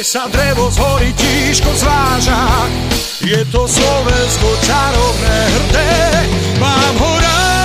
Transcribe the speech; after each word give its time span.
kde 0.00 0.08
sa 0.16 0.32
drevo 0.32 0.72
z 0.72 0.80
hory 0.80 1.12
tížko 1.12 1.76
zváža. 1.76 2.40
Je 3.20 3.44
to 3.52 3.68
Slovensko 3.68 4.48
čarovné 4.64 5.38
hrdé, 5.52 5.92
mám 6.56 6.96
ho 6.96 7.20
tmavom 7.20 7.59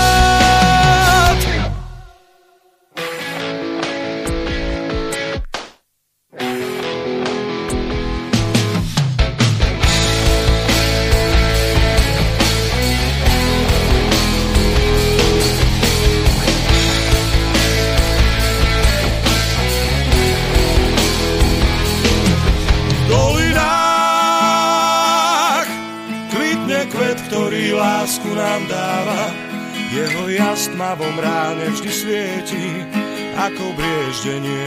ako 33.45 33.78
brieždenie. 33.78 34.66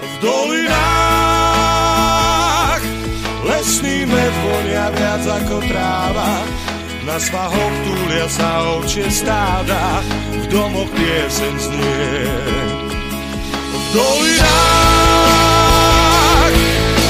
V 0.00 0.12
dolinách 0.24 1.20
lesný 3.44 4.08
med 4.08 4.32
vonia 4.40 4.88
viac 4.96 5.20
ako 5.20 5.60
tráva, 5.68 6.48
na 7.04 7.20
svahoch 7.20 7.76
túlia 7.84 8.24
sa 8.32 8.80
ovčie 8.80 9.04
stáda, 9.12 10.00
v 10.32 10.48
domoch 10.48 10.88
piesen 10.96 11.60
znie. 11.60 12.24
V 13.68 13.84
dolinách 13.92 14.48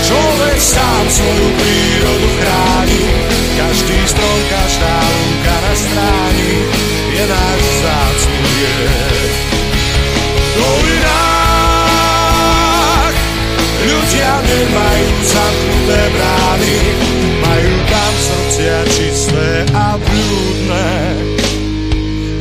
človek 0.03 0.59
sám 0.59 1.06
svoju 1.06 1.49
prírodu 1.55 2.28
chráni, 2.43 3.06
každý 3.55 3.99
strom, 4.10 4.41
každá 4.50 4.97
lúka 5.06 5.55
na 5.55 5.75
stráni, 5.78 6.66
je 7.15 7.25
náš 7.31 7.60
vzácný 7.62 8.43
liek. 8.43 9.57
V 10.58 10.60
dolinách 10.66 12.34
ľudia 13.86 14.32
nemajú 14.42 15.10
zamknuté 15.22 16.02
brány, 16.19 16.82
majú 17.38 17.78
tam 17.86 18.10
srdcia 18.19 18.82
čisté 18.91 19.70
a 19.70 19.94
blúdne. 20.02 21.14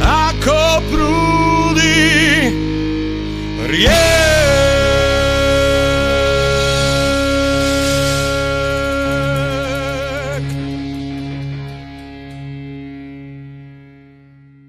Ako 0.01 0.81
prúdy 0.89 2.49
riek. 3.69 4.26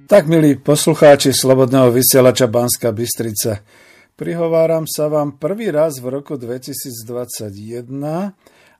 Tak, 0.09 0.25
milí 0.25 0.57
poslucháči 0.57 1.37
Slobodného 1.37 1.93
vysielača 1.93 2.49
Banska 2.49 2.97
Bystrica, 2.97 3.61
prihováram 4.17 4.89
sa 4.89 5.05
vám 5.05 5.37
prvý 5.37 5.69
raz 5.69 6.01
v 6.01 6.09
roku 6.09 6.41
2021 6.41 7.53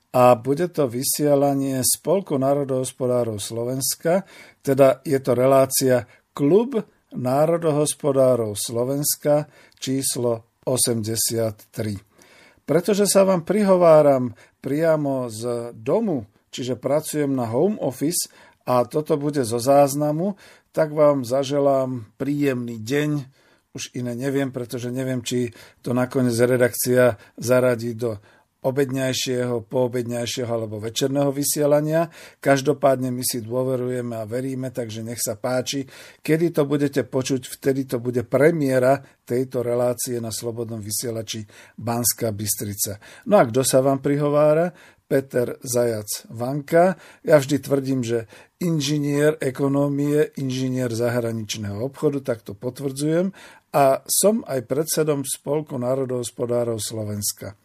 a 0.09 0.23
bude 0.41 0.67
to 0.73 0.89
vysielanie 0.89 1.85
Spolku 1.85 2.33
národohospodárov 2.33 3.37
Slovenska, 3.37 4.25
teda 4.65 5.05
je 5.05 5.21
to 5.21 5.37
relácia 5.37 6.09
Klub 6.33 6.81
národohospodárov 7.13 8.57
Slovenska 8.57 9.45
číslo 9.77 10.57
83. 10.65 12.65
Pretože 12.65 13.05
sa 13.05 13.21
vám 13.21 13.45
prihováram 13.45 14.33
priamo 14.65 15.29
z 15.29 15.77
domu, 15.77 16.25
čiže 16.49 16.73
pracujem 16.73 17.37
na 17.37 17.45
home 17.45 17.77
office 17.77 18.48
a 18.69 18.85
toto 18.85 19.17
bude 19.17 19.41
zo 19.41 19.57
záznamu, 19.57 20.37
tak 20.69 20.93
vám 20.93 21.25
zaželám 21.25 22.05
príjemný 22.21 22.77
deň. 22.77 23.25
Už 23.73 23.97
iné 23.97 24.13
neviem, 24.13 24.53
pretože 24.53 24.93
neviem, 24.93 25.25
či 25.25 25.49
to 25.81 25.97
nakoniec 25.97 26.37
redakcia 26.37 27.17
zaradí 27.37 27.97
do 27.97 28.21
obedňajšieho, 28.59 29.71
poobedňajšieho 29.71 30.51
alebo 30.51 30.83
večerného 30.83 31.31
vysielania. 31.31 32.11
Každopádne 32.43 33.07
my 33.07 33.23
si 33.23 33.39
dôverujeme 33.39 34.19
a 34.19 34.27
veríme, 34.27 34.69
takže 34.69 34.99
nech 34.99 35.23
sa 35.23 35.39
páči. 35.39 35.87
Kedy 36.19 36.51
to 36.51 36.67
budete 36.67 37.07
počuť, 37.07 37.47
vtedy 37.55 37.87
to 37.87 38.03
bude 38.03 38.27
premiéra 38.27 38.99
tejto 39.23 39.63
relácie 39.63 40.19
na 40.19 40.29
Slobodnom 40.29 40.83
vysielači 40.83 41.47
Banská 41.79 42.35
Bystrica. 42.35 42.99
No 43.31 43.39
a 43.39 43.47
kto 43.47 43.63
sa 43.63 43.79
vám 43.79 44.03
prihovára? 44.03 44.75
Peter 45.09 45.57
Zajac 45.65 46.29
Vanka. 46.29 46.93
Ja 47.25 47.41
vždy 47.41 47.57
tvrdím, 47.57 48.05
že 48.05 48.29
inžinier 48.59 49.39
ekonómie, 49.39 50.35
inžinier 50.35 50.91
zahraničného 50.91 51.79
obchodu, 51.79 52.19
tak 52.19 52.43
to 52.43 52.51
potvrdzujem 52.51 53.31
a 53.71 54.03
som 54.05 54.43
aj 54.43 54.67
predsedom 54.67 55.23
Spolku 55.23 55.79
národohospodárov 55.79 56.77
Slovenska. 56.83 57.55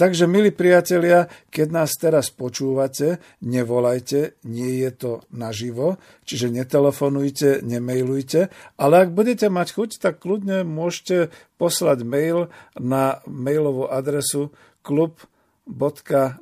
Takže, 0.00 0.24
milí 0.24 0.48
priatelia, 0.48 1.28
keď 1.52 1.68
nás 1.76 1.92
teraz 1.92 2.32
počúvate, 2.32 3.20
nevolajte, 3.44 4.40
nie 4.48 4.80
je 4.80 4.90
to 4.96 5.12
naživo, 5.28 6.00
čiže 6.24 6.48
netelefonujte, 6.48 7.60
nemailujte, 7.60 8.48
ale 8.80 8.94
ak 9.04 9.12
budete 9.12 9.52
mať 9.52 9.76
chuť, 9.76 9.90
tak 10.00 10.24
kľudne 10.24 10.64
môžete 10.64 11.28
poslať 11.60 12.08
mail 12.08 12.48
na 12.80 13.20
mailovú 13.28 13.92
adresu 13.92 14.56
klub 14.80 15.20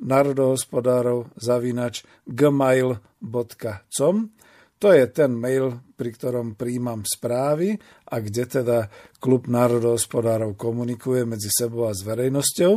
národohospodárov 0.01 1.33
zavinač 1.37 2.03
gmail.com. 2.25 4.15
To 4.79 4.95
je 4.95 5.11
ten 5.11 5.35
mail, 5.35 5.83
pri 5.99 6.15
ktorom 6.15 6.55
príjmam 6.55 7.03
správy 7.03 7.75
a 8.07 8.15
kde 8.23 8.47
teda 8.47 8.87
Klub 9.19 9.51
národohospodárov 9.51 10.55
komunikuje 10.55 11.27
medzi 11.27 11.51
sebou 11.51 11.91
a 11.91 11.91
s 11.91 11.99
verejnosťou. 12.07 12.73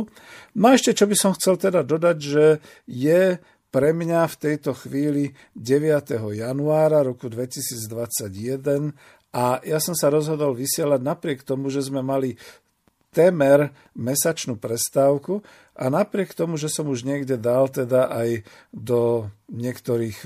No 0.59 0.65
a 0.67 0.75
ešte, 0.75 0.91
čo 0.91 1.07
by 1.07 1.15
som 1.15 1.31
chcel 1.31 1.55
teda 1.55 1.79
dodať, 1.87 2.17
že 2.19 2.59
je 2.83 3.39
pre 3.71 3.89
mňa 3.95 4.27
v 4.27 4.35
tejto 4.35 4.75
chvíli 4.75 5.31
9. 5.55 6.19
januára 6.35 7.07
roku 7.07 7.31
2021 7.31 8.91
a 9.33 9.63
ja 9.63 9.79
som 9.79 9.95
sa 9.95 10.11
rozhodol 10.11 10.53
vysielať 10.53 11.01
napriek 11.01 11.41
tomu, 11.41 11.71
že 11.71 11.81
sme 11.81 12.03
mali 12.03 12.35
temer 13.15 13.71
mesačnú 13.97 14.59
prestávku, 14.59 15.41
a 15.73 15.89
napriek 15.89 16.37
tomu, 16.37 16.57
že 16.61 16.69
som 16.69 16.85
už 16.85 17.01
niekde 17.01 17.33
dal 17.37 17.65
teda 17.65 18.13
aj 18.13 18.45
do 18.69 19.29
niektorých 19.49 20.17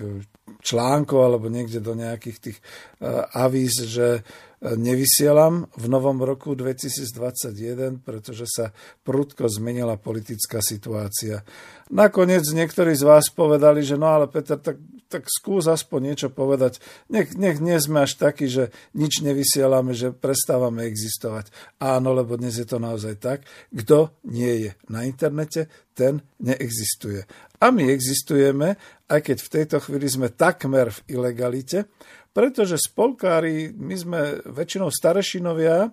článkov 0.59 1.19
alebo 1.23 1.47
niekde 1.47 1.79
do 1.79 1.95
nejakých 1.95 2.37
tých 2.39 2.57
uh, 2.99 3.27
avíz, 3.31 3.79
že 3.87 4.27
nevysielam 4.61 5.69
v 5.77 5.85
novom 5.85 6.17
roku 6.25 6.57
2021, 6.57 8.01
pretože 8.01 8.49
sa 8.49 8.73
prudko 9.05 9.45
zmenila 9.45 10.01
politická 10.01 10.65
situácia. 10.65 11.45
Nakoniec 11.93 12.41
niektorí 12.49 12.97
z 12.97 13.05
vás 13.05 13.29
povedali, 13.29 13.85
že 13.85 14.01
no 14.01 14.09
ale 14.09 14.25
Peter, 14.25 14.57
tak, 14.57 14.81
tak 15.07 15.29
skús 15.29 15.69
aspoň 15.69 15.99
niečo 16.11 16.29
povedať. 16.33 16.81
Nech, 17.13 17.37
nech 17.37 17.61
nie 17.61 17.77
sme 17.77 18.03
až 18.09 18.17
takí, 18.17 18.49
že 18.49 18.73
nič 18.97 19.21
nevysielame, 19.21 19.93
že 19.93 20.09
prestávame 20.09 20.89
existovať. 20.89 21.53
Áno, 21.77 22.17
lebo 22.17 22.33
dnes 22.35 22.57
je 22.57 22.65
to 22.65 22.81
naozaj 22.81 23.13
tak. 23.21 23.45
Kto 23.69 24.17
nie 24.25 24.67
je 24.67 24.71
na 24.89 25.05
internete, 25.05 25.69
ten 25.93 26.25
neexistuje. 26.41 27.29
A 27.61 27.69
my 27.69 27.89
existujeme, 27.89 28.77
aj 29.09 29.19
keď 29.21 29.37
v 29.37 29.51
tejto 29.53 29.77
chvíli 29.81 30.09
sme 30.09 30.33
takmer 30.33 30.93
v 30.93 30.99
ilegalite, 31.13 31.89
pretože 32.37 32.77
spolkári, 32.77 33.73
my 33.73 33.95
sme 33.97 34.21
väčšinou 34.45 34.93
starešinovia, 34.93 35.89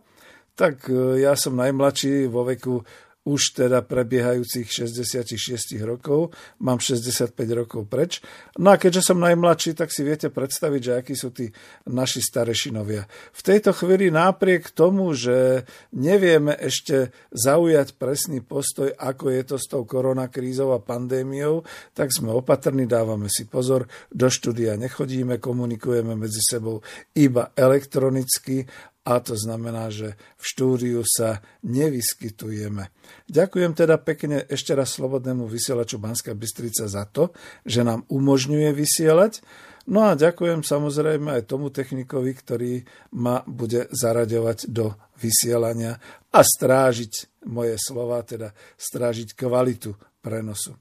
tak 0.53 0.93
e, 0.93 1.25
ja 1.25 1.33
som 1.41 1.57
najmladší 1.57 2.29
vo 2.29 2.45
veku 2.45 2.85
už 3.25 3.57
teda 3.57 3.81
prebiehajúcich 3.81 4.69
66 4.69 5.81
rokov, 5.81 6.37
mám 6.61 6.77
65 6.77 7.33
rokov 7.57 7.89
preč. 7.89 8.21
No 8.61 8.73
a 8.73 8.77
keďže 8.77 9.13
som 9.13 9.19
najmladší, 9.21 9.73
tak 9.73 9.89
si 9.89 10.05
viete 10.05 10.29
predstaviť, 10.29 10.81
že 10.81 10.93
akí 11.01 11.15
sú 11.17 11.33
tí 11.33 11.49
naši 11.89 12.21
starešinovia. 12.21 13.09
V 13.33 13.41
tejto 13.41 13.73
chvíli 13.73 14.13
napriek 14.13 14.77
tomu, 14.77 15.17
že 15.17 15.65
nevieme 15.97 16.53
ešte 16.53 17.17
zaujať 17.33 17.97
presný 17.97 18.45
postoj, 18.45 18.93
ako 18.93 19.33
je 19.33 19.43
to 19.49 19.57
s 19.57 19.67
tou 19.73 19.89
koronakrízou 19.89 20.77
a 20.77 20.85
pandémiou, 20.85 21.65
tak 21.97 22.13
sme 22.13 22.29
opatrní, 22.29 22.85
dávame 22.85 23.33
si 23.33 23.49
pozor, 23.49 23.89
do 24.13 24.29
štúdia 24.29 24.77
nechodíme, 24.77 25.41
komunikujeme 25.41 26.13
medzi 26.13 26.45
sebou 26.45 26.85
iba 27.17 27.51
elektronicky 27.57 28.69
a 29.05 29.21
to 29.21 29.37
znamená, 29.37 29.93
že 29.93 30.17
v 30.41 30.45
štúdiu 30.45 31.01
sa 31.05 31.45
nevyskytujeme. 31.61 32.89
Ďakujem 33.29 33.73
teda 33.77 34.01
pekne 34.01 34.49
ešte 34.49 34.73
raz 34.73 34.97
Slobodnému 34.97 35.45
vysielaču 35.45 36.01
Banská 36.01 36.33
Bystrica 36.33 36.89
za 36.89 37.05
to, 37.05 37.37
že 37.69 37.85
nám 37.85 38.09
umožňuje 38.09 38.73
vysielať. 38.73 39.45
No 39.85 40.09
a 40.09 40.17
ďakujem 40.17 40.65
samozrejme 40.65 41.37
aj 41.37 41.53
tomu 41.53 41.69
technikovi, 41.69 42.33
ktorý 42.33 42.73
ma 43.21 43.45
bude 43.45 43.93
zaraďovať 43.93 44.73
do 44.73 44.97
vysielania 45.21 46.01
a 46.33 46.41
strážiť 46.41 47.45
moje 47.45 47.77
slova, 47.77 48.25
teda 48.25 48.57
strážiť 48.81 49.37
kvalitu 49.37 49.93
prenosu. 50.25 50.81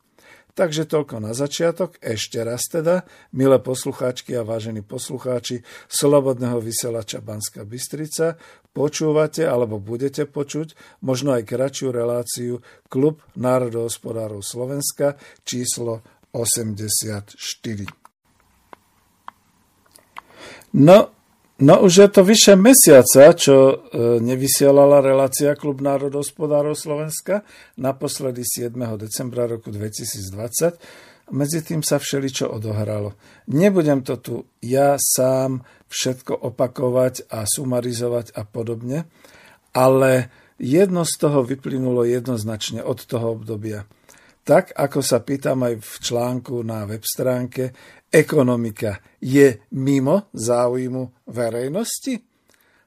Takže 0.54 0.86
toľko 0.86 1.18
na 1.18 1.34
začiatok. 1.34 1.98
Ešte 1.98 2.38
raz 2.46 2.70
teda, 2.70 3.10
milé 3.34 3.58
poslucháčky 3.58 4.38
a 4.38 4.46
vážení 4.46 4.86
poslucháči 4.86 5.66
Slobodného 5.90 6.62
vysielača 6.62 7.26
Banska 7.26 7.66
Bystrica, 7.66 8.38
počúvate 8.70 9.50
alebo 9.50 9.82
budete 9.82 10.30
počuť 10.30 11.02
možno 11.02 11.34
aj 11.34 11.50
kratšiu 11.50 11.90
reláciu 11.90 12.62
Klub 12.86 13.26
národohospodárov 13.34 14.46
Slovenska 14.46 15.18
číslo 15.42 16.06
84. 16.30 17.34
No, 20.74 20.98
No 21.62 21.86
už 21.86 21.94
je 21.98 22.10
to 22.10 22.26
vyše 22.26 22.58
mesiaca, 22.58 23.30
čo 23.38 23.56
e, 23.70 23.76
nevysielala 24.26 25.06
relácia 25.06 25.54
Klub 25.54 25.86
národospodárov 25.86 26.74
Slovenska, 26.74 27.46
naposledy 27.78 28.42
7. 28.42 28.74
decembra 28.98 29.46
roku 29.46 29.70
2020. 29.70 31.30
Medzi 31.30 31.60
tým 31.62 31.86
sa 31.86 32.02
všeličo 32.02 32.50
odohralo. 32.50 33.14
Nebudem 33.54 34.02
to 34.02 34.18
tu 34.18 34.36
ja 34.66 34.98
sám 34.98 35.62
všetko 35.94 36.34
opakovať 36.34 37.30
a 37.30 37.46
sumarizovať 37.46 38.34
a 38.34 38.50
podobne, 38.50 39.06
ale 39.78 40.34
jedno 40.58 41.06
z 41.06 41.14
toho 41.22 41.46
vyplynulo 41.46 42.02
jednoznačne 42.02 42.82
od 42.82 42.98
toho 43.06 43.38
obdobia. 43.38 43.86
Tak, 44.44 44.76
ako 44.76 45.00
sa 45.00 45.24
pýtam 45.24 45.64
aj 45.64 45.80
v 45.80 45.94
článku 46.04 46.68
na 46.68 46.84
web 46.84 47.00
stránke, 47.08 47.72
ekonomika 48.12 49.00
je 49.24 49.72
mimo 49.80 50.28
záujmu 50.36 51.32
verejnosti? 51.32 52.20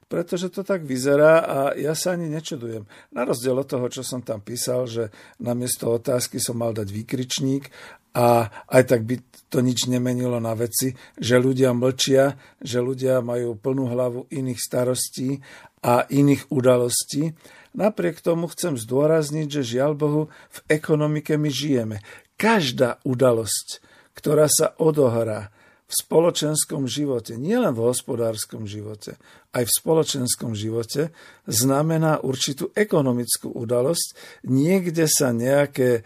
Pretože 0.07 0.53
to 0.53 0.61
tak 0.63 0.85
vyzerá 0.85 1.43
a 1.43 1.57
ja 1.75 1.97
sa 1.97 2.13
ani 2.15 2.29
nečudujem. 2.29 2.85
Na 3.11 3.25
rozdiel 3.25 3.57
od 3.57 3.67
toho, 3.67 3.89
čo 3.89 4.05
som 4.05 4.21
tam 4.21 4.39
písal, 4.39 4.85
že 4.85 5.09
namiesto 5.41 5.91
otázky 5.91 6.39
som 6.39 6.61
mal 6.61 6.77
dať 6.77 6.87
výkričník 6.93 7.67
a 8.15 8.47
aj 8.71 8.83
tak 8.87 9.01
by 9.03 9.19
to 9.49 9.59
nič 9.59 9.89
nemenilo 9.91 10.39
na 10.39 10.53
veci, 10.53 10.93
že 11.17 11.41
ľudia 11.41 11.73
mlčia, 11.73 12.37
že 12.61 12.79
ľudia 12.79 13.19
majú 13.19 13.59
plnú 13.59 13.89
hlavu 13.91 14.29
iných 14.31 14.61
starostí 14.61 15.41
a 15.83 16.07
iných 16.07 16.53
udalostí. 16.53 17.33
Napriek 17.77 18.25
tomu 18.25 18.49
chcem 18.49 18.73
zdôrazniť, 18.73 19.47
že 19.61 19.77
žiaľ 19.77 19.93
Bohu 19.93 20.21
v 20.49 20.59
ekonomike 20.65 21.37
my 21.37 21.53
žijeme. 21.53 22.01
Každá 22.33 22.97
udalosť, 23.05 23.85
ktorá 24.17 24.49
sa 24.49 24.73
odohrá 24.81 25.53
v 25.87 25.93
spoločenskom 25.93 26.89
živote, 26.89 27.39
nielen 27.39 27.71
v 27.71 27.85
hospodárskom 27.87 28.67
živote, 28.67 29.15
aj 29.55 29.63
v 29.63 29.75
spoločenskom 29.77 30.51
živote, 30.51 31.15
znamená 31.47 32.19
určitú 32.25 32.75
ekonomickú 32.75 33.55
udalosť. 33.55 34.41
Niekde 34.51 35.07
sa 35.07 35.31
nejaké, 35.31 36.03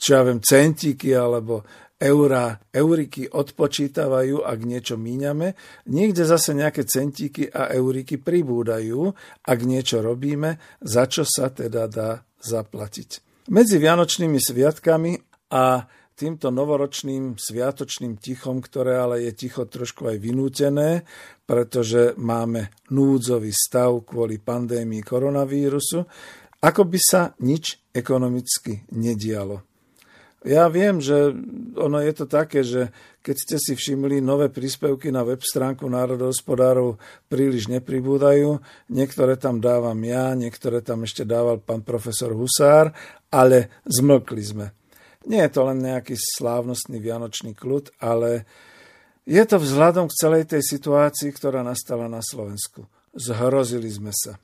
čo 0.00 0.08
ja 0.14 0.22
viem, 0.24 0.40
centíky 0.40 1.12
alebo 1.12 1.68
eurá, 2.00 2.58
euriky 2.74 3.30
odpočítavajú, 3.30 4.42
ak 4.42 4.58
niečo 4.62 4.98
míňame. 4.98 5.54
Niekde 5.88 6.26
zase 6.26 6.52
nejaké 6.52 6.84
centíky 6.84 7.46
a 7.48 7.70
euriky 7.72 8.18
pribúdajú, 8.18 9.14
ak 9.46 9.58
niečo 9.62 10.02
robíme, 10.02 10.58
za 10.82 11.06
čo 11.06 11.22
sa 11.22 11.50
teda 11.50 11.86
dá 11.86 12.22
zaplatiť. 12.42 13.24
Medzi 13.52 13.76
Vianočnými 13.76 14.40
sviatkami 14.40 15.12
a 15.52 15.84
týmto 16.14 16.48
novoročným 16.54 17.36
sviatočným 17.36 18.16
tichom, 18.22 18.62
ktoré 18.62 18.96
ale 18.96 19.26
je 19.28 19.32
ticho 19.34 19.66
trošku 19.66 20.08
aj 20.08 20.16
vynútené, 20.22 21.02
pretože 21.44 22.14
máme 22.16 22.70
núdzový 22.94 23.50
stav 23.50 24.06
kvôli 24.06 24.38
pandémii 24.40 25.02
koronavírusu, 25.02 26.06
ako 26.64 26.82
by 26.88 26.98
sa 27.02 27.34
nič 27.44 27.92
ekonomicky 27.92 28.88
nedialo. 28.96 29.73
Ja 30.44 30.68
viem, 30.68 31.00
že 31.00 31.32
ono 31.72 32.04
je 32.04 32.12
to 32.12 32.28
také, 32.28 32.60
že 32.60 32.92
keď 33.24 33.36
ste 33.40 33.56
si 33.56 33.72
všimli, 33.72 34.20
nové 34.20 34.52
príspevky 34.52 35.08
na 35.08 35.24
web 35.24 35.40
stránku 35.40 35.88
národohospodárov 35.88 37.00
príliš 37.32 37.72
nepribúdajú. 37.72 38.60
Niektoré 38.92 39.40
tam 39.40 39.64
dávam 39.64 39.96
ja, 40.04 40.36
niektoré 40.36 40.84
tam 40.84 41.08
ešte 41.08 41.24
dával 41.24 41.64
pán 41.64 41.80
profesor 41.80 42.36
Husár, 42.36 42.92
ale 43.32 43.80
zmlkli 43.88 44.44
sme. 44.44 44.66
Nie 45.24 45.48
je 45.48 45.56
to 45.56 45.64
len 45.64 45.80
nejaký 45.80 46.12
slávnostný 46.12 47.00
vianočný 47.00 47.56
kľud, 47.56 47.96
ale 48.04 48.44
je 49.24 49.40
to 49.48 49.56
vzhľadom 49.56 50.12
k 50.12 50.18
celej 50.20 50.44
tej 50.52 50.60
situácii, 50.60 51.32
ktorá 51.32 51.64
nastala 51.64 52.04
na 52.12 52.20
Slovensku. 52.20 52.84
Zhrozili 53.16 53.88
sme 53.88 54.12
sa. 54.12 54.36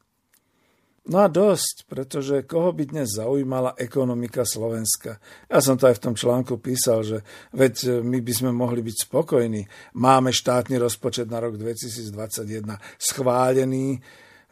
No 1.08 1.24
a 1.24 1.32
dosť, 1.32 1.88
pretože 1.88 2.44
koho 2.44 2.76
by 2.76 2.92
dnes 2.92 3.16
zaujímala 3.16 3.72
ekonomika 3.80 4.44
Slovenska? 4.44 5.16
Ja 5.48 5.64
som 5.64 5.80
to 5.80 5.88
aj 5.88 5.96
v 5.96 6.04
tom 6.04 6.14
článku 6.14 6.60
písal, 6.60 7.00
že 7.00 7.24
veď 7.56 8.04
my 8.04 8.20
by 8.20 8.32
sme 8.36 8.50
mohli 8.52 8.84
byť 8.84 9.08
spokojní. 9.08 9.64
Máme 9.96 10.28
štátny 10.28 10.76
rozpočet 10.76 11.32
na 11.32 11.40
rok 11.40 11.56
2021 11.56 12.76
schválený, 13.00 13.96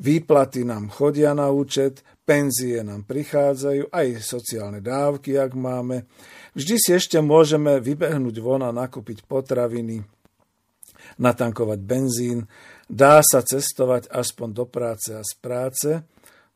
výplaty 0.01 0.65
nám 0.65 0.89
chodia 0.89 1.37
na 1.37 1.53
účet, 1.53 2.01
penzie 2.25 2.81
nám 2.81 3.05
prichádzajú, 3.05 3.93
aj 3.93 4.07
sociálne 4.25 4.81
dávky, 4.81 5.37
ak 5.37 5.53
máme. 5.53 6.09
Vždy 6.57 6.75
si 6.81 6.91
ešte 6.97 7.21
môžeme 7.21 7.77
vybehnúť 7.77 8.41
von 8.41 8.65
a 8.65 8.73
nakúpiť 8.73 9.29
potraviny, 9.29 10.01
natankovať 11.21 11.79
benzín, 11.85 12.49
dá 12.89 13.21
sa 13.21 13.45
cestovať 13.45 14.09
aspoň 14.09 14.49
do 14.57 14.65
práce 14.65 15.13
a 15.13 15.21
z 15.21 15.33
práce. 15.37 15.91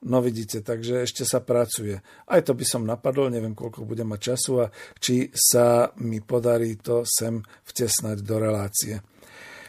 No 0.03 0.19
vidíte, 0.19 0.67
takže 0.67 1.07
ešte 1.07 1.23
sa 1.23 1.39
pracuje. 1.39 2.03
Aj 2.27 2.43
to 2.43 2.59
by 2.59 2.65
som 2.67 2.83
napadol, 2.83 3.31
neviem, 3.31 3.55
koľko 3.55 3.87
budem 3.87 4.11
mať 4.11 4.35
času 4.35 4.53
a 4.59 4.67
či 4.99 5.31
sa 5.31 5.95
mi 6.03 6.19
podarí 6.19 6.75
to 6.83 7.07
sem 7.07 7.39
vtesnať 7.71 8.19
do 8.27 8.37
relácie. 8.43 8.99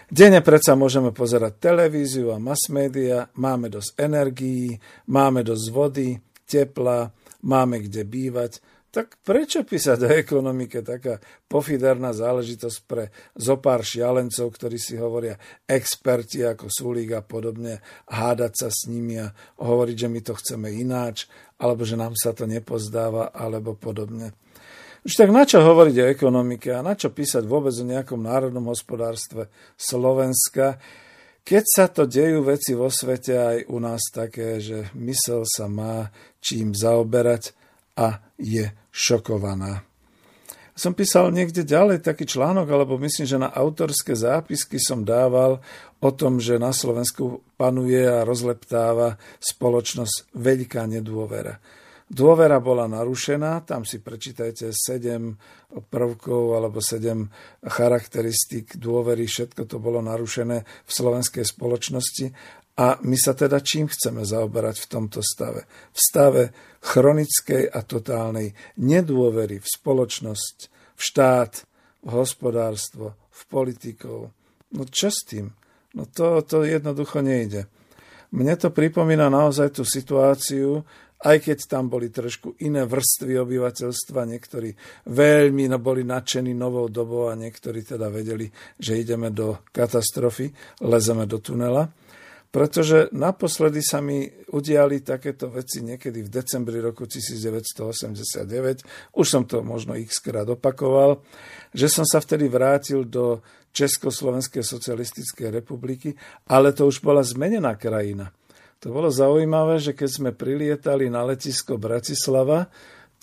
Dene 0.10 0.42
predsa 0.42 0.74
môžeme 0.74 1.13
pozerať 1.13 1.62
televíziu 1.62 2.34
a 2.34 2.42
mass 2.42 2.70
media, 2.74 3.30
máme 3.38 3.70
dosť 3.70 3.98
energií, 4.02 4.74
máme 5.10 5.46
dosť 5.46 5.66
vody, 5.70 6.10
tepla, 6.50 7.13
máme 7.46 7.86
kde 7.86 8.02
bývať. 8.02 8.62
Tak 8.94 9.26
prečo 9.26 9.66
písať 9.66 10.06
o 10.06 10.10
ekonomike 10.14 10.86
taká 10.86 11.18
pofiderná 11.50 12.14
záležitosť 12.14 12.78
pre 12.86 13.10
zopár 13.34 13.82
šialencov, 13.82 14.54
ktorí 14.54 14.78
si 14.78 15.02
hovoria 15.02 15.34
experti 15.66 16.46
ako 16.46 16.70
Sulík 16.70 17.18
a 17.18 17.26
podobne, 17.26 17.82
hádať 18.06 18.54
sa 18.54 18.70
s 18.70 18.86
nimi 18.86 19.18
a 19.18 19.34
hovoriť, 19.58 19.98
že 19.98 20.12
my 20.14 20.20
to 20.22 20.38
chceme 20.38 20.70
ináč, 20.70 21.26
alebo 21.58 21.82
že 21.82 21.98
nám 21.98 22.14
sa 22.14 22.38
to 22.38 22.46
nepozdáva, 22.46 23.34
alebo 23.34 23.74
podobne. 23.74 24.38
Už 25.02 25.18
tak 25.18 25.34
na 25.34 25.50
čo 25.50 25.66
hovoriť 25.66 25.96
o 25.98 26.10
ekonomike 26.14 26.70
a 26.70 26.86
na 26.86 26.94
čo 26.94 27.10
písať 27.10 27.50
vôbec 27.50 27.74
o 27.74 27.90
nejakom 27.90 28.22
národnom 28.22 28.70
hospodárstve 28.70 29.50
Slovenska, 29.74 30.78
Keď 31.44 31.64
sa 31.68 31.86
to 31.92 32.08
dejú 32.08 32.40
veci 32.48 32.72
vo 32.72 32.88
svete 32.88 33.36
aj 33.36 33.58
u 33.68 33.78
nás 33.84 34.00
také, 34.14 34.64
že 34.64 34.88
mysel 34.96 35.44
sa 35.44 35.68
má 35.68 36.08
čím 36.40 36.72
zaoberať 36.72 37.52
a 38.00 38.24
je 38.40 38.83
šokovaná. 38.94 39.82
Som 40.74 40.98
písal 40.98 41.30
niekde 41.30 41.62
ďalej 41.66 42.02
taký 42.02 42.26
článok, 42.26 42.66
alebo 42.66 42.98
myslím, 42.98 43.26
že 43.30 43.38
na 43.38 43.50
autorské 43.54 44.18
zápisky 44.18 44.82
som 44.82 45.06
dával 45.06 45.62
o 46.02 46.10
tom, 46.10 46.42
že 46.42 46.58
na 46.58 46.74
Slovensku 46.74 47.46
panuje 47.58 48.02
a 48.02 48.26
rozleptáva 48.26 49.22
spoločnosť 49.38 50.34
veľká 50.34 50.90
nedôvera. 50.90 51.62
Dôvera 52.14 52.58
bola 52.62 52.86
narušená, 52.90 53.66
tam 53.66 53.86
si 53.86 53.98
prečítajte 53.98 54.70
7 54.70 55.88
prvkov 55.90 56.54
alebo 56.54 56.78
7 56.78 57.66
charakteristík 57.66 58.78
dôvery, 58.78 59.26
všetko 59.26 59.66
to 59.66 59.78
bolo 59.82 59.98
narušené 60.02 60.58
v 60.62 60.92
slovenskej 60.92 61.42
spoločnosti. 61.42 62.34
A 62.74 62.98
my 63.06 63.13
sa 63.13 63.38
teda 63.38 63.62
čím 63.62 63.86
chceme 63.86 64.25
zaoberať 64.25 64.82
v 64.82 64.89
tomto 64.89 65.22
stave? 65.22 65.70
V 65.94 66.00
stave 66.01 66.44
chronickej 66.82 67.70
a 67.70 67.86
totálnej 67.86 68.50
nedôvery 68.82 69.62
v 69.62 69.68
spoločnosť, 69.68 70.58
v 70.98 71.01
štát, 71.01 71.53
v 72.01 72.10
hospodárstvo, 72.18 73.13
v 73.30 73.42
politikov. 73.46 74.34
No 74.74 74.84
čo 74.89 75.13
s 75.13 75.22
tým? 75.22 75.53
No 75.94 76.10
to, 76.10 76.42
to 76.42 76.65
jednoducho 76.65 77.22
nejde. 77.22 77.70
Mne 78.34 78.58
to 78.58 78.74
pripomína 78.74 79.30
naozaj 79.30 79.77
tú 79.77 79.86
situáciu, 79.86 80.82
aj 81.24 81.38
keď 81.39 81.58
tam 81.70 81.88
boli 81.88 82.10
trošku 82.12 82.60
iné 82.65 82.84
vrstvy 82.84 83.39
obyvateľstva, 83.39 84.27
niektorí 84.27 84.74
veľmi 85.08 85.72
no, 85.72 85.77
boli 85.80 86.03
nadšení 86.03 86.51
novou 86.51 86.92
dobou 86.92 87.32
a 87.32 87.38
niektorí 87.39 87.86
teda 87.86 88.12
vedeli, 88.12 88.50
že 88.75 89.00
ideme 89.00 89.32
do 89.32 89.63
katastrofy, 89.72 90.51
lezeme 90.84 91.24
do 91.24 91.39
tunela. 91.39 91.88
Pretože 92.53 93.10
naposledy 93.10 93.81
sa 93.81 93.98
mi 93.98 94.29
udiali 94.53 95.01
takéto 95.01 95.50
veci 95.50 95.81
niekedy 95.81 96.22
v 96.22 96.29
decembri 96.29 96.77
roku 96.77 97.10
1989, 97.10 98.45
už 99.17 99.25
som 99.25 99.50
to 99.50 99.65
možno 99.65 99.98
x 99.98 100.22
krát 100.22 100.45
opakoval, 100.45 101.25
že 101.74 101.89
som 101.89 102.05
sa 102.05 102.22
vtedy 102.22 102.45
vrátil 102.45 103.10
do 103.10 103.41
Československej 103.74 104.62
socialistickej 104.62 105.50
republiky, 105.50 106.13
ale 106.45 106.77
to 106.77 106.86
už 106.86 107.01
bola 107.01 107.25
zmenená 107.25 107.74
krajina. 107.74 108.29
To 108.86 108.93
bolo 108.93 109.10
zaujímavé, 109.10 109.81
že 109.81 109.98
keď 109.98 110.10
sme 110.13 110.29
prilietali 110.29 111.10
na 111.10 111.25
letisko 111.25 111.81
Bratislava, 111.81 112.69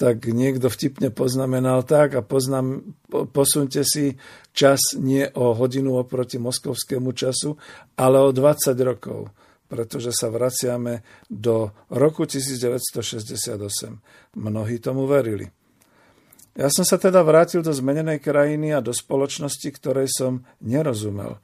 tak 0.00 0.32
niekto 0.32 0.72
vtipne 0.72 1.12
poznamenal 1.12 1.84
tak 1.84 2.16
a 2.16 2.24
poznam, 2.24 2.96
posunte 3.36 3.84
si 3.84 4.16
čas 4.56 4.96
nie 4.96 5.28
o 5.36 5.52
hodinu 5.52 6.00
oproti 6.00 6.40
moskovskému 6.40 7.12
času, 7.12 7.60
ale 8.00 8.24
o 8.24 8.32
20 8.32 8.72
rokov, 8.80 9.28
pretože 9.68 10.16
sa 10.16 10.32
vraciame 10.32 11.04
do 11.28 11.68
roku 11.92 12.24
1968. 12.24 14.40
Mnohí 14.40 14.80
tomu 14.80 15.04
verili. 15.04 15.44
Ja 16.56 16.72
som 16.72 16.88
sa 16.88 16.96
teda 16.96 17.20
vrátil 17.20 17.60
do 17.60 17.70
zmenenej 17.70 18.24
krajiny 18.24 18.72
a 18.72 18.80
do 18.80 18.96
spoločnosti, 18.96 19.68
ktorej 19.68 20.08
som 20.08 20.48
nerozumel. 20.64 21.36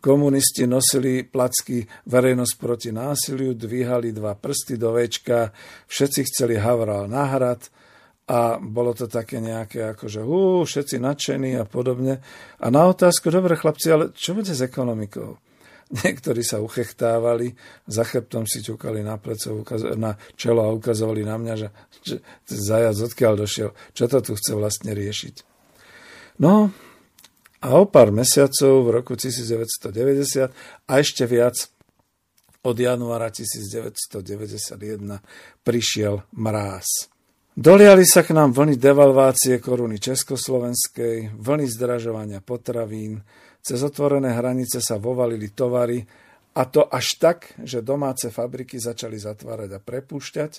Komunisti 0.00 0.64
nosili 0.64 1.28
placky 1.28 1.84
verejnosť 2.08 2.54
proti 2.56 2.90
násiliu, 2.96 3.52
dvíhali 3.52 4.16
dva 4.16 4.32
prsty 4.32 4.80
do 4.80 4.96
večka, 4.96 5.52
všetci 5.84 6.20
chceli 6.32 6.56
Havral 6.56 7.04
na 7.04 7.28
hrad 7.28 7.68
a 8.26 8.60
bolo 8.62 8.94
to 8.94 9.10
také 9.10 9.42
nejaké 9.42 9.96
ako, 9.96 10.04
že 10.06 10.20
hú, 10.22 10.62
všetci 10.62 11.02
nadšení 11.02 11.58
a 11.58 11.64
podobne. 11.66 12.22
A 12.62 12.66
na 12.70 12.86
otázku, 12.86 13.32
dobre 13.32 13.58
chlapci, 13.58 13.90
ale 13.90 14.04
čo 14.14 14.36
bude 14.36 14.54
s 14.54 14.62
ekonomikou? 14.62 15.38
Niektorí 16.06 16.46
sa 16.46 16.62
uchechtávali, 16.62 17.50
za 17.90 18.06
chrbtom 18.06 18.46
si 18.46 18.62
ťukali 18.62 19.02
na, 19.02 19.18
pleco, 19.18 19.66
na 19.98 20.14
čelo 20.38 20.62
a 20.62 20.70
ukazovali 20.70 21.26
na 21.26 21.36
mňa, 21.36 21.54
že, 21.58 21.68
že 22.06 22.16
zajac 22.46 22.94
odkiaľ 23.10 23.34
došiel, 23.42 23.70
čo 23.90 24.04
to 24.06 24.18
tu 24.22 24.32
chce 24.38 24.52
vlastne 24.54 24.94
riešiť. 24.94 25.34
No, 26.40 26.70
a 27.60 27.68
o 27.76 27.84
pár 27.84 28.08
mesiacov 28.14 28.88
v 28.88 28.88
roku 28.88 29.12
1990 29.18 30.48
a 30.88 30.92
ešte 30.96 31.28
viac 31.28 31.68
od 32.64 32.76
januára 32.76 33.28
1991 33.28 35.20
prišiel 35.60 36.24
mráz. 36.32 37.09
Doliali 37.60 38.08
sa 38.08 38.24
k 38.24 38.32
nám 38.32 38.56
vlny 38.56 38.80
devalvácie 38.80 39.60
koruny 39.60 40.00
československej, 40.00 41.36
vlny 41.36 41.68
zdražovania 41.68 42.40
potravín, 42.40 43.20
cez 43.60 43.84
otvorené 43.84 44.32
hranice 44.32 44.80
sa 44.80 44.96
vovalili 44.96 45.52
tovary, 45.52 46.00
a 46.56 46.64
to 46.64 46.88
až 46.88 47.20
tak, 47.20 47.52
že 47.60 47.84
domáce 47.84 48.32
fabriky 48.32 48.80
začali 48.80 49.20
zatvárať 49.20 49.76
a 49.76 49.80
prepúšťať, 49.84 50.52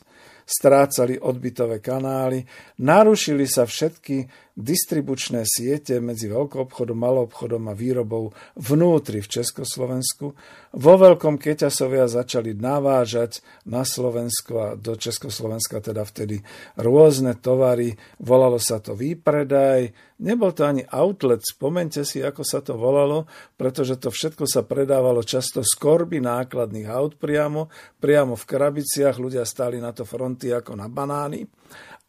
strácali 0.51 1.15
odbytové 1.15 1.79
kanály, 1.79 2.43
narušili 2.83 3.47
sa 3.47 3.63
všetky 3.63 4.27
distribučné 4.51 5.47
siete 5.47 6.03
medzi 6.03 6.27
veľkoobchodom, 6.27 6.97
maloobchodom 6.99 7.71
a 7.71 7.73
výrobou 7.73 8.35
vnútri 8.59 9.23
v 9.23 9.31
Československu. 9.39 10.35
Vo 10.75 10.93
veľkom 10.99 11.39
Keťasovia 11.39 12.11
začali 12.11 12.51
navážať 12.51 13.39
na 13.63 13.87
Slovensko 13.87 14.53
a 14.59 14.69
do 14.75 14.99
Československa 14.99 15.79
teda 15.79 16.03
vtedy 16.03 16.43
rôzne 16.75 17.39
tovary. 17.39 17.95
Volalo 18.19 18.59
sa 18.59 18.83
to 18.83 18.91
výpredaj, 18.91 19.91
nebol 20.19 20.51
to 20.51 20.67
ani 20.67 20.83
outlet, 20.91 21.41
spomente 21.47 22.03
si, 22.03 22.19
ako 22.19 22.43
sa 22.43 22.59
to 22.59 22.75
volalo, 22.75 23.31
pretože 23.55 23.97
to 24.03 24.11
všetko 24.11 24.45
sa 24.45 24.67
predávalo 24.67 25.23
často 25.23 25.63
z 25.63 25.73
korby 25.79 26.19
nákladných 26.19 26.87
aut 26.91 27.15
priamo, 27.15 27.71
priamo 28.03 28.35
v 28.35 28.47
krabiciach, 28.47 29.15
ľudia 29.15 29.47
stáli 29.47 29.79
na 29.79 29.95
to 29.95 30.03
fronty 30.41 30.49
ako 30.49 30.73
na 30.73 30.89
banány. 30.89 31.45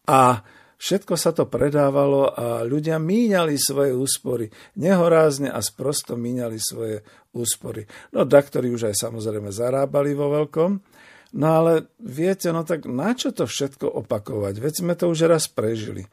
A 0.08 0.40
Všetko 0.82 1.14
sa 1.14 1.30
to 1.30 1.46
predávalo 1.46 2.26
a 2.26 2.66
ľudia 2.66 2.98
míňali 2.98 3.54
svoje 3.54 3.94
úspory. 3.94 4.50
Nehorázne 4.82 5.46
a 5.46 5.62
sprosto 5.62 6.18
míňali 6.18 6.58
svoje 6.58 7.06
úspory. 7.38 7.86
No, 8.10 8.26
daktori 8.26 8.66
už 8.66 8.90
aj 8.90 9.06
samozrejme 9.06 9.54
zarábali 9.54 10.10
vo 10.10 10.34
veľkom. 10.34 10.70
No 11.38 11.46
ale 11.46 11.86
viete, 12.02 12.50
no 12.50 12.66
tak 12.66 12.90
na 12.90 13.14
čo 13.14 13.30
to 13.30 13.46
všetko 13.46 13.94
opakovať? 14.02 14.58
Veď 14.58 14.72
sme 14.82 14.98
to 14.98 15.06
už 15.06 15.30
raz 15.30 15.46
prežili. 15.46 16.02
E, 16.02 16.10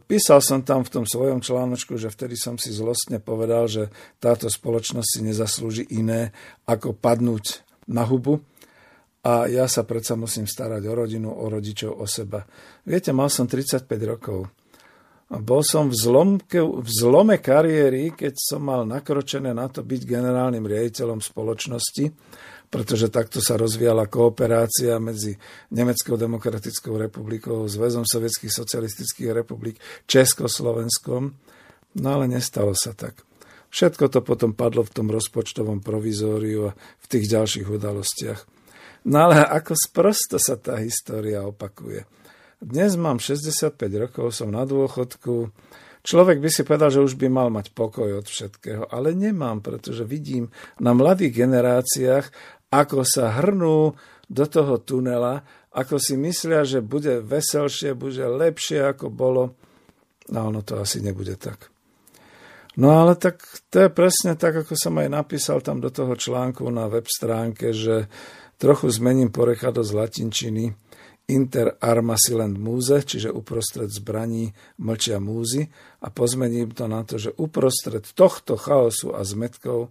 písal 0.00 0.40
som 0.40 0.64
tam 0.64 0.80
v 0.80 0.92
tom 0.96 1.04
svojom 1.04 1.44
článočku, 1.44 2.00
že 2.00 2.08
vtedy 2.08 2.40
som 2.40 2.56
si 2.56 2.72
zlostne 2.72 3.20
povedal, 3.20 3.68
že 3.68 3.92
táto 4.24 4.48
spoločnosť 4.48 5.08
si 5.12 5.20
nezaslúži 5.20 5.84
iné, 5.92 6.32
ako 6.64 6.96
padnúť 6.96 7.60
na 7.92 8.08
hubu 8.08 8.40
a 9.24 9.48
ja 9.48 9.64
sa 9.64 9.88
predsa 9.88 10.20
musím 10.20 10.44
starať 10.44 10.84
o 10.84 10.92
rodinu, 10.92 11.32
o 11.32 11.48
rodičov, 11.48 11.96
o 11.96 12.04
seba. 12.04 12.44
Viete, 12.84 13.08
mal 13.16 13.32
som 13.32 13.48
35 13.48 13.88
rokov. 14.04 14.52
Bol 15.32 15.64
som 15.64 15.88
v, 15.88 15.96
zlomke, 15.96 16.60
v 16.60 16.88
zlome 16.92 17.40
kariéry, 17.40 18.12
keď 18.12 18.36
som 18.36 18.60
mal 18.60 18.84
nakročené 18.84 19.56
na 19.56 19.72
to 19.72 19.80
byť 19.80 20.04
generálnym 20.04 20.68
riaditeľom 20.68 21.24
spoločnosti, 21.24 22.12
pretože 22.68 23.08
takto 23.08 23.40
sa 23.40 23.56
rozvíjala 23.56 24.12
kooperácia 24.12 25.00
medzi 25.00 25.32
Nemeckou 25.72 26.20
demokratickou 26.20 27.00
republikou, 27.00 27.64
Zväzom 27.64 28.04
sovietských 28.04 28.52
socialistických 28.52 29.32
republik, 29.32 29.80
Československom. 30.04 31.32
No 31.96 32.08
ale 32.12 32.28
nestalo 32.28 32.76
sa 32.76 32.92
tak. 32.92 33.24
Všetko 33.72 34.12
to 34.12 34.20
potom 34.20 34.52
padlo 34.52 34.84
v 34.84 34.94
tom 34.94 35.08
rozpočtovom 35.08 35.80
provizóriu 35.80 36.70
a 36.70 36.76
v 36.76 37.06
tých 37.08 37.32
ďalších 37.32 37.66
udalostiach. 37.66 38.53
No 39.04 39.28
ale 39.28 39.44
ako 39.44 39.76
sprosto 39.76 40.40
sa 40.40 40.56
tá 40.56 40.80
história 40.80 41.44
opakuje. 41.44 42.08
Dnes 42.56 42.96
mám 42.96 43.20
65 43.20 43.76
rokov, 44.00 44.32
som 44.32 44.48
na 44.48 44.64
dôchodku. 44.64 45.52
Človek 46.00 46.40
by 46.40 46.48
si 46.48 46.64
povedal, 46.64 46.88
že 46.88 47.04
už 47.04 47.20
by 47.20 47.28
mal 47.28 47.52
mať 47.52 47.76
pokoj 47.76 48.24
od 48.24 48.24
všetkého, 48.24 48.88
ale 48.88 49.12
nemám, 49.12 49.60
pretože 49.60 50.08
vidím 50.08 50.48
na 50.80 50.96
mladých 50.96 51.44
generáciách, 51.44 52.32
ako 52.72 53.04
sa 53.04 53.36
hrnú 53.36 53.92
do 54.32 54.44
toho 54.48 54.80
tunela, 54.80 55.44
ako 55.76 56.00
si 56.00 56.16
myslia, 56.16 56.64
že 56.64 56.80
bude 56.80 57.20
veselšie, 57.20 57.92
bude 57.92 58.24
lepšie, 58.24 58.88
ako 58.88 59.12
bolo. 59.12 59.52
No 60.32 60.48
ono 60.48 60.64
to 60.64 60.80
asi 60.80 61.04
nebude 61.04 61.36
tak. 61.36 61.68
No 62.80 63.04
ale 63.04 63.14
tak 63.20 63.44
to 63.70 63.86
je 63.86 63.90
presne 63.92 64.34
tak, 64.34 64.64
ako 64.64 64.74
som 64.74 64.96
aj 64.98 65.08
napísal 65.12 65.60
tam 65.60 65.78
do 65.78 65.92
toho 65.92 66.16
článku 66.16 66.66
na 66.72 66.90
web 66.90 67.06
stránke, 67.06 67.70
že 67.70 68.08
Trochu 68.58 68.90
zmením 68.90 69.30
porekadlo 69.34 69.84
z 69.84 69.92
latinčiny 69.92 70.64
inter 71.28 71.80
arma 71.80 72.16
silent 72.20 72.60
múze, 72.60 73.00
čiže 73.00 73.32
uprostred 73.32 73.88
zbraní 73.88 74.52
mlčia 74.76 75.16
múzy 75.20 75.72
a 76.04 76.12
pozmením 76.12 76.76
to 76.76 76.84
na 76.84 77.00
to, 77.04 77.16
že 77.16 77.32
uprostred 77.40 78.04
tohto 78.12 78.60
chaosu 78.60 79.16
a 79.16 79.24
zmetkov 79.24 79.88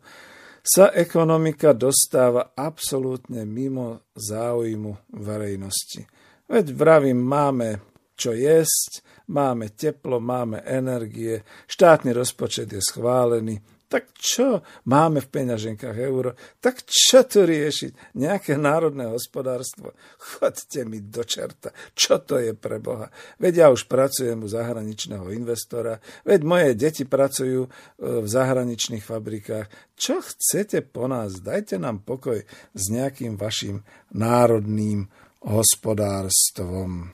sa 0.63 0.93
ekonomika 0.96 1.75
dostáva 1.75 2.55
absolútne 2.55 3.43
mimo 3.43 4.08
záujmu 4.15 5.12
verejnosti. 5.12 6.08
Veď 6.48 6.72
vravím, 6.72 7.20
máme 7.20 7.84
čo 8.13 8.32
jesť, 8.32 9.03
máme 9.27 9.74
teplo, 9.74 10.22
máme 10.22 10.63
energie, 10.63 11.43
štátny 11.67 12.13
rozpočet 12.13 12.70
je 12.72 12.79
schválený, 12.79 13.60
tak 13.93 14.09
čo 14.17 14.65
máme 14.89 15.21
v 15.21 15.29
peňaženkách 15.29 15.97
euro? 16.01 16.33
Tak 16.57 16.81
čo 16.89 17.29
tu 17.29 17.45
riešiť? 17.45 18.17
Nejaké 18.17 18.57
národné 18.57 19.05
hospodárstvo? 19.05 19.93
Chodte 20.17 20.81
mi 20.89 20.97
do 20.97 21.21
čerta. 21.21 21.69
Čo 21.93 22.17
to 22.25 22.41
je 22.41 22.57
pre 22.57 22.81
Boha? 22.81 23.13
Veď 23.38 23.53
ja 23.53 23.67
už 23.69 23.85
pracujem 23.85 24.41
u 24.41 24.50
zahraničného 24.50 25.29
investora, 25.29 26.01
veď 26.25 26.41
moje 26.41 26.69
deti 26.73 27.05
pracujú 27.05 27.69
e, 27.69 27.69
v 28.01 28.25
zahraničných 28.25 29.05
fabrikách. 29.05 29.69
Čo 29.93 30.25
chcete 30.25 30.81
po 30.89 31.05
nás? 31.05 31.38
Dajte 31.38 31.77
nám 31.77 32.01
pokoj 32.01 32.41
s 32.73 32.83
nejakým 32.89 33.38
vašim 33.38 33.85
národným 34.09 35.05
hospodárstvom. 35.45 37.13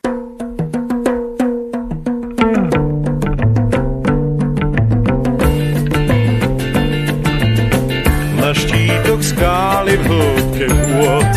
Skály 9.30 9.96
v 10.02 10.04
hĺbke 10.10 10.66
vôd. 10.70 11.32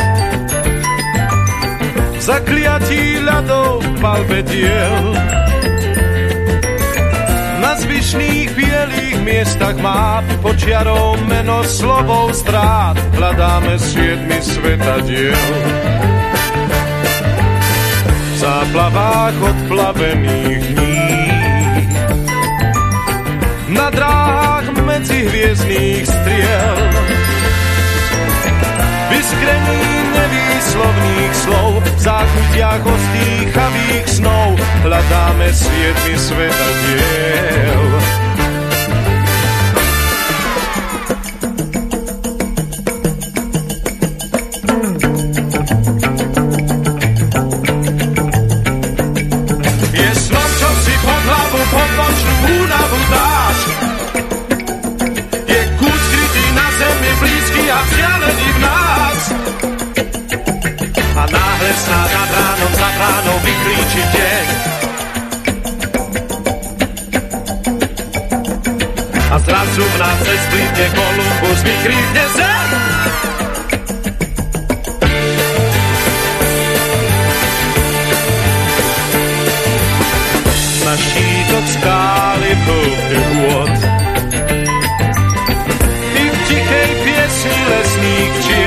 Zakliatí 2.23 3.21
ľadov 3.21 3.83
palbe 3.99 4.41
diel. 4.47 5.05
Na 7.61 7.73
zvyšných 7.79 8.49
bielých 8.55 9.19
miestach 9.23 9.77
má 9.83 10.23
počiarov 10.41 11.19
meno 11.27 11.67
slovou 11.67 12.31
strát. 12.33 12.95
Hľadáme 13.19 13.75
siedmi 13.79 14.39
diel. 15.07 15.47
V 18.33 18.35
záplavách 18.43 19.37
odplavených 19.39 20.63
dní 20.75 21.03
na 23.73 23.89
dráhách 23.89 24.69
medzi 24.85 25.19
hviezdných 25.27 26.05
striel. 26.05 27.02
Vyskrení 29.13 29.85
nevýslovných 30.17 31.35
slov, 31.37 31.85
v 31.85 32.01
zákutiach 32.01 32.81
ostýchavých 32.81 34.07
snov 34.09 34.57
hľadáme 34.89 35.53
svietmi 35.53 36.17
sveta 36.17 36.69
diel. 36.81 38.22
Splitne 70.53 70.87
Kolumbus, 70.93 71.61
vykrývne 71.65 72.25
zem. 72.37 72.71
Na 80.85 80.95
šítok 80.99 81.65
skály 81.73 82.53
plný 82.69 83.23
vôd. 83.41 83.73
I 86.13 86.25
v 86.29 86.39
tichej 86.49 86.91
piesni 87.01 87.59
lesných 87.65 88.35
čiel. 88.45 88.62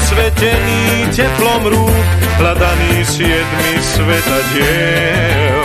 I 0.00 0.06
posvetený 0.06 1.12
teplom 1.12 1.62
rúk, 1.76 2.06
hľadaný 2.40 3.04
siedmi 3.04 3.72
sveta 3.84 4.38
diel 4.56 5.64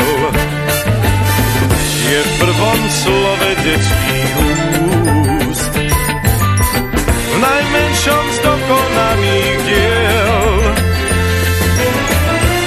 je 2.05 2.19
v 2.19 2.31
prvom 2.37 2.79
slove 2.91 3.49
detských 3.63 4.33
úst. 4.43 5.73
V 7.07 7.35
najmenšom 7.39 8.23
z 8.29 8.37
dokonaných 8.43 9.59
diel. 9.65 10.59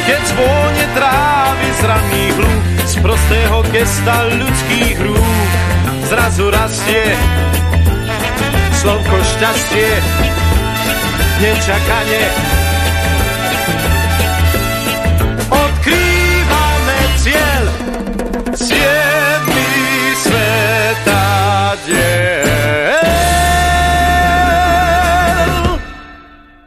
Keď 0.09 0.22
zvône 0.24 0.85
trávy 0.96 1.68
z 1.68 1.81
ranných 1.85 2.37
lúk, 2.40 2.64
z 2.88 2.94
prostého 3.04 3.57
gesta 3.70 4.16
ľudských 4.40 4.96
rúk, 5.04 5.50
zrazu 6.09 6.44
rastie 6.48 7.04
slovko 8.72 9.16
šťastie, 9.37 9.90
nečakanie 11.38 12.24
odkrývame 15.51 17.01
cieľ, 17.22 17.64
cieľ. 18.55 19.18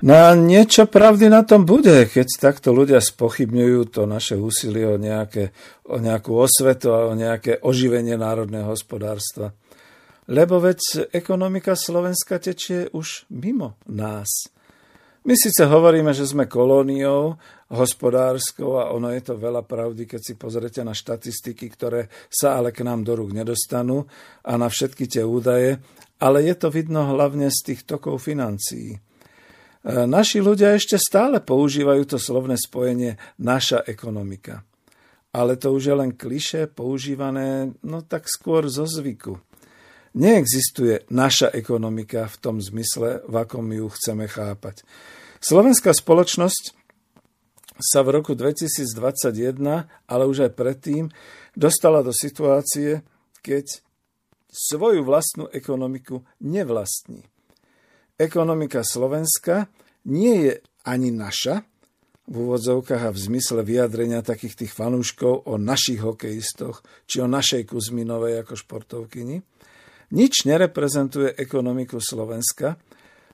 No 0.02 0.18
a 0.18 0.34
niečo 0.34 0.90
pravdy 0.90 1.30
na 1.30 1.46
tom 1.46 1.62
bude, 1.62 2.10
keď 2.10 2.28
takto 2.42 2.74
ľudia 2.74 2.98
spochybňujú 2.98 3.82
to 3.94 4.10
naše 4.10 4.34
úsilie 4.34 4.90
o, 4.90 4.98
nejaké, 4.98 5.54
o 5.86 6.02
nejakú 6.02 6.34
osvetu 6.42 6.90
a 6.90 7.06
o 7.06 7.14
nejaké 7.14 7.62
oživenie 7.62 8.18
národného 8.18 8.74
hospodárstva. 8.74 9.54
Lebo 10.26 10.58
veď 10.58 11.14
ekonomika 11.14 11.78
Slovenska 11.78 12.42
tečie 12.42 12.90
už 12.90 13.30
mimo 13.30 13.78
nás. 13.86 14.50
My 15.22 15.38
síce 15.38 15.62
hovoríme, 15.70 16.18
že 16.18 16.26
sme 16.26 16.50
kolóniou 16.50 17.38
hospodárskou 17.70 18.82
a 18.82 18.90
ono 18.90 19.14
je 19.14 19.22
to 19.22 19.38
veľa 19.38 19.62
pravdy, 19.62 20.10
keď 20.10 20.22
si 20.22 20.34
pozrete 20.34 20.82
na 20.82 20.98
štatistiky, 20.98 21.70
ktoré 21.70 22.10
sa 22.26 22.58
ale 22.58 22.74
k 22.74 22.82
nám 22.82 23.06
do 23.06 23.14
rúk 23.14 23.30
nedostanú 23.30 24.10
a 24.42 24.58
na 24.58 24.66
všetky 24.66 25.06
tie 25.06 25.22
údaje, 25.22 25.78
ale 26.18 26.42
je 26.50 26.56
to 26.58 26.74
vidno 26.74 27.06
hlavne 27.06 27.54
z 27.54 27.60
tých 27.70 27.86
tokov 27.86 28.26
financií. 28.26 28.98
E, 28.98 29.00
naši 30.10 30.42
ľudia 30.42 30.74
ešte 30.74 30.98
stále 30.98 31.38
používajú 31.38 32.18
to 32.18 32.18
slovné 32.18 32.58
spojenie 32.58 33.22
naša 33.38 33.86
ekonomika. 33.86 34.66
Ale 35.38 35.54
to 35.54 35.70
už 35.70 35.84
je 35.86 35.96
len 36.02 36.12
kliše 36.18 36.66
používané, 36.66 37.78
no 37.86 38.02
tak 38.02 38.26
skôr 38.26 38.66
zo 38.74 38.90
zvyku. 38.90 39.38
Neexistuje 40.12 41.08
naša 41.08 41.52
ekonomika 41.56 42.28
v 42.28 42.36
tom 42.40 42.58
zmysle, 42.60 43.24
v 43.24 43.36
akom 43.36 43.64
ju 43.72 43.88
chceme 43.96 44.28
chápať. 44.28 44.84
Slovenská 45.40 45.96
spoločnosť 45.96 46.76
sa 47.82 48.04
v 48.06 48.22
roku 48.22 48.36
2021, 48.38 49.58
ale 49.88 50.24
už 50.28 50.46
aj 50.46 50.52
predtým, 50.54 51.10
dostala 51.56 52.04
do 52.04 52.14
situácie, 52.14 53.02
keď 53.42 53.82
svoju 54.52 55.02
vlastnú 55.08 55.48
ekonomiku 55.50 56.22
nevlastní 56.44 57.32
ekonomika 58.22 58.86
Slovenska 58.86 59.66
nie 60.06 60.46
je 60.46 60.54
ani 60.86 61.10
naša, 61.10 61.66
v 62.30 62.48
úvodzovkách 62.48 63.10
a 63.10 63.12
v 63.12 63.20
zmysle 63.28 63.66
vyjadrenia 63.66 64.24
takých 64.24 64.64
tých 64.64 64.72
fanúškov 64.72 65.52
o 65.52 65.58
našich 65.58 66.00
hokejistoch 66.00 66.86
či 67.10 67.20
o 67.20 67.28
našej 67.28 67.68
Kuzminovej 67.68 68.46
ako 68.46 68.56
športovkyni. 68.56 69.42
Nič 70.12 70.44
nereprezentuje 70.44 71.36
ekonomiku 71.40 72.04
Slovenska, 72.04 72.76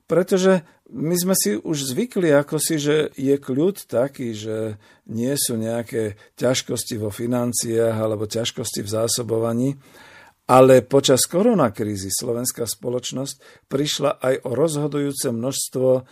pretože 0.07 0.63
my 0.87 1.15
sme 1.19 1.35
si 1.35 1.59
už 1.59 1.91
zvykli 1.91 2.31
ako 2.31 2.55
si, 2.63 2.79
že 2.79 3.11
je 3.19 3.35
kľud 3.35 3.91
taký, 3.91 4.31
že 4.31 4.79
nie 5.11 5.35
sú 5.35 5.59
nejaké 5.59 6.15
ťažkosti 6.39 6.95
vo 6.95 7.11
financiách 7.11 7.97
alebo 7.97 8.23
ťažkosti 8.23 8.87
v 8.87 8.93
zásobovaní, 8.93 9.69
ale 10.47 10.79
počas 10.79 11.27
koronakrízy 11.27 12.07
slovenská 12.07 12.63
spoločnosť 12.63 13.67
prišla 13.67 14.15
aj 14.23 14.47
o 14.47 14.55
rozhodujúce 14.55 15.27
množstvo 15.35 16.07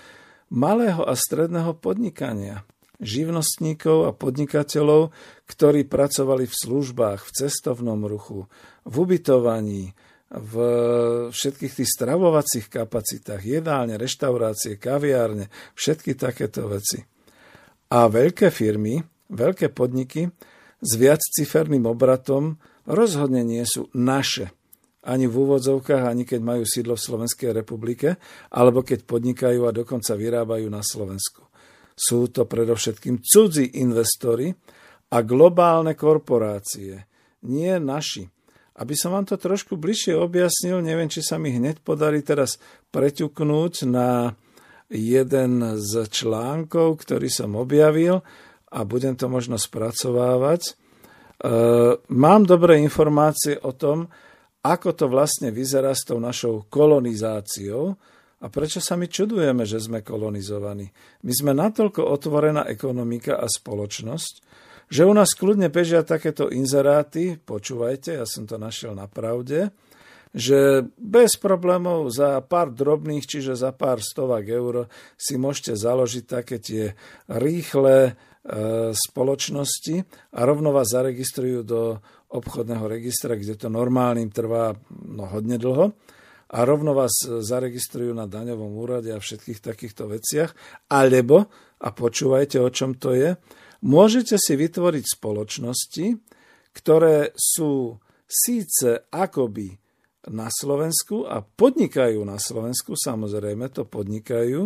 malého 0.51 1.01
a 1.07 1.15
stredného 1.15 1.79
podnikania, 1.79 2.67
živnostníkov 2.99 3.97
a 4.07 4.11
podnikateľov, 4.11 5.15
ktorí 5.47 5.87
pracovali 5.87 6.51
v 6.51 6.55
službách, 6.55 7.23
v 7.23 7.31
cestovnom 7.31 8.03
ruchu, 8.03 8.51
v 8.83 8.93
ubytovaní, 9.07 9.95
v 10.31 10.53
všetkých 11.29 11.73
tých 11.81 11.89
stravovacích 11.89 12.67
kapacitách, 12.67 13.41
jedálne, 13.45 13.95
reštaurácie, 13.95 14.81
kaviárne, 14.81 15.53
všetky 15.77 16.17
takéto 16.17 16.65
veci. 16.65 17.05
A 17.93 18.09
veľké 18.09 18.49
firmy, 18.49 18.99
veľké 19.29 19.69
podniky 19.69 20.25
s 20.81 20.91
viacciferným 20.97 21.85
obratom 21.85 22.57
rozhodne 22.89 23.45
nie 23.45 23.61
sú 23.63 23.87
naše, 23.93 24.49
ani 25.05 25.29
v 25.29 25.35
úvodzovkách, 25.37 26.03
ani 26.09 26.25
keď 26.25 26.41
majú 26.41 26.63
sídlo 26.65 26.97
v 26.97 27.05
Slovenskej 27.05 27.53
republike, 27.53 28.17
alebo 28.49 28.81
keď 28.81 29.05
podnikajú 29.05 29.69
a 29.69 29.75
dokonca 29.75 30.17
vyrábajú 30.17 30.65
na 30.65 30.81
Slovensku. 30.81 31.45
Sú 31.93 32.27
to 32.33 32.49
predovšetkým 32.49 33.21
cudzí 33.21 33.79
investori 33.79 34.49
a 35.13 35.17
globálne 35.21 35.93
korporácie, 35.93 37.05
nie 37.45 37.71
naši. 37.77 38.34
Aby 38.75 38.93
som 38.99 39.15
vám 39.15 39.23
to 39.23 39.39
trošku 39.39 39.79
bližšie 39.79 40.19
objasnil, 40.19 40.83
neviem, 40.83 41.07
či 41.07 41.23
sa 41.23 41.39
mi 41.39 41.55
hneď 41.55 41.79
podarí 41.79 42.19
teraz 42.19 42.59
preťuknúť 42.91 43.87
na 43.87 44.35
jeden 44.91 45.79
z 45.79 45.91
článkov, 46.11 47.01
ktorý 47.01 47.31
som 47.31 47.55
objavil 47.55 48.21
a 48.69 48.79
budem 48.83 49.15
to 49.15 49.31
možno 49.31 49.55
spracovávať. 49.55 50.61
E, 50.67 50.71
mám 52.11 52.41
dobré 52.43 52.77
informácie 52.83 53.57
o 53.63 53.71
tom, 53.71 54.11
ako 54.65 54.89
to 54.97 55.05
vlastne 55.07 55.53
vyzerá 55.53 55.93
s 55.93 56.03
tou 56.03 56.19
našou 56.19 56.67
kolonizáciou 56.67 57.95
a 58.41 58.45
prečo 58.51 58.83
sa 58.83 58.99
my 58.99 59.07
čudujeme, 59.07 59.63
že 59.63 59.79
sme 59.79 60.03
kolonizovaní. 60.03 60.89
My 61.23 61.33
sme 61.33 61.55
natoľko 61.55 62.01
otvorená 62.03 62.67
ekonomika 62.67 63.39
a 63.39 63.47
spoločnosť, 63.47 64.33
že 64.89 65.07
u 65.07 65.13
nás 65.13 65.33
kľudne 65.33 65.69
bežia 65.73 66.05
takéto 66.05 66.49
inzeráty, 66.53 67.41
počúvajte, 67.41 68.21
ja 68.21 68.25
som 68.29 68.45
to 68.45 68.61
našiel 68.61 68.93
na 68.93 69.09
pravde, 69.09 69.73
že 70.35 70.83
bez 70.99 71.39
problémov 71.39 72.11
za 72.11 72.43
pár 72.43 72.67
drobných, 72.75 73.23
čiže 73.23 73.55
za 73.55 73.71
pár 73.71 74.03
stovák 74.03 74.43
eur 74.43 74.91
si 75.15 75.39
môžete 75.39 75.79
založiť 75.79 76.23
také 76.27 76.59
tie 76.59 76.91
rýchle 77.31 77.95
e, 78.03 78.11
spoločnosti 78.91 79.95
a 80.35 80.39
rovno 80.43 80.75
vás 80.75 80.91
zaregistrujú 80.91 81.63
do 81.63 82.03
obchodného 82.35 82.83
registra, 82.83 83.39
kde 83.39 83.55
to 83.55 83.71
normálnym 83.71 84.27
trvá 84.27 84.75
no, 84.91 85.23
hodne 85.31 85.55
dlho. 85.55 85.95
A 86.45 86.61
rovno 86.61 86.93
vás 86.93 87.15
zaregistrujú 87.25 88.13
na 88.13 88.29
daňovom 88.29 88.75
úrade 88.77 89.09
a 89.09 89.23
všetkých 89.23 89.65
takýchto 89.65 90.05
veciach, 90.11 90.53
alebo, 90.91 91.49
a 91.81 91.89
počúvajte, 91.89 92.61
o 92.61 92.69
čom 92.69 92.95
to 93.01 93.17
je, 93.17 93.33
môžete 93.85 94.41
si 94.41 94.57
vytvoriť 94.57 95.05
spoločnosti, 95.05 96.05
ktoré 96.73 97.31
sú 97.37 98.01
síce 98.25 99.05
akoby 99.13 99.77
na 100.33 100.49
Slovensku 100.49 101.29
a 101.29 101.45
podnikajú 101.45 102.25
na 102.25 102.41
Slovensku, 102.41 102.97
samozrejme 102.97 103.69
to 103.69 103.85
podnikajú, 103.85 104.65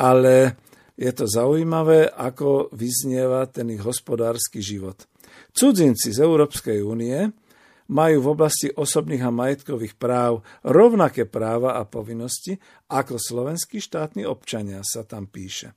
ale 0.00 0.56
je 0.96 1.12
to 1.12 1.28
zaujímavé, 1.28 2.08
ako 2.08 2.72
vyznieva 2.72 3.44
ten 3.52 3.68
ich 3.72 3.84
hospodársky 3.84 4.64
život. 4.64 5.04
Cudzinci 5.52 6.12
z 6.12 6.18
Európskej 6.24 6.80
únie 6.80 7.28
majú 7.90 8.16
v 8.22 8.30
oblasti 8.32 8.68
osobných 8.70 9.24
a 9.24 9.34
majetkových 9.34 9.98
práv 9.98 10.46
rovnaké 10.62 11.26
práva 11.26 11.76
a 11.76 11.84
povinnosti 11.84 12.56
ako 12.88 13.18
slovenskí 13.18 13.82
štátni 13.82 14.24
občania, 14.24 14.80
sa 14.86 15.02
tam 15.04 15.26
píše. 15.26 15.74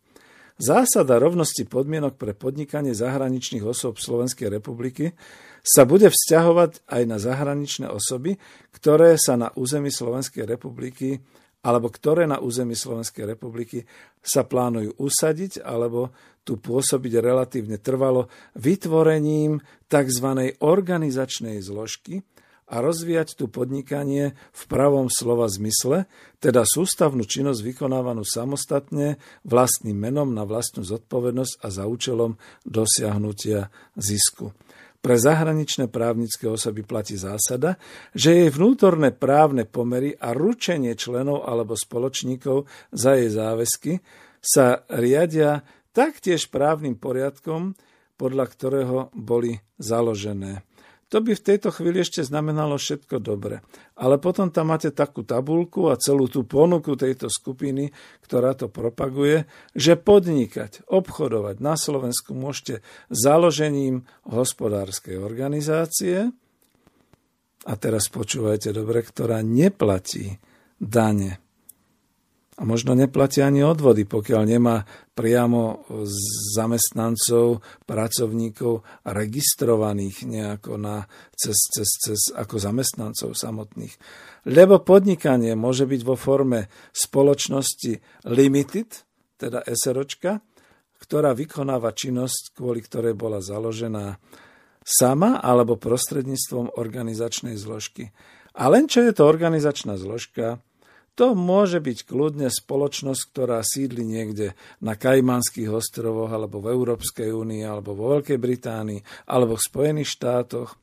Zásada 0.63 1.19
rovnosti 1.19 1.67
podmienok 1.67 2.15
pre 2.15 2.31
podnikanie 2.31 2.95
zahraničných 2.95 3.67
osôb 3.67 3.99
Slovenskej 3.99 4.47
republiky 4.47 5.11
sa 5.59 5.83
bude 5.83 6.07
vzťahovať 6.07 6.87
aj 6.87 7.03
na 7.03 7.19
zahraničné 7.19 7.91
osoby, 7.91 8.39
ktoré 8.71 9.19
sa 9.19 9.35
na 9.35 9.51
území 9.59 9.91
Slovenskej 9.91 10.47
republiky 10.47 11.19
alebo 11.67 11.91
ktoré 11.91 12.31
na 12.31 12.39
území 12.39 12.79
Slovenskej 12.79 13.35
republiky 13.35 13.83
sa 14.23 14.47
plánujú 14.47 14.95
usadiť 15.03 15.59
alebo 15.59 16.15
tu 16.47 16.55
pôsobiť 16.55 17.19
relatívne 17.19 17.75
trvalo 17.83 18.31
vytvorením 18.55 19.59
tzv. 19.91 20.27
organizačnej 20.63 21.59
zložky 21.59 22.23
a 22.73 22.81
rozvíjať 22.81 23.37
tu 23.37 23.45
podnikanie 23.45 24.33
v 24.33 24.63
pravom 24.65 25.05
slova 25.13 25.45
zmysle, 25.45 26.09
teda 26.41 26.65
sústavnú 26.65 27.21
činnosť 27.21 27.61
vykonávanú 27.61 28.25
samostatne, 28.25 29.21
vlastným 29.45 29.93
menom 29.93 30.33
na 30.33 30.41
vlastnú 30.41 30.81
zodpovednosť 30.81 31.61
a 31.61 31.67
za 31.69 31.85
účelom 31.85 32.41
dosiahnutia 32.65 33.69
zisku. 33.93 34.57
Pre 35.03 35.19
zahraničné 35.19 35.91
právnické 35.91 36.49
osoby 36.49 36.81
platí 36.81 37.13
zásada, 37.13 37.77
že 38.15 38.33
jej 38.33 38.49
vnútorné 38.49 39.13
právne 39.13 39.69
pomery 39.69 40.17
a 40.17 40.33
ručenie 40.33 40.97
členov 40.97 41.45
alebo 41.45 41.77
spoločníkov 41.77 42.65
za 42.89 43.19
jej 43.19 43.29
záväzky 43.29 43.99
sa 44.39 44.87
riadia 44.89 45.61
taktiež 45.93 46.49
právnym 46.49 46.97
poriadkom, 46.97 47.77
podľa 48.17 48.45
ktorého 48.49 48.97
boli 49.11 49.59
založené. 49.75 50.63
To 51.13 51.21
by 51.21 51.37
v 51.37 51.45
tejto 51.45 51.69
chvíli 51.69 52.01
ešte 52.01 52.25
znamenalo 52.25 52.73
všetko 52.73 53.21
dobre. 53.21 53.61
Ale 54.01 54.17
potom 54.17 54.49
tam 54.49 54.73
máte 54.73 54.89
takú 54.89 55.21
tabulku 55.21 55.93
a 55.93 56.01
celú 56.01 56.25
tú 56.25 56.41
ponuku 56.41 56.97
tejto 56.97 57.29
skupiny, 57.29 57.93
ktorá 58.25 58.57
to 58.57 58.65
propaguje, 58.65 59.45
že 59.77 59.93
podnikať, 59.93 60.89
obchodovať 60.89 61.61
na 61.61 61.77
Slovensku 61.77 62.33
môžete 62.33 62.81
založením 63.13 64.09
hospodárskej 64.25 65.21
organizácie, 65.21 66.33
a 67.63 67.79
teraz 67.79 68.11
počúvajte 68.11 68.75
dobre, 68.75 68.99
ktorá 69.07 69.39
neplatí 69.39 70.35
dane 70.75 71.39
a 72.63 72.65
možno 72.65 72.95
neplatí 72.95 73.43
ani 73.43 73.59
odvody, 73.59 74.07
pokiaľ 74.07 74.41
nemá 74.47 74.87
priamo 75.11 75.83
zamestnancov, 76.55 77.59
pracovníkov 77.83 79.03
registrovaných 79.03 80.23
nejako 80.23 80.79
na, 80.79 81.03
cez, 81.35 81.59
cez, 81.75 81.89
cez, 81.99 82.19
ako 82.31 82.55
zamestnancov 82.63 83.35
samotných. 83.35 83.91
Lebo 84.47 84.79
podnikanie 84.79 85.59
môže 85.59 85.83
byť 85.83 86.01
vo 86.07 86.15
forme 86.15 86.71
spoločnosti 86.95 87.99
limited, 88.31 88.95
teda 89.35 89.67
SROčka, 89.67 90.39
ktorá 91.03 91.35
vykonáva 91.35 91.91
činnosť, 91.91 92.55
kvôli 92.55 92.79
ktorej 92.79 93.11
bola 93.11 93.43
založená 93.43 94.23
sama 94.87 95.43
alebo 95.43 95.75
prostredníctvom 95.75 96.79
organizačnej 96.79 97.59
zložky. 97.59 98.15
A 98.55 98.71
len 98.71 98.87
čo 98.87 99.03
je 99.03 99.11
to 99.11 99.27
organizačná 99.27 99.99
zložka, 99.99 100.63
to 101.13 101.37
môže 101.37 101.77
byť 101.77 102.09
kľudne 102.09 102.49
spoločnosť, 102.49 103.21
ktorá 103.29 103.61
sídli 103.61 104.01
niekde 104.01 104.57
na 104.81 104.97
Kajmanských 104.97 105.69
ostrovoch, 105.69 106.33
alebo 106.33 106.57
v 106.57 106.73
Európskej 106.73 107.29
únii, 107.29 107.61
alebo 107.61 107.93
vo 107.93 108.17
Veľkej 108.17 108.41
Británii, 108.41 109.29
alebo 109.29 109.53
v 109.53 109.65
Spojených 109.65 110.09
štátoch. 110.09 110.73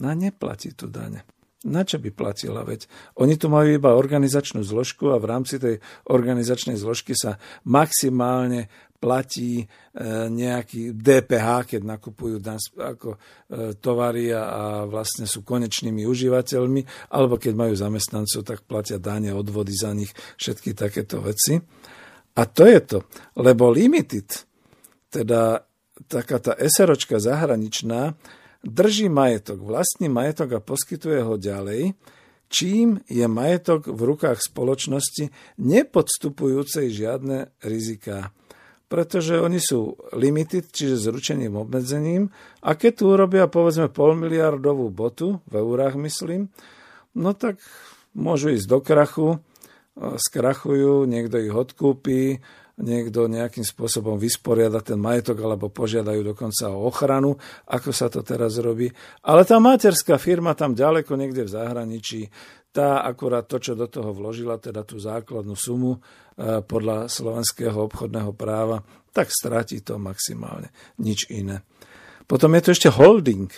No 0.00 0.12
neplatí 0.12 0.76
tu 0.76 0.92
dane. 0.92 1.24
Na 1.60 1.84
čo 1.84 2.00
by 2.00 2.08
platila? 2.08 2.64
Veď 2.64 2.88
oni 3.20 3.36
tu 3.36 3.52
majú 3.52 3.68
iba 3.68 3.92
organizačnú 3.92 4.64
zložku 4.64 5.12
a 5.12 5.20
v 5.20 5.28
rámci 5.28 5.60
tej 5.60 5.84
organizačnej 6.08 6.80
zložky 6.80 7.12
sa 7.12 7.36
maximálne 7.68 8.72
platí 9.00 9.64
e, 9.64 9.66
nejaký 10.28 10.92
DPH, 10.92 11.74
keď 11.74 11.80
nakupujú 11.88 12.36
ako 12.76 13.16
e, 13.16 13.18
tovary 13.80 14.28
a 14.36 14.84
vlastne 14.84 15.24
sú 15.24 15.40
konečnými 15.40 16.04
užívateľmi, 16.04 17.08
alebo 17.16 17.40
keď 17.40 17.52
majú 17.56 17.74
zamestnancov, 17.74 18.44
tak 18.44 18.68
platia 18.68 19.00
dáne, 19.00 19.32
odvody 19.32 19.72
za 19.72 19.96
nich, 19.96 20.12
všetky 20.36 20.76
takéto 20.76 21.24
veci. 21.24 21.56
A 22.36 22.42
to 22.44 22.68
je 22.68 22.80
to, 22.84 22.98
lebo 23.40 23.72
limited, 23.72 24.28
teda 25.08 25.64
taká 26.06 26.36
tá 26.38 26.52
SROčka 26.60 27.18
zahraničná, 27.18 28.14
drží 28.60 29.08
majetok, 29.08 29.64
vlastný 29.64 30.12
majetok 30.12 30.60
a 30.60 30.64
poskytuje 30.64 31.24
ho 31.24 31.40
ďalej, 31.40 31.96
čím 32.52 33.00
je 33.08 33.24
majetok 33.24 33.88
v 33.88 34.00
rukách 34.14 34.44
spoločnosti 34.44 35.32
nepodstupujúcej 35.56 36.92
žiadne 36.92 37.56
riziká 37.64 38.36
pretože 38.90 39.38
oni 39.38 39.62
sú 39.62 39.94
limited, 40.18 40.66
čiže 40.74 40.98
s 40.98 41.06
ručením 41.06 41.54
obmedzením 41.54 42.34
a 42.58 42.74
keď 42.74 42.92
tu 42.98 43.04
urobia 43.14 43.46
povedzme 43.46 43.86
pol 43.86 44.18
miliardovú 44.18 44.90
botu, 44.90 45.38
v 45.46 45.54
eurách 45.62 45.94
myslím, 45.94 46.50
no 47.14 47.30
tak 47.30 47.62
môžu 48.18 48.50
ísť 48.50 48.66
do 48.66 48.78
krachu, 48.82 49.28
skrachujú, 50.00 51.06
niekto 51.06 51.38
ich 51.38 51.54
odkúpi, 51.54 52.42
niekto 52.80 53.28
nejakým 53.28 53.62
spôsobom 53.62 54.16
vysporiada 54.16 54.80
ten 54.80 54.96
majetok 54.96 55.40
alebo 55.44 55.68
požiadajú 55.68 56.32
dokonca 56.32 56.72
o 56.72 56.88
ochranu, 56.88 57.36
ako 57.68 57.90
sa 57.92 58.08
to 58.08 58.24
teraz 58.24 58.56
robí. 58.56 58.88
Ale 59.24 59.44
tá 59.44 59.60
materská 59.60 60.16
firma 60.16 60.56
tam 60.56 60.72
ďaleko 60.72 61.12
niekde 61.14 61.44
v 61.44 61.54
zahraničí 61.54 62.20
tá 62.70 63.02
akurát 63.02 63.50
to, 63.50 63.58
čo 63.58 63.74
do 63.74 63.90
toho 63.90 64.14
vložila, 64.14 64.54
teda 64.62 64.86
tú 64.86 65.02
základnú 65.02 65.58
sumu 65.58 65.98
e, 65.98 66.00
podľa 66.62 67.10
slovenského 67.10 67.74
obchodného 67.74 68.30
práva, 68.30 68.78
tak 69.10 69.26
stratí 69.34 69.82
to 69.82 69.98
maximálne. 69.98 70.70
Nič 71.02 71.26
iné. 71.34 71.66
Potom 72.30 72.54
je 72.54 72.62
to 72.62 72.70
ešte 72.70 72.88
holding. 72.94 73.50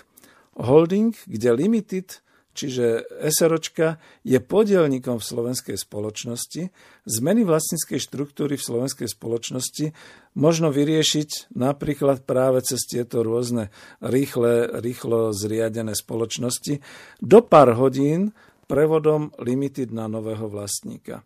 Holding, 0.56 1.12
kde 1.28 1.48
limited, 1.52 2.24
čiže 2.52 3.04
SROčka, 3.28 4.00
je 4.22 4.38
podielnikom 4.38 5.18
v 5.18 5.24
slovenskej 5.24 5.76
spoločnosti. 5.76 6.72
Zmeny 7.04 7.42
vlastníckej 7.42 7.98
štruktúry 7.98 8.54
v 8.56 8.66
slovenskej 8.66 9.08
spoločnosti 9.10 9.92
možno 10.38 10.72
vyriešiť 10.72 11.52
napríklad 11.56 12.24
práve 12.24 12.64
cez 12.64 12.84
tieto 12.88 13.20
rôzne 13.24 13.72
rýchle, 14.00 14.80
rýchlo 14.80 15.34
zriadené 15.34 15.92
spoločnosti 15.96 16.80
do 17.20 17.38
pár 17.44 17.76
hodín 17.76 18.36
prevodom 18.70 19.34
limited 19.42 19.92
na 19.92 20.08
nového 20.08 20.48
vlastníka. 20.48 21.20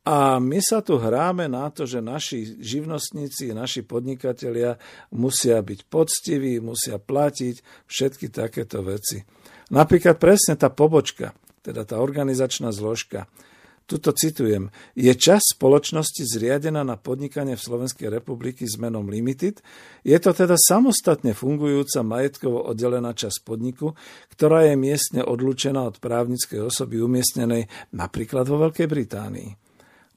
A 0.00 0.40
my 0.40 0.56
sa 0.64 0.80
tu 0.80 0.96
hráme 0.96 1.44
na 1.44 1.68
to, 1.68 1.84
že 1.84 2.00
naši 2.00 2.56
živnostníci, 2.56 3.52
naši 3.52 3.84
podnikatelia 3.84 4.80
musia 5.12 5.60
byť 5.60 5.80
poctiví, 5.92 6.56
musia 6.56 6.96
platiť 6.96 7.84
všetky 7.84 8.32
takéto 8.32 8.80
veci. 8.80 9.20
Napríklad 9.70 10.18
presne 10.18 10.58
tá 10.58 10.66
pobočka, 10.66 11.30
teda 11.62 11.86
tá 11.86 12.02
organizačná 12.02 12.74
zložka, 12.74 13.30
tuto 13.90 14.14
citujem, 14.14 14.70
je 14.94 15.10
čas 15.18 15.42
spoločnosti 15.50 16.22
zriadená 16.22 16.86
na 16.86 16.94
podnikanie 16.94 17.58
v 17.58 17.66
Slovenskej 17.66 18.06
republiky 18.06 18.62
s 18.62 18.78
menom 18.78 19.10
Limited. 19.10 19.58
Je 20.06 20.14
to 20.22 20.30
teda 20.30 20.54
samostatne 20.54 21.34
fungujúca 21.34 22.06
majetkovo 22.06 22.70
oddelená 22.70 23.10
časť 23.10 23.42
podniku, 23.42 23.98
ktorá 24.30 24.70
je 24.70 24.78
miestne 24.78 25.26
odlučená 25.26 25.82
od 25.90 25.98
právnickej 25.98 26.70
osoby 26.70 27.02
umiestnenej 27.02 27.66
napríklad 27.90 28.46
vo 28.46 28.62
Veľkej 28.62 28.86
Británii. 28.86 29.50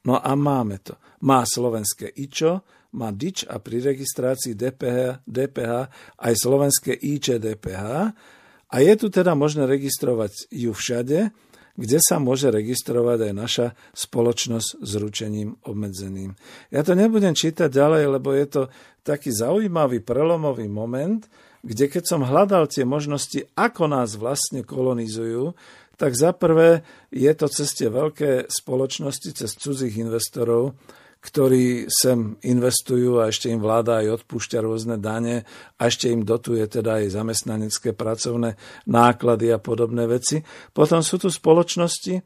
No 0.05 0.21
a 0.21 0.31
máme 0.37 0.77
to. 0.85 0.93
Má 1.25 1.41
slovenské 1.41 2.13
IČO, 2.13 2.61
má 2.93 3.09
DIČ 3.09 3.49
a 3.49 3.57
pri 3.57 3.81
registrácii 3.81 4.53
DPH, 4.53 5.25
DPH 5.25 5.71
aj 6.21 6.33
slovenské 6.37 6.93
IČ 6.93 7.41
DPH 7.41 8.13
a 8.73 8.81
je 8.81 8.93
tu 8.97 9.13
teda 9.13 9.38
možné 9.38 9.69
registrovať 9.69 10.49
ju 10.49 10.73
všade, 10.73 11.29
kde 11.73 11.99
sa 12.01 12.17
môže 12.17 12.49
registrovať 12.49 13.29
aj 13.29 13.33
naša 13.33 13.67
spoločnosť 13.93 14.69
s 14.81 14.91
ručením 14.97 15.57
obmedzeným. 15.65 16.33
Ja 16.73 16.81
to 16.81 16.97
nebudem 16.97 17.38
čítať 17.38 17.69
ďalej, 17.69 18.03
lebo 18.17 18.33
je 18.33 18.45
to 18.49 18.62
taký 19.05 19.29
zaujímavý 19.29 20.01
prelomový 20.01 20.69
moment, 20.69 21.25
kde 21.62 21.89
keď 21.89 22.03
som 22.05 22.25
hľadal 22.25 22.65
tie 22.69 22.86
možnosti, 22.86 23.45
ako 23.53 23.89
nás 23.89 24.17
vlastne 24.17 24.65
kolonizujú, 24.65 25.53
tak 25.97 26.17
za 26.17 26.33
prvé 26.33 26.81
je 27.13 27.29
to 27.38 27.45
cez 27.49 27.69
tie 27.77 27.89
veľké 27.89 28.49
spoločnosti, 28.49 29.29
cez 29.38 29.53
cudzích 29.53 30.01
investorov, 30.01 30.73
ktorí 31.23 31.88
sem 31.88 32.36
investujú 32.43 33.23
a 33.23 33.31
ešte 33.31 33.47
im 33.47 33.63
vláda 33.63 34.03
aj 34.03 34.21
odpúšťa 34.21 34.59
rôzne 34.59 34.99
dane 34.99 35.47
a 35.79 35.81
ešte 35.88 36.12
im 36.12 36.27
dotuje 36.27 36.67
teda 36.67 36.99
aj 36.99 37.15
zamestnanecké 37.15 37.95
pracovné 37.95 38.59
náklady 38.91 39.55
a 39.55 39.63
podobné 39.63 40.03
veci. 40.03 40.43
Potom 40.75 40.99
sú 40.99 41.15
tu 41.15 41.31
spoločnosti, 41.31 42.19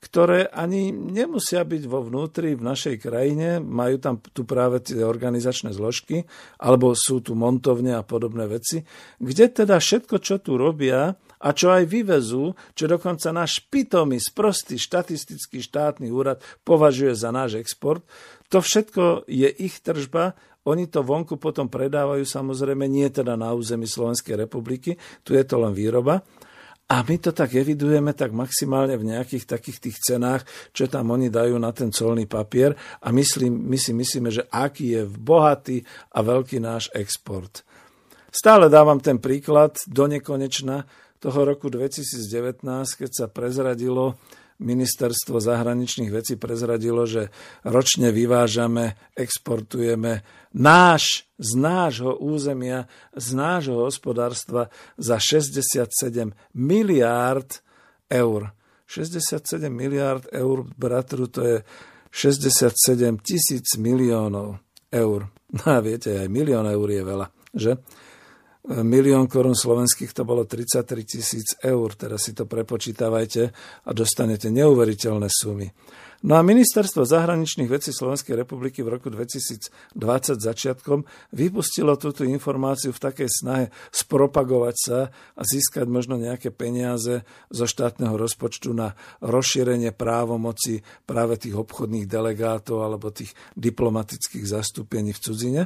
ktoré 0.00 0.48
ani 0.48 0.90
nemusia 0.90 1.62
byť 1.62 1.82
vo 1.84 2.00
vnútri 2.02 2.56
v 2.56 2.64
našej 2.64 2.96
krajine, 2.98 3.60
majú 3.60 4.00
tam 4.00 4.16
tu 4.18 4.48
práve 4.48 4.80
tie 4.80 5.04
organizačné 5.04 5.76
zložky, 5.76 6.24
alebo 6.56 6.96
sú 6.96 7.20
tu 7.20 7.36
montovne 7.36 7.94
a 7.94 8.02
podobné 8.02 8.48
veci, 8.48 8.80
kde 9.20 9.52
teda 9.52 9.76
všetko, 9.76 10.16
čo 10.18 10.40
tu 10.40 10.56
robia, 10.56 11.14
a 11.40 11.56
čo 11.56 11.72
aj 11.72 11.88
vyvezú, 11.88 12.52
čo 12.76 12.84
dokonca 12.84 13.32
náš 13.32 13.64
pitomý, 13.72 14.20
sprostý 14.20 14.76
štatistický 14.76 15.64
štátny 15.64 16.12
úrad 16.12 16.44
považuje 16.68 17.16
za 17.16 17.32
náš 17.32 17.56
export, 17.56 18.04
to 18.50 18.58
všetko 18.58 19.30
je 19.30 19.46
ich 19.46 19.78
tržba, 19.80 20.34
oni 20.68 20.90
to 20.90 21.00
vonku 21.00 21.40
potom 21.40 21.72
predávajú 21.72 22.26
samozrejme 22.26 22.84
nie 22.84 23.08
teda 23.08 23.38
na 23.38 23.56
území 23.56 23.88
Slovenskej 23.88 24.36
republiky, 24.44 25.00
tu 25.24 25.32
je 25.32 25.44
to 25.46 25.56
len 25.56 25.72
výroba, 25.72 26.20
a 26.90 27.06
my 27.06 27.16
to 27.22 27.30
tak 27.30 27.54
evidujeme 27.54 28.10
tak 28.18 28.34
maximálne 28.34 28.98
v 28.98 29.14
nejakých 29.14 29.46
takých 29.46 29.78
tých 29.78 29.96
cenách, 30.02 30.42
čo 30.74 30.90
tam 30.90 31.14
oni 31.14 31.30
dajú 31.30 31.54
na 31.54 31.70
ten 31.70 31.94
colný 31.94 32.26
papier. 32.26 32.74
A 33.06 33.14
myslím, 33.14 33.70
my 33.70 33.78
si 33.78 33.94
myslíme, 33.94 34.26
že 34.34 34.42
aký 34.50 34.98
je 34.98 35.02
bohatý 35.06 35.86
a 36.10 36.18
veľký 36.18 36.58
náš 36.58 36.90
export. 36.98 37.62
Stále 38.34 38.66
dávam 38.66 38.98
ten 38.98 39.22
príklad 39.22 39.78
do 39.86 40.10
nekonečna, 40.10 40.82
toho 41.20 41.44
roku 41.44 41.68
2019, 41.68 42.64
keď 42.96 43.10
sa 43.12 43.26
prezradilo, 43.28 44.16
ministerstvo 44.60 45.40
zahraničných 45.40 46.12
vecí 46.12 46.36
prezradilo, 46.36 47.08
že 47.08 47.32
ročne 47.64 48.12
vyvážame, 48.12 49.00
exportujeme 49.16 50.22
náš, 50.52 51.24
z 51.40 51.50
nášho 51.56 52.20
územia, 52.20 52.84
z 53.16 53.28
nášho 53.32 53.80
hospodárstva 53.88 54.68
za 55.00 55.16
67 55.16 56.36
miliárd 56.52 57.64
eur. 58.12 58.52
67 58.86 59.70
miliárd 59.72 60.28
eur, 60.34 60.66
bratru, 60.76 61.26
to 61.26 61.40
je 61.42 61.56
67 62.10 62.74
tisíc 63.24 63.78
miliónov 63.80 64.60
eur. 64.92 65.26
No 65.50 65.66
a 65.66 65.82
viete, 65.82 66.14
aj 66.14 66.30
milión 66.30 66.62
eur 66.62 66.86
je 66.86 67.02
veľa, 67.02 67.26
že? 67.58 67.74
Milión 68.68 69.24
korún 69.24 69.56
slovenských 69.56 70.12
to 70.12 70.22
bolo 70.28 70.44
33 70.44 70.84
tisíc 71.04 71.56
eur. 71.64 71.96
Teraz 71.96 72.28
si 72.28 72.36
to 72.36 72.44
prepočítavajte 72.44 73.42
a 73.84 73.90
dostanete 73.96 74.52
neuveriteľné 74.52 75.28
sumy. 75.32 75.68
No 76.20 76.36
a 76.36 76.44
ministerstvo 76.44 77.08
zahraničných 77.08 77.72
vecí 77.72 77.96
Slovenskej 77.96 78.36
republiky 78.36 78.84
v 78.84 78.92
roku 78.92 79.08
2020 79.08 79.72
začiatkom 80.36 81.08
vypustilo 81.32 81.96
túto 81.96 82.28
informáciu 82.28 82.92
v 82.92 83.00
takej 83.00 83.28
snahe 83.32 83.66
spropagovať 83.88 84.76
sa 84.76 84.98
a 85.08 85.42
získať 85.48 85.88
možno 85.88 86.20
nejaké 86.20 86.52
peniaze 86.52 87.24
zo 87.48 87.64
štátneho 87.64 88.20
rozpočtu 88.20 88.68
na 88.76 88.92
rozšírenie 89.24 89.96
právomoci 89.96 90.84
práve 91.08 91.40
tých 91.40 91.56
obchodných 91.56 92.04
delegátov 92.04 92.84
alebo 92.84 93.08
tých 93.08 93.32
diplomatických 93.56 94.44
zastúpení 94.44 95.16
v 95.16 95.22
cudzine. 95.24 95.62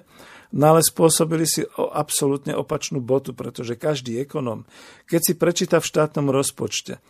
No 0.54 0.70
ale 0.70 0.86
spôsobili 0.86 1.50
si 1.50 1.66
absolútne 1.74 2.54
opačnú 2.54 3.02
botu, 3.02 3.34
pretože 3.34 3.74
každý 3.74 4.22
ekonom, 4.22 4.70
keď 5.10 5.20
si 5.26 5.34
prečíta 5.34 5.82
v 5.82 5.90
štátnom 5.90 6.30
rozpočte, 6.30 7.02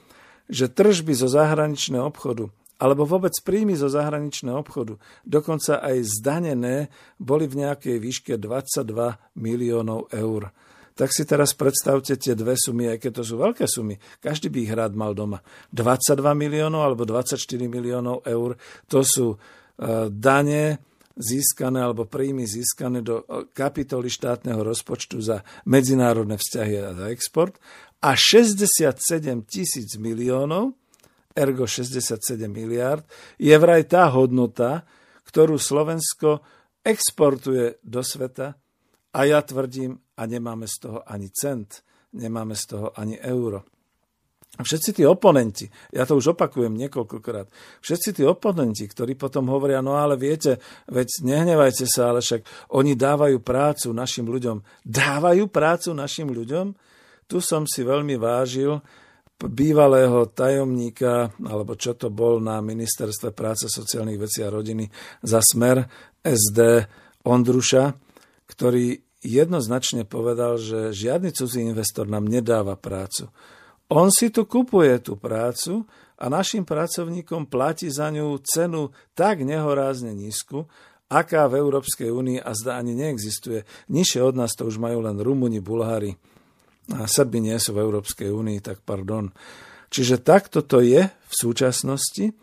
že 0.48 0.72
tržby 0.72 1.12
zo 1.12 1.28
zahraničného 1.28 2.09
obchodu 2.09 2.48
alebo 2.78 3.06
vôbec 3.06 3.32
príjmy 3.42 3.78
zo 3.78 3.87
zahraničného 3.87 4.58
obchodu, 4.58 4.98
dokonca 5.22 5.78
aj 5.78 6.20
zdanené, 6.20 6.90
boli 7.18 7.46
v 7.46 7.66
nejakej 7.66 7.96
výške 8.02 8.34
22 8.37 9.38
miliónov 9.38 10.10
eur. 10.10 10.50
Tak 10.94 11.10
si 11.10 11.26
teraz 11.26 11.58
predstavte 11.58 12.14
tie 12.14 12.38
dve 12.38 12.54
sumy, 12.54 12.87
aj 12.87 13.02
keď 13.02 13.12
to 13.18 13.22
sú 13.26 13.34
veľké 13.42 13.66
sumy. 13.66 13.98
Každý 14.22 14.46
by 14.46 14.58
ich 14.62 14.72
rád 14.74 14.94
mal 14.94 15.10
doma. 15.10 15.42
22 15.74 16.22
miliónov 16.38 16.87
alebo 16.87 17.02
24 17.02 17.34
miliónov 17.66 18.22
eur, 18.22 18.54
to 18.87 19.02
sú 19.02 19.34
uh, 19.34 20.06
dane 20.06 20.94
získané 21.14 21.82
alebo 21.82 22.06
príjmy 22.10 22.42
získané 22.42 22.98
do 23.02 23.22
e, 23.22 23.46
kapitoly 23.54 24.10
štátneho 24.10 24.66
rozpočtu 24.66 25.22
za 25.22 25.46
medzinárodné 25.62 26.34
vzťahy 26.34 26.74
a 26.82 26.90
za 26.90 27.06
export 27.14 27.54
a 28.02 28.18
67 28.18 28.98
tisíc 29.46 29.94
miliónov 29.94 30.74
ergo 31.34 31.66
67 31.66 32.46
miliard, 32.46 33.02
je 33.36 33.54
vraj 33.58 33.84
tá 33.90 34.06
hodnota, 34.14 34.86
ktorú 35.26 35.58
Slovensko 35.58 36.40
exportuje 36.86 37.82
do 37.82 38.00
sveta 38.06 38.54
a 39.14 39.20
ja 39.26 39.42
tvrdím, 39.42 39.98
a 40.14 40.30
nemáme 40.30 40.70
z 40.70 40.86
toho 40.86 40.98
ani 41.02 41.26
cent, 41.34 41.82
nemáme 42.14 42.54
z 42.54 42.64
toho 42.70 42.94
ani 42.94 43.18
euro. 43.18 43.66
Všetci 44.54 44.94
tí 44.94 45.02
oponenti, 45.02 45.66
ja 45.90 46.06
to 46.06 46.14
už 46.14 46.38
opakujem 46.38 46.78
niekoľkokrát, 46.78 47.50
všetci 47.82 48.14
tí 48.14 48.22
oponenti, 48.22 48.86
ktorí 48.86 49.18
potom 49.18 49.50
hovoria, 49.50 49.82
no 49.82 49.98
ale 49.98 50.14
viete, 50.14 50.62
veď 50.86 51.26
nehnevajte 51.26 51.90
sa, 51.90 52.14
ale 52.14 52.22
však 52.22 52.70
oni 52.70 52.94
dávajú 52.94 53.42
prácu 53.42 53.90
našim 53.90 54.30
ľuďom. 54.30 54.62
Dávajú 54.86 55.50
prácu 55.50 55.90
našim 55.98 56.30
ľuďom? 56.30 56.70
Tu 57.26 57.42
som 57.42 57.66
si 57.66 57.82
veľmi 57.82 58.14
vážil 58.14 58.78
bývalého 59.42 60.30
tajomníka, 60.30 61.34
alebo 61.42 61.74
čo 61.74 61.98
to 61.98 62.08
bol 62.08 62.38
na 62.38 62.62
Ministerstve 62.62 63.34
práce, 63.34 63.66
sociálnych 63.66 64.20
vecí 64.20 64.40
a 64.46 64.52
rodiny 64.52 64.86
za 65.20 65.42
smer 65.42 65.84
SD 66.22 66.86
Ondruša, 67.26 67.92
ktorý 68.46 69.00
jednoznačne 69.24 70.04
povedal, 70.04 70.60
že 70.60 70.92
žiadny 70.92 71.32
cudzí 71.32 71.64
investor 71.64 72.04
nám 72.06 72.28
nedáva 72.28 72.76
prácu. 72.76 73.32
On 73.88 74.08
si 74.12 74.28
tu 74.28 74.44
kupuje 74.44 74.96
tú 75.00 75.16
prácu 75.16 75.84
a 76.20 76.28
našim 76.30 76.64
pracovníkom 76.64 77.48
platí 77.48 77.90
za 77.90 78.08
ňu 78.08 78.38
cenu 78.44 78.94
tak 79.12 79.44
nehorázne 79.44 80.14
nízku, 80.14 80.68
aká 81.10 81.46
v 81.50 81.60
Európskej 81.60 82.08
únii 82.08 82.38
a 82.40 82.50
zda 82.56 82.80
ani 82.80 82.96
neexistuje. 82.96 83.64
Nižšie 83.92 84.20
od 84.24 84.34
nás 84.40 84.56
to 84.56 84.64
už 84.64 84.80
majú 84.80 85.04
len 85.04 85.20
Rumuni, 85.20 85.60
Bulhári, 85.60 86.16
a 86.92 87.08
Srby 87.08 87.40
nie 87.40 87.56
sú 87.56 87.72
v 87.72 87.80
Európskej 87.80 88.28
únii, 88.28 88.60
tak 88.60 88.84
pardon. 88.84 89.32
Čiže 89.88 90.20
takto 90.20 90.60
to 90.66 90.84
je 90.84 91.06
v 91.06 91.34
súčasnosti 91.34 92.34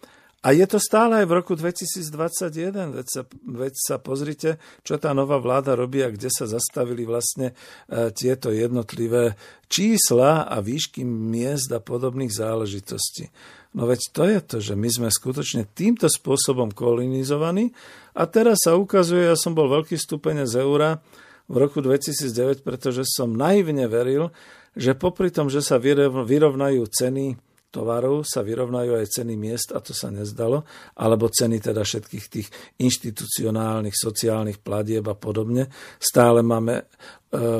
A 0.42 0.58
je 0.58 0.66
to 0.66 0.82
stále 0.82 1.22
aj 1.22 1.30
v 1.30 1.38
roku 1.38 1.54
2021, 1.54 2.98
veď 2.98 3.06
sa, 3.06 3.22
veď 3.30 3.74
sa 3.78 4.02
pozrite, 4.02 4.58
čo 4.82 4.98
tá 4.98 5.14
nová 5.14 5.38
vláda 5.38 5.78
robí 5.78 6.02
a 6.02 6.10
kde 6.10 6.34
sa 6.34 6.50
zastavili 6.50 7.06
vlastne 7.06 7.54
e, 7.54 8.10
tieto 8.10 8.50
jednotlivé 8.50 9.38
čísla 9.70 10.50
a 10.50 10.58
výšky 10.58 11.06
miest 11.06 11.70
a 11.70 11.78
podobných 11.78 12.34
záležitostí. 12.34 13.30
No 13.78 13.86
veď 13.86 14.02
to 14.10 14.24
je 14.26 14.40
to, 14.42 14.58
že 14.58 14.74
my 14.74 14.90
sme 14.90 15.10
skutočne 15.14 15.70
týmto 15.78 16.10
spôsobom 16.10 16.74
kolonizovaní 16.74 17.70
a 18.18 18.26
teraz 18.26 18.66
sa 18.66 18.74
ukazuje, 18.74 19.30
ja 19.30 19.38
som 19.38 19.54
bol 19.54 19.70
veľký 19.70 19.94
stupeň 19.94 20.50
z 20.50 20.58
eura 20.58 21.06
v 21.52 21.56
roku 21.60 21.84
2009, 21.84 22.64
pretože 22.64 23.04
som 23.04 23.36
naivne 23.36 23.92
veril, 23.92 24.32
že 24.72 24.96
popri 24.96 25.36
tom, 25.36 25.52
že 25.52 25.60
sa 25.60 25.76
vyrovnajú 25.76 26.88
ceny 26.88 27.36
tovarov 27.72 28.28
sa 28.28 28.44
vyrovnajú 28.44 29.00
aj 29.00 29.08
ceny 29.08 29.34
miest 29.40 29.72
a 29.72 29.80
to 29.80 29.96
sa 29.96 30.12
nezdalo, 30.12 30.68
alebo 31.00 31.32
ceny 31.32 31.64
teda 31.64 31.88
všetkých 31.88 32.26
tých 32.28 32.48
inštitucionálnych, 32.84 33.96
sociálnych 33.96 34.60
platieb 34.60 35.08
a 35.08 35.16
podobne. 35.16 35.72
Stále 35.96 36.44
máme 36.44 36.84
e, 36.84 36.86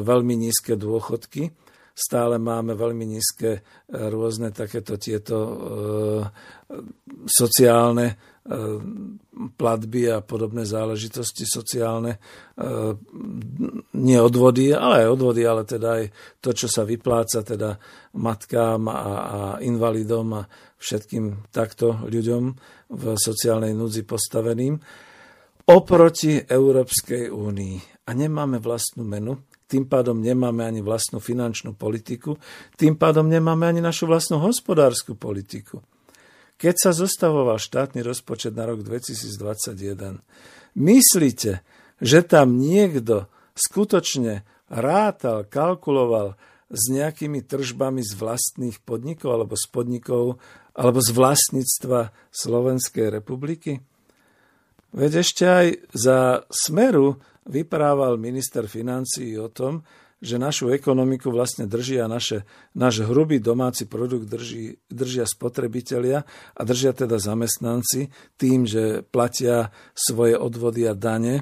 veľmi 0.04 0.36
nízke 0.36 0.76
dôchodky, 0.76 1.48
stále 1.96 2.36
máme 2.44 2.76
veľmi 2.76 3.08
nízke 3.08 3.50
e, 3.56 3.60
rôzne 4.12 4.52
takéto 4.52 5.00
tieto 5.00 5.38
e, 5.40 5.56
sociálne 7.24 8.31
platby 9.58 10.10
a 10.10 10.26
podobné 10.26 10.66
záležitosti 10.66 11.46
sociálne, 11.46 12.18
nie 13.94 14.18
odvody, 14.18 14.74
ale 14.74 15.06
aj 15.06 15.14
odvody, 15.14 15.42
ale 15.46 15.62
teda 15.62 16.02
aj 16.02 16.04
to, 16.42 16.50
čo 16.50 16.66
sa 16.66 16.82
vypláca 16.82 17.46
teda 17.46 17.78
matkám 18.18 18.90
a, 18.90 18.98
a 18.98 19.40
invalidom 19.62 20.42
a 20.42 20.50
všetkým 20.82 21.54
takto 21.54 22.02
ľuďom 22.02 22.44
v 22.92 23.04
sociálnej 23.14 23.78
núdzi 23.78 24.10
postaveným 24.10 24.74
oproti 25.70 26.42
Európskej 26.42 27.30
únii. 27.30 27.78
A 28.10 28.18
nemáme 28.18 28.58
vlastnú 28.58 29.06
menu, 29.06 29.38
tým 29.70 29.88
pádom 29.88 30.20
nemáme 30.20 30.66
ani 30.66 30.82
vlastnú 30.84 31.22
finančnú 31.22 31.78
politiku, 31.78 32.36
tým 32.76 32.98
pádom 32.98 33.30
nemáme 33.30 33.70
ani 33.70 33.80
našu 33.80 34.10
vlastnú 34.10 34.42
hospodárskú 34.42 35.16
politiku. 35.16 35.80
Keď 36.62 36.76
sa 36.78 36.92
zostavoval 36.94 37.58
štátny 37.58 38.06
rozpočet 38.06 38.54
na 38.54 38.70
rok 38.70 38.86
2021, 38.86 40.22
myslíte, 40.78 41.66
že 41.98 42.20
tam 42.22 42.62
niekto 42.62 43.26
skutočne 43.58 44.46
rátal, 44.70 45.50
kalkuloval 45.50 46.38
s 46.70 46.84
nejakými 46.94 47.42
tržbami 47.42 48.06
z 48.06 48.14
vlastných 48.14 48.78
podnikov 48.86 49.42
alebo 49.42 49.58
z 49.58 49.66
podnikov 49.74 50.38
alebo 50.78 51.02
z 51.02 51.10
vlastníctva 51.10 52.14
Slovenskej 52.30 53.10
republiky? 53.10 53.82
Veď 54.94 55.26
ešte 55.26 55.44
aj 55.50 55.68
za 55.98 56.46
Smeru 56.54 57.18
vyprával 57.50 58.22
minister 58.22 58.70
financií 58.70 59.34
o 59.34 59.50
tom, 59.50 59.82
že 60.22 60.38
našu 60.38 60.70
ekonomiku 60.70 61.34
vlastne 61.34 61.66
držia 61.66 62.06
naše, 62.06 62.46
náš 62.78 63.02
hrubý 63.10 63.42
domáci 63.42 63.90
produkt 63.90 64.30
drží, 64.30 64.78
držia 64.88 65.26
spotrebitelia 65.26 66.30
a 66.54 66.62
držia 66.62 66.94
teda 66.94 67.18
zamestnanci 67.18 68.14
tým, 68.38 68.70
že 68.70 69.02
platia 69.02 69.74
svoje 69.98 70.38
odvody 70.38 70.86
a 70.86 70.94
dane. 70.94 71.42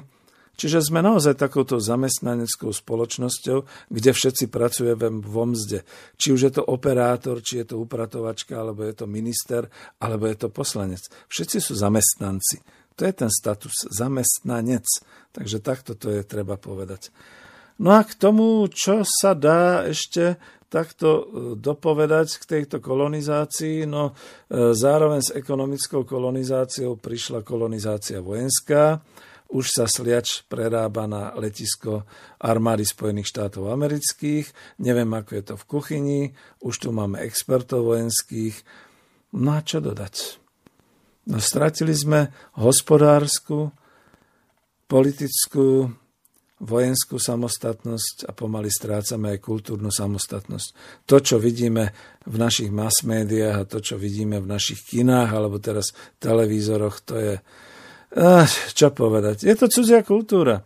Čiže 0.56 0.92
sme 0.92 1.00
naozaj 1.00 1.40
takouto 1.40 1.80
zamestnaneckou 1.80 2.68
spoločnosťou, 2.68 3.88
kde 3.88 4.10
všetci 4.12 4.52
pracujeme 4.52 5.08
vo 5.24 5.44
mzde. 5.48 5.88
Či 6.20 6.36
už 6.36 6.40
je 6.48 6.52
to 6.60 6.62
operátor, 6.64 7.40
či 7.40 7.64
je 7.64 7.72
to 7.72 7.80
upratovačka, 7.80 8.60
alebo 8.60 8.84
je 8.84 8.92
to 8.92 9.08
minister, 9.08 9.72
alebo 9.96 10.28
je 10.28 10.36
to 10.36 10.52
poslanec. 10.52 11.00
Všetci 11.32 11.64
sú 11.64 11.72
zamestnanci. 11.80 12.60
To 13.00 13.08
je 13.08 13.12
ten 13.16 13.32
status 13.32 13.88
zamestnanec. 13.88 14.84
Takže 15.32 15.64
takto 15.64 15.96
to 15.96 16.12
je 16.12 16.28
treba 16.28 16.60
povedať. 16.60 17.08
No 17.80 17.96
a 17.96 18.04
k 18.04 18.12
tomu, 18.12 18.68
čo 18.68 19.00
sa 19.08 19.32
dá 19.32 19.88
ešte 19.88 20.36
takto 20.70 21.08
e, 21.08 21.22
dopovedať 21.56 22.38
k 22.38 22.44
tejto 22.44 22.78
kolonizácii, 22.78 23.88
no 23.88 24.12
e, 24.12 24.72
zároveň 24.76 25.20
s 25.24 25.34
ekonomickou 25.34 26.04
kolonizáciou 26.04 27.00
prišla 27.00 27.40
kolonizácia 27.42 28.22
vojenská, 28.22 29.00
už 29.50 29.66
sa 29.66 29.90
sliač 29.90 30.46
prerába 30.46 31.10
na 31.10 31.34
letisko 31.34 32.06
armády 32.38 32.86
Spojených 32.86 33.34
štátov 33.34 33.66
amerických, 33.74 34.78
neviem 34.78 35.10
ako 35.10 35.30
je 35.34 35.42
to 35.42 35.54
v 35.58 35.64
kuchyni, 35.66 36.22
už 36.62 36.86
tu 36.86 36.94
máme 36.94 37.18
expertov 37.18 37.82
vojenských. 37.90 38.54
No 39.34 39.58
a 39.58 39.60
čo 39.66 39.82
dodať? 39.82 40.38
No, 41.26 41.42
stratili 41.42 41.98
sme 41.98 42.30
hospodárskú, 42.54 43.74
politickú, 44.86 45.90
vojenskú 46.60 47.16
samostatnosť 47.16 48.28
a 48.28 48.36
pomaly 48.36 48.68
strácame 48.68 49.36
aj 49.36 49.38
kultúrnu 49.40 49.88
samostatnosť. 49.88 50.68
To, 51.08 51.16
čo 51.16 51.40
vidíme 51.40 51.96
v 52.28 52.36
našich 52.36 52.68
mass 52.68 53.00
médiách 53.00 53.64
a 53.64 53.68
to, 53.68 53.80
čo 53.80 53.96
vidíme 53.96 54.36
v 54.38 54.46
našich 54.46 54.84
kinách 54.84 55.32
alebo 55.32 55.56
teraz 55.56 55.96
televízoroch, 56.20 57.00
to 57.00 57.14
je, 57.16 57.34
eh, 58.12 58.46
čo 58.76 58.92
povedať, 58.92 59.48
je 59.48 59.54
to 59.56 59.66
cudzia 59.72 60.04
kultúra. 60.04 60.60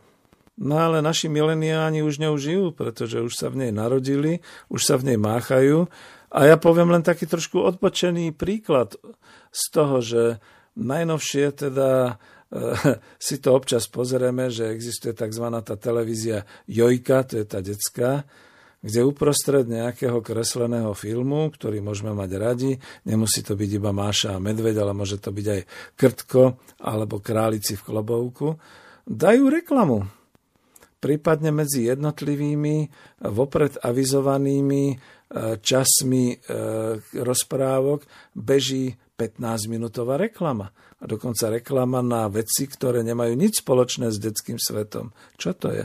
No 0.55 0.79
ale 0.79 1.03
naši 1.03 1.27
mileniáni 1.27 2.07
už 2.07 2.23
ňou 2.23 2.39
žijú, 2.39 2.71
pretože 2.71 3.19
už 3.19 3.35
sa 3.35 3.51
v 3.51 3.67
nej 3.67 3.73
narodili, 3.75 4.39
už 4.71 4.87
sa 4.87 4.95
v 4.95 5.11
nej 5.11 5.19
máchajú. 5.19 5.91
A 6.31 6.47
ja 6.47 6.59
poviem 6.59 6.95
len 6.95 7.03
taký 7.03 7.27
trošku 7.27 7.63
odpočený 7.63 8.35
príklad 8.35 8.95
z 9.51 9.63
toho, 9.71 9.99
že 9.99 10.23
najnovšie 10.79 11.55
teda 11.55 12.19
si 13.27 13.37
to 13.41 13.55
občas 13.55 13.87
pozrieme, 13.91 14.51
že 14.51 14.71
existuje 14.71 15.15
tzv. 15.15 15.47
tá 15.65 15.75
televízia 15.75 16.47
Jojka, 16.69 17.27
to 17.27 17.43
je 17.43 17.47
tá 17.47 17.59
detská, 17.65 18.25
kde 18.85 19.01
uprostred 19.01 19.65
nejakého 19.65 20.21
kresleného 20.21 20.93
filmu, 20.93 21.49
ktorý 21.49 21.81
môžeme 21.81 22.13
mať 22.13 22.31
radi, 22.37 22.73
nemusí 23.09 23.41
to 23.41 23.57
byť 23.57 23.71
iba 23.81 23.97
Máša 23.97 24.37
a 24.37 24.43
Medveď, 24.43 24.77
ale 24.85 24.93
môže 24.93 25.17
to 25.17 25.33
byť 25.33 25.47
aj 25.49 25.61
Krtko 25.97 26.43
alebo 26.85 27.25
Králici 27.25 27.81
v 27.81 27.85
klobouku, 27.89 28.61
dajú 29.09 29.49
reklamu. 29.49 30.05
Prípadne 31.01 31.53
medzi 31.53 31.89
jednotlivými 31.89 32.89
vopred 33.29 33.77
avizovanými 33.81 34.85
e, 34.89 34.97
časmi 35.61 36.25
e, 36.33 36.37
rozprávok 37.21 38.09
beží 38.33 38.97
15-minútová 39.15 40.19
reklama 40.19 40.75
a 40.99 41.05
dokonca 41.07 41.53
reklama 41.53 42.03
na 42.03 42.27
veci, 42.27 42.67
ktoré 42.67 43.07
nemajú 43.07 43.39
nič 43.39 43.63
spoločné 43.63 44.11
s 44.11 44.19
detským 44.19 44.59
svetom. 44.59 45.15
Čo 45.39 45.55
to 45.55 45.69
je? 45.71 45.85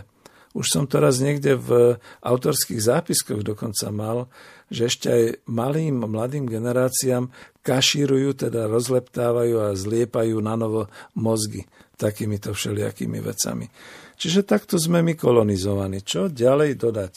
Už 0.58 0.66
som 0.66 0.90
to 0.90 0.98
raz 0.98 1.22
niekde 1.22 1.54
v 1.54 2.02
autorských 2.26 2.82
zápiskoch 2.82 3.46
dokonca 3.46 3.94
mal, 3.94 4.26
že 4.74 4.90
ešte 4.90 5.08
aj 5.08 5.24
malým, 5.46 6.02
mladým 6.10 6.50
generáciám 6.50 7.30
kašírujú, 7.62 8.50
teda 8.50 8.66
rozleptávajú 8.66 9.56
a 9.62 9.78
zliepajú 9.78 10.42
na 10.42 10.58
novo 10.58 10.90
mozgy 11.14 11.70
takýmito 12.02 12.58
všelijakými 12.58 13.22
vecami. 13.22 13.70
Čiže 14.18 14.42
takto 14.42 14.82
sme 14.82 15.06
my 15.06 15.14
kolonizovaní. 15.14 16.02
Čo 16.02 16.34
ďalej 16.34 16.82
dodať? 16.82 17.16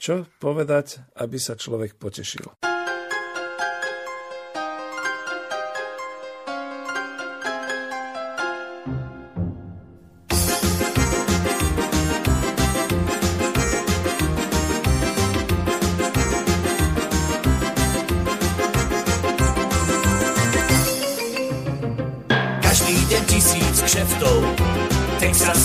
Čo 0.00 0.24
povedať, 0.40 1.04
aby 1.20 1.36
sa 1.36 1.60
človek 1.60 2.00
potešil? 2.00 2.48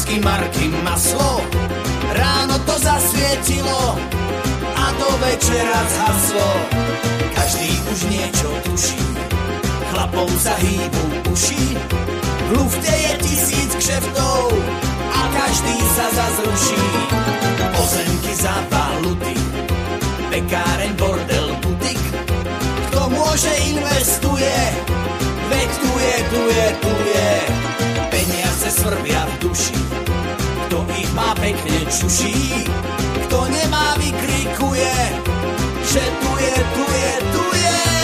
Texasky 0.05 0.19
marky 0.21 0.69
maslo. 0.83 1.41
Ráno 2.13 2.59
to 2.59 2.79
zasvietilo 2.79 3.97
a 4.75 4.91
do 4.99 5.17
večera 5.17 5.81
zhaslo. 5.89 6.49
Každý 7.35 7.81
už 7.91 7.99
niečo 8.09 8.49
tuší, 8.63 9.05
chlapom 9.91 10.29
sa 10.39 10.53
hýbu 10.61 11.03
uši. 11.33 11.77
V 12.45 12.51
lufte 12.57 12.93
je 12.93 13.13
tisíc 13.25 13.71
kšeftov 13.75 14.53
a 15.13 15.19
každý 15.33 15.77
sa 15.97 16.05
zazruší. 16.13 16.85
Pozemky 17.75 18.33
za 18.37 18.55
valuty, 18.71 19.35
pekáreň, 20.29 20.93
bordel, 20.95 21.49
butik. 21.61 22.01
Kto 22.89 23.09
môže 23.09 23.51
investuje, 23.73 24.57
veď 25.49 25.69
tu 25.81 25.91
je, 25.91 26.15
tu 26.29 26.41
je, 26.49 26.67
tu 26.81 26.93
je 26.93 27.25
peniaze 27.45 27.64
svrbia 28.85 29.25
v 29.25 29.33
duši. 29.41 29.73
Kto 30.69 30.85
ich 30.93 31.09
má 31.17 31.33
pekne 31.41 31.89
čuší, 31.89 32.69
kto 33.25 33.49
nemá 33.49 33.97
vykrikuje, 33.97 34.93
že 35.89 36.03
tu 36.21 36.31
je, 36.37 36.55
tu 36.77 36.85
je, 36.85 37.11
tu 37.33 37.45
je. 37.49 37.94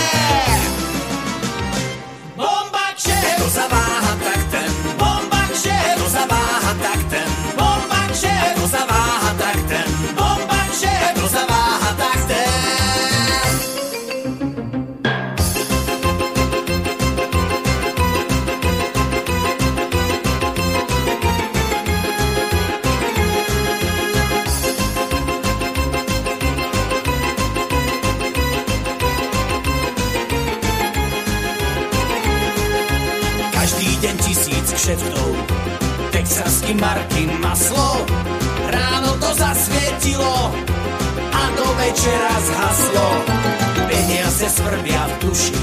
Duši, 45.32 45.56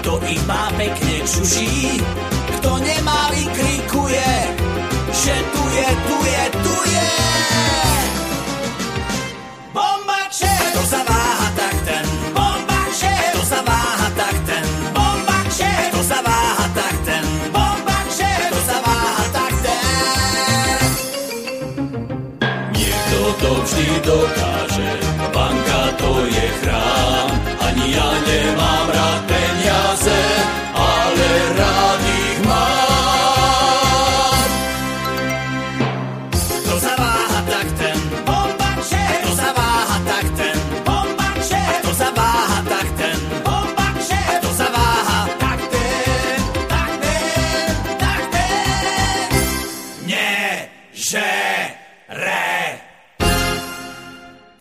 kto 0.00 0.20
má 0.44 0.68
pekne 0.76 1.24
čuší, 1.24 2.04
kto 2.60 2.70
nemá 2.84 3.32
vykrikuje, 3.32 4.32
že 5.08 5.34
tu 5.52 5.62
je, 5.72 5.88
tu 6.04 6.16
je, 6.28 6.44
tu 6.60 6.76
je. 6.92 7.03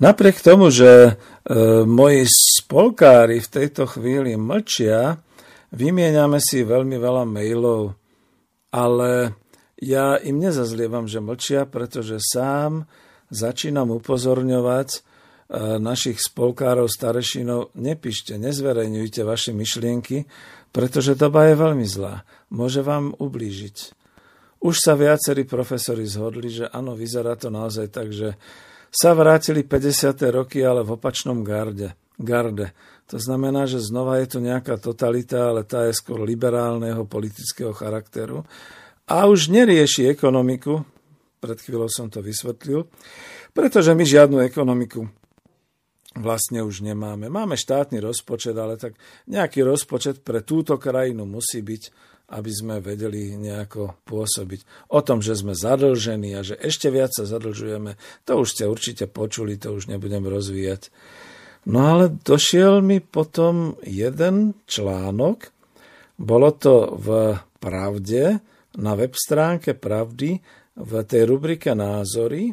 Napriek 0.03 0.43
tomu, 0.43 0.67
že 0.67 0.91
e, 0.91 1.11
moji 1.87 2.27
spolkári 2.27 3.39
v 3.39 3.47
tejto 3.47 3.87
chvíli 3.87 4.35
mlčia, 4.35 5.15
vymieňame 5.71 6.43
si 6.43 6.67
veľmi 6.67 6.99
veľa 6.99 7.23
mailov, 7.23 7.95
ale 8.75 9.31
ja 9.79 10.19
im 10.19 10.43
nezazlievam, 10.43 11.07
že 11.07 11.23
mlčia, 11.23 11.63
pretože 11.63 12.19
sám 12.19 12.83
začínam 13.31 13.95
upozorňovať 13.95 14.89
e, 14.91 14.99
našich 15.79 16.19
spolkárov, 16.19 16.91
starešinov, 16.91 17.71
nepíšte, 17.79 18.35
nezverejňujte 18.35 19.23
vaše 19.23 19.55
myšlienky, 19.55 20.27
pretože 20.75 21.15
doba 21.15 21.47
je 21.47 21.55
veľmi 21.55 21.87
zlá. 21.87 22.27
Môže 22.51 22.83
vám 22.83 23.15
ublížiť. 23.15 23.95
Už 24.67 24.75
sa 24.83 24.99
viacerí 24.99 25.47
profesori 25.47 26.03
zhodli, 26.03 26.51
že 26.51 26.67
áno, 26.67 26.91
vyzerá 26.91 27.39
to 27.39 27.47
naozaj 27.47 27.87
tak, 27.87 28.11
že 28.11 28.35
sa 28.93 29.17
vrátili 29.17 29.65
50. 29.65 30.13
roky, 30.29 30.61
ale 30.61 30.85
v 30.85 30.93
opačnom 30.93 31.41
garde. 31.41 31.97
garde. 32.21 32.77
To 33.09 33.17
znamená, 33.17 33.65
že 33.65 33.81
znova 33.81 34.21
je 34.21 34.37
tu 34.37 34.39
nejaká 34.39 34.77
totalita, 34.77 35.49
ale 35.49 35.65
tá 35.65 35.89
je 35.89 35.97
skôr 35.97 36.21
liberálneho 36.21 37.03
politického 37.09 37.73
charakteru 37.73 38.45
a 39.09 39.27
už 39.27 39.51
nerieši 39.51 40.07
ekonomiku, 40.07 40.85
pred 41.43 41.59
chvíľou 41.59 41.91
som 41.91 42.07
to 42.07 42.23
vysvetlil, 42.23 42.87
pretože 43.51 43.91
my 43.91 44.03
žiadnu 44.07 44.39
ekonomiku 44.47 45.03
vlastne 46.15 46.61
už 46.61 46.85
nemáme. 46.85 47.27
Máme 47.27 47.57
štátny 47.57 47.99
rozpočet, 47.99 48.53
ale 48.55 48.79
tak 48.79 48.95
nejaký 49.27 49.65
rozpočet 49.65 50.21
pre 50.21 50.45
túto 50.45 50.77
krajinu 50.77 51.25
musí 51.25 51.59
byť, 51.59 51.83
aby 52.31 52.51
sme 52.51 52.79
vedeli 52.79 53.35
nejako 53.35 53.99
pôsobiť. 54.07 54.89
O 54.95 55.03
tom, 55.03 55.19
že 55.19 55.35
sme 55.35 55.57
zadlžení 55.57 56.33
a 56.37 56.41
že 56.41 56.55
ešte 56.55 56.87
viac 56.87 57.11
sa 57.11 57.27
zadlžujeme, 57.27 57.99
to 58.23 58.31
už 58.39 58.47
ste 58.55 58.63
určite 58.69 59.05
počuli, 59.11 59.59
to 59.59 59.75
už 59.75 59.91
nebudem 59.91 60.23
rozvíjať. 60.23 60.89
No 61.67 61.95
ale 61.95 62.11
došiel 62.11 62.83
mi 62.83 62.99
potom 62.99 63.79
jeden 63.83 64.55
článok, 64.67 65.51
bolo 66.19 66.49
to 66.55 66.95
v 66.99 67.39
Pravde, 67.63 68.43
na 68.75 68.91
web 68.99 69.15
stránke 69.15 69.71
Pravdy, 69.71 70.43
v 70.73 70.91
tej 71.05 71.23
rubrike 71.29 71.71
Názory, 71.71 72.51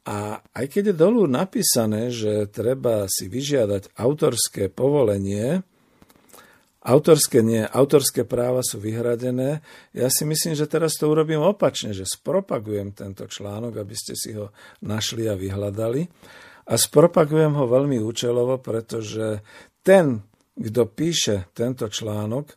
a 0.00 0.40
aj 0.40 0.66
keď 0.66 0.92
je 0.92 0.96
dolu 0.96 1.28
napísané, 1.28 2.08
že 2.08 2.48
treba 2.48 3.04
si 3.06 3.28
vyžiadať 3.28 3.94
autorské 4.00 4.72
povolenie, 4.72 5.60
autorské 6.80 7.44
nie, 7.44 7.64
autorské 7.64 8.24
práva 8.24 8.64
sú 8.64 8.80
vyhradené, 8.80 9.60
ja 9.92 10.08
si 10.08 10.24
myslím, 10.24 10.56
že 10.56 10.68
teraz 10.68 10.96
to 10.96 11.08
urobím 11.08 11.44
opačne, 11.44 11.92
že 11.92 12.08
spropagujem 12.08 12.96
tento 12.96 13.24
článok, 13.28 13.80
aby 13.80 13.94
ste 13.96 14.16
si 14.16 14.36
ho 14.36 14.52
našli 14.84 15.28
a 15.28 15.36
vyhľadali. 15.36 16.08
A 16.70 16.78
spropagujem 16.78 17.56
ho 17.58 17.66
veľmi 17.66 17.98
účelovo, 17.98 18.62
pretože 18.62 19.42
ten, 19.82 20.22
kto 20.54 20.86
píše 20.86 21.50
tento 21.50 21.90
článok, 21.90 22.54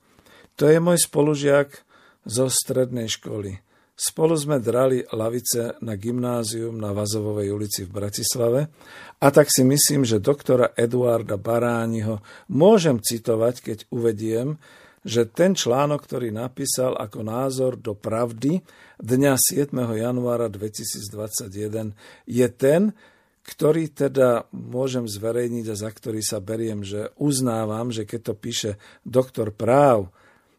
to 0.54 0.70
je 0.70 0.78
môj 0.78 1.02
spolužiak 1.02 1.82
zo 2.24 2.46
strednej 2.46 3.10
školy. 3.10 3.63
Spolu 3.94 4.34
sme 4.34 4.58
drali 4.58 5.06
lavice 5.14 5.78
na 5.86 5.94
gymnázium 5.94 6.74
na 6.82 6.98
Vazovovej 6.98 7.54
ulici 7.54 7.86
v 7.86 7.94
Bratislave 7.94 8.74
a 9.22 9.28
tak 9.30 9.54
si 9.54 9.62
myslím, 9.62 10.02
že 10.02 10.18
doktora 10.18 10.74
Eduarda 10.74 11.38
Barániho 11.38 12.18
môžem 12.50 12.98
citovať, 12.98 13.56
keď 13.62 13.78
uvediem, 13.94 14.58
že 15.06 15.30
ten 15.30 15.54
článok, 15.54 16.10
ktorý 16.10 16.34
napísal 16.34 16.98
ako 16.98 17.22
názor 17.22 17.78
do 17.78 17.94
pravdy 17.94 18.66
dňa 18.98 19.38
7. 19.38 19.70
januára 19.78 20.50
2021, 20.50 21.94
je 22.26 22.48
ten, 22.50 22.98
ktorý 23.46 23.94
teda 23.94 24.50
môžem 24.56 25.06
zverejniť 25.06 25.66
a 25.70 25.76
za 25.76 25.92
ktorý 25.94 26.24
sa 26.26 26.42
beriem, 26.42 26.82
že 26.82 27.14
uznávam, 27.22 27.94
že 27.94 28.10
keď 28.10 28.32
to 28.32 28.34
píše 28.34 28.72
doktor 29.06 29.54
práv, 29.54 30.10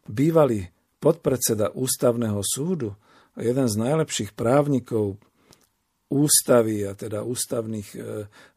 bývalý 0.07 0.69
podpredseda 1.01 1.73
ústavného 1.73 2.39
súdu, 2.45 2.93
jeden 3.39 3.67
z 3.67 3.75
najlepších 3.75 4.31
právnikov 4.35 5.19
ústavy 6.07 6.85
a 6.85 6.93
teda 6.93 7.25
ústavných 7.25 7.87
e, 7.95 7.97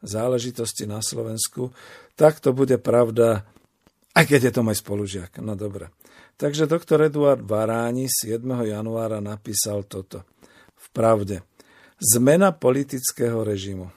záležitostí 0.05 0.85
na 0.85 1.01
Slovensku, 1.01 1.73
tak 2.13 2.39
to 2.39 2.53
bude 2.53 2.77
pravda, 2.79 3.43
aj 4.13 4.25
keď 4.29 4.39
je 4.49 4.53
to 4.53 4.61
môj 4.61 4.77
spolužiak. 4.79 5.41
No 5.41 5.57
dobre. 5.57 5.89
Takže 6.39 6.71
doktor 6.71 7.03
Eduard 7.03 7.43
Baráni 7.43 8.07
7. 8.07 8.39
januára 8.63 9.19
napísal 9.19 9.83
toto. 9.83 10.23
V 10.79 10.87
pravde. 10.95 11.43
Zmena 11.99 12.55
politického 12.55 13.43
režimu. 13.43 13.91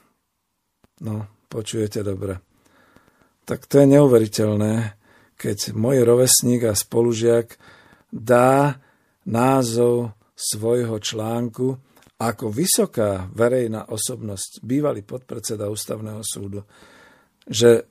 No, 0.99 1.23
počujete 1.47 2.03
dobre. 2.03 2.43
Tak 3.47 3.63
to 3.67 3.79
je 3.79 3.87
neuveriteľné, 3.95 4.95
keď 5.39 5.71
môj 5.71 6.03
rovesník 6.03 6.67
a 6.67 6.75
spolužiak 6.75 7.55
dá 8.11 8.79
názov 9.23 10.15
svojho 10.43 10.99
článku 10.99 11.79
ako 12.19 12.51
vysoká 12.51 13.31
verejná 13.31 13.87
osobnosť, 13.87 14.63
bývalý 14.63 15.03
podpredseda 15.03 15.71
ústavného 15.71 16.23
súdu, 16.23 16.63
že 17.47 17.87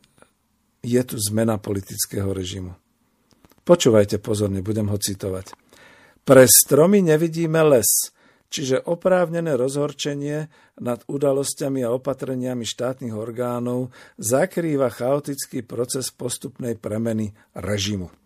je 0.80 1.02
tu 1.04 1.16
zmena 1.20 1.56
politického 1.60 2.32
režimu. 2.32 2.72
Počúvajte 3.62 4.18
pozorne, 4.18 4.64
budem 4.64 4.90
ho 4.90 4.98
citovať. 4.98 5.54
Pre 6.22 6.44
stromy 6.46 7.02
nevidíme 7.02 7.62
les, 7.66 8.10
čiže 8.50 8.82
oprávnené 8.84 9.54
rozhorčenie 9.54 10.50
nad 10.82 11.00
udalosťami 11.06 11.86
a 11.86 11.94
opatreniami 11.94 12.66
štátnych 12.66 13.14
orgánov 13.14 13.94
zakrýva 14.18 14.90
chaotický 14.90 15.62
proces 15.62 16.10
postupnej 16.10 16.78
premeny 16.78 17.30
režimu. 17.54 18.21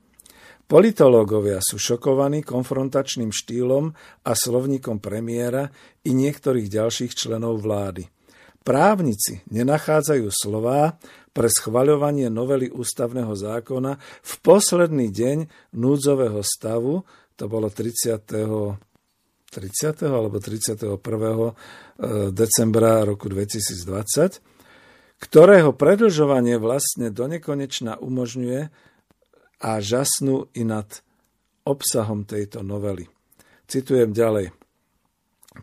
Politológovia 0.66 1.62
sú 1.62 1.78
šokovaní 1.78 2.42
konfrontačným 2.42 3.30
štýlom 3.30 3.94
a 4.26 4.32
slovníkom 4.34 4.98
premiéra 4.98 5.70
i 6.02 6.10
niektorých 6.10 6.66
ďalších 6.66 7.14
členov 7.14 7.62
vlády. 7.62 8.10
Právnici 8.66 9.46
nenachádzajú 9.46 10.26
slová 10.34 10.98
pre 11.30 11.46
schvaľovanie 11.46 12.26
novely 12.26 12.66
ústavného 12.66 13.30
zákona 13.30 13.94
v 14.02 14.32
posledný 14.42 15.14
deň 15.14 15.70
núdzového 15.70 16.42
stavu, 16.42 17.06
to 17.38 17.46
bolo 17.46 17.70
30. 17.70 18.26
30. 18.26 20.02
alebo 20.02 20.42
31. 20.42 20.82
E, 20.82 21.54
decembra 22.34 23.06
roku 23.06 23.30
2020, 23.30 24.42
ktorého 25.22 25.70
predlžovanie 25.70 26.58
vlastne 26.58 27.14
do 27.14 27.30
nekonečna 27.30 28.02
umožňuje 28.02 28.68
a 29.66 29.82
žasnú 29.82 30.46
i 30.54 30.62
nad 30.62 30.86
obsahom 31.66 32.22
tejto 32.22 32.62
novely. 32.62 33.10
Citujem 33.66 34.14
ďalej. 34.14 34.54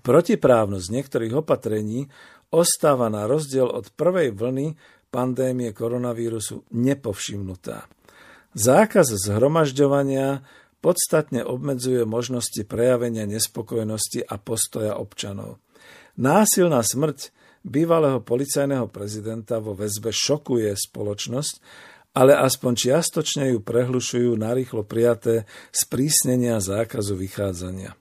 Protiprávnosť 0.04 0.88
niektorých 0.92 1.34
opatrení 1.40 2.12
ostáva 2.52 3.08
na 3.08 3.24
rozdiel 3.24 3.72
od 3.72 3.96
prvej 3.96 4.36
vlny 4.36 4.76
pandémie 5.08 5.72
koronavírusu 5.72 6.68
nepovšimnutá. 6.76 7.88
Zákaz 8.54 9.08
zhromažďovania 9.24 10.44
podstatne 10.84 11.48
obmedzuje 11.48 12.04
možnosti 12.04 12.60
prejavenia 12.68 13.24
nespokojnosti 13.24 14.28
a 14.28 14.36
postoja 14.36 15.00
občanov. 15.00 15.64
Násilná 16.20 16.84
smrť 16.84 17.32
bývalého 17.64 18.20
policajného 18.20 18.92
prezidenta 18.92 19.64
vo 19.64 19.74
väzbe 19.74 20.12
šokuje 20.12 20.76
spoločnosť, 20.76 21.56
ale 22.14 22.38
aspoň 22.38 22.74
čiastočne 22.78 23.54
ju 23.54 23.60
prehlušujú 23.60 24.38
narýchlo 24.38 24.86
prijaté 24.86 25.50
sprísnenia 25.74 26.62
zákazu 26.62 27.18
vychádzania. 27.18 27.98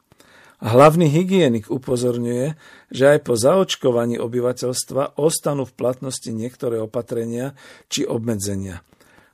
Hlavný 0.63 1.11
hygienik 1.11 1.67
upozorňuje, 1.75 2.55
že 2.95 3.05
aj 3.11 3.19
po 3.27 3.35
zaočkovaní 3.35 4.23
obyvateľstva 4.23 5.19
ostanú 5.19 5.67
v 5.67 5.75
platnosti 5.75 6.31
niektoré 6.31 6.79
opatrenia 6.79 7.59
či 7.91 8.07
obmedzenia. 8.07 8.87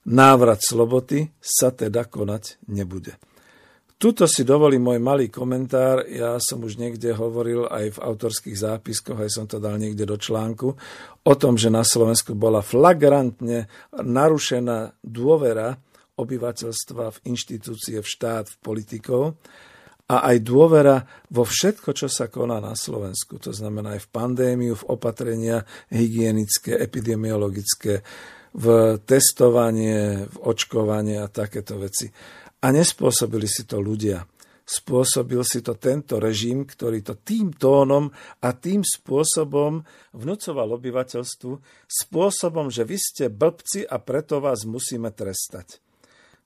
Návrat 0.09 0.65
sloboty 0.65 1.29
sa 1.37 1.69
teda 1.69 2.09
konať 2.09 2.57
nebude. 2.65 3.21
Tuto 3.99 4.31
si 4.31 4.47
dovolím 4.47 4.95
môj 4.95 5.03
malý 5.03 5.27
komentár. 5.27 6.07
Ja 6.07 6.39
som 6.39 6.63
už 6.63 6.79
niekde 6.79 7.11
hovoril 7.19 7.67
aj 7.67 7.99
v 7.99 8.03
autorských 8.07 8.55
zápiskoch, 8.55 9.19
aj 9.19 9.31
som 9.35 9.51
to 9.51 9.59
dal 9.59 9.75
niekde 9.75 10.07
do 10.07 10.15
článku, 10.15 10.71
o 11.27 11.35
tom, 11.35 11.59
že 11.59 11.67
na 11.67 11.83
Slovensku 11.83 12.39
bola 12.39 12.63
flagrantne 12.63 13.67
narušená 13.91 15.03
dôvera 15.03 15.83
obyvateľstva 16.15 17.05
v 17.11 17.19
inštitúcie, 17.27 17.99
v 17.99 18.07
štát, 18.07 18.47
v 18.47 18.57
politikov 18.63 19.35
a 20.07 20.31
aj 20.31 20.47
dôvera 20.47 21.03
vo 21.35 21.43
všetko, 21.43 21.91
čo 21.91 22.07
sa 22.07 22.31
koná 22.31 22.63
na 22.63 22.79
Slovensku. 22.79 23.43
To 23.43 23.51
znamená 23.51 23.99
aj 23.99 24.07
v 24.07 24.13
pandémiu, 24.15 24.79
v 24.79 24.89
opatrenia 24.95 25.67
hygienické, 25.91 26.79
epidemiologické, 26.79 28.07
v 28.55 28.67
testovanie, 29.03 30.31
v 30.31 30.37
očkovanie 30.39 31.19
a 31.19 31.27
takéto 31.27 31.83
veci. 31.83 32.09
A 32.59 32.75
nespôsobili 32.75 33.47
si 33.47 33.63
to 33.65 33.79
ľudia. 33.79 34.27
Spôsobil 34.69 35.41
si 35.49 35.65
to 35.65 35.81
tento 35.81 36.21
režim, 36.21 36.69
ktorý 36.69 37.01
to 37.01 37.17
tým 37.17 37.57
tónom 37.57 38.13
a 38.45 38.49
tým 38.53 38.85
spôsobom 38.85 39.81
vnúcoval 40.13 40.77
obyvateľstvu, 40.77 41.53
spôsobom, 41.89 42.69
že 42.69 42.85
vy 42.85 43.01
ste 43.01 43.25
blbci 43.33 43.89
a 43.89 43.97
preto 43.97 44.45
vás 44.45 44.69
musíme 44.69 45.09
trestať. 45.09 45.81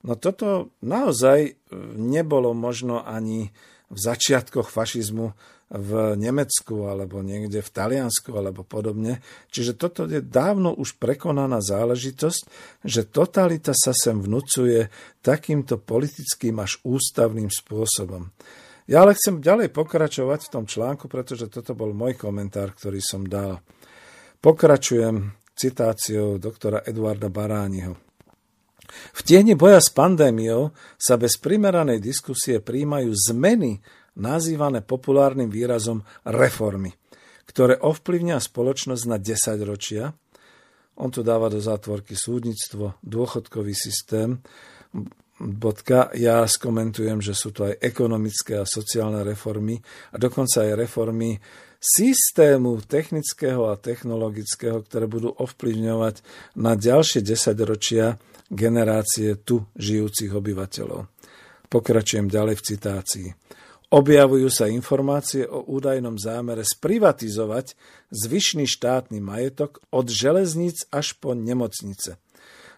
No 0.06 0.14
toto 0.14 0.70
naozaj 0.82 1.38
e, 1.46 1.52
nebolo 1.98 2.54
možno 2.54 3.02
ani 3.02 3.50
v 3.90 3.98
začiatkoch 3.98 4.70
fašizmu 4.70 5.34
v 5.72 6.20
Nemecku 6.20 6.84
alebo 6.84 7.24
niekde 7.24 7.64
v 7.64 7.70
Taliansku 7.72 8.36
alebo 8.36 8.60
podobne. 8.60 9.24
Čiže 9.48 9.80
toto 9.80 10.04
je 10.04 10.20
dávno 10.20 10.76
už 10.76 11.00
prekonaná 11.00 11.64
záležitosť, 11.64 12.42
že 12.84 13.08
totalita 13.08 13.72
sa 13.72 13.96
sem 13.96 14.20
vnúcuje 14.20 14.92
takýmto 15.24 15.80
politickým 15.80 16.60
až 16.60 16.76
ústavným 16.84 17.48
spôsobom. 17.48 18.28
Ja 18.84 19.08
ale 19.08 19.16
chcem 19.16 19.40
ďalej 19.40 19.72
pokračovať 19.72 20.50
v 20.50 20.52
tom 20.52 20.64
článku, 20.68 21.08
pretože 21.08 21.48
toto 21.48 21.72
bol 21.72 21.96
môj 21.96 22.20
komentár, 22.20 22.76
ktorý 22.76 23.00
som 23.00 23.24
dal. 23.24 23.64
Pokračujem 24.42 25.32
citáciou 25.56 26.36
doktora 26.36 26.84
Eduarda 26.84 27.32
Barániho. 27.32 27.96
V 28.92 29.20
tieni 29.24 29.56
boja 29.56 29.80
s 29.80 29.88
pandémiou 29.88 30.74
sa 31.00 31.16
bez 31.16 31.40
primeranej 31.40 32.02
diskusie 32.02 32.60
príjmajú 32.60 33.08
zmeny 33.32 33.80
nazývané 34.18 34.84
populárnym 34.84 35.48
výrazom 35.48 36.04
reformy, 36.26 36.92
ktoré 37.48 37.80
ovplyvňa 37.80 38.38
spoločnosť 38.38 39.04
na 39.08 39.16
10 39.16 39.62
ročia. 39.64 40.12
On 41.00 41.08
tu 41.08 41.24
dáva 41.24 41.48
do 41.48 41.58
zátvorky 41.58 42.12
súdnictvo, 42.12 43.00
dôchodkový 43.00 43.72
systém, 43.72 44.44
bodka. 45.42 46.12
Ja 46.14 46.44
skomentujem, 46.44 47.18
že 47.18 47.34
sú 47.34 47.50
to 47.50 47.72
aj 47.72 47.80
ekonomické 47.82 48.60
a 48.60 48.68
sociálne 48.68 49.24
reformy 49.26 49.80
a 50.12 50.16
dokonca 50.20 50.62
aj 50.62 50.78
reformy 50.78 51.40
systému 51.82 52.78
technického 52.86 53.66
a 53.66 53.74
technologického, 53.74 54.86
ktoré 54.86 55.10
budú 55.10 55.34
ovplyvňovať 55.34 56.22
na 56.62 56.78
ďalšie 56.78 57.26
10 57.26 57.58
ročia 57.66 58.14
generácie 58.46 59.42
tu 59.42 59.66
žijúcich 59.74 60.30
obyvateľov. 60.30 61.10
Pokračujem 61.66 62.28
ďalej 62.28 62.54
v 62.60 62.66
citácii. 62.68 63.28
Objavujú 63.92 64.48
sa 64.48 64.72
informácie 64.72 65.44
o 65.44 65.68
údajnom 65.68 66.16
zámere 66.16 66.64
sprivatizovať 66.64 67.76
zvyšný 68.08 68.64
štátny 68.64 69.20
majetok 69.20 69.84
od 69.92 70.08
železníc 70.08 70.88
až 70.88 71.12
po 71.20 71.36
nemocnice. 71.36 72.16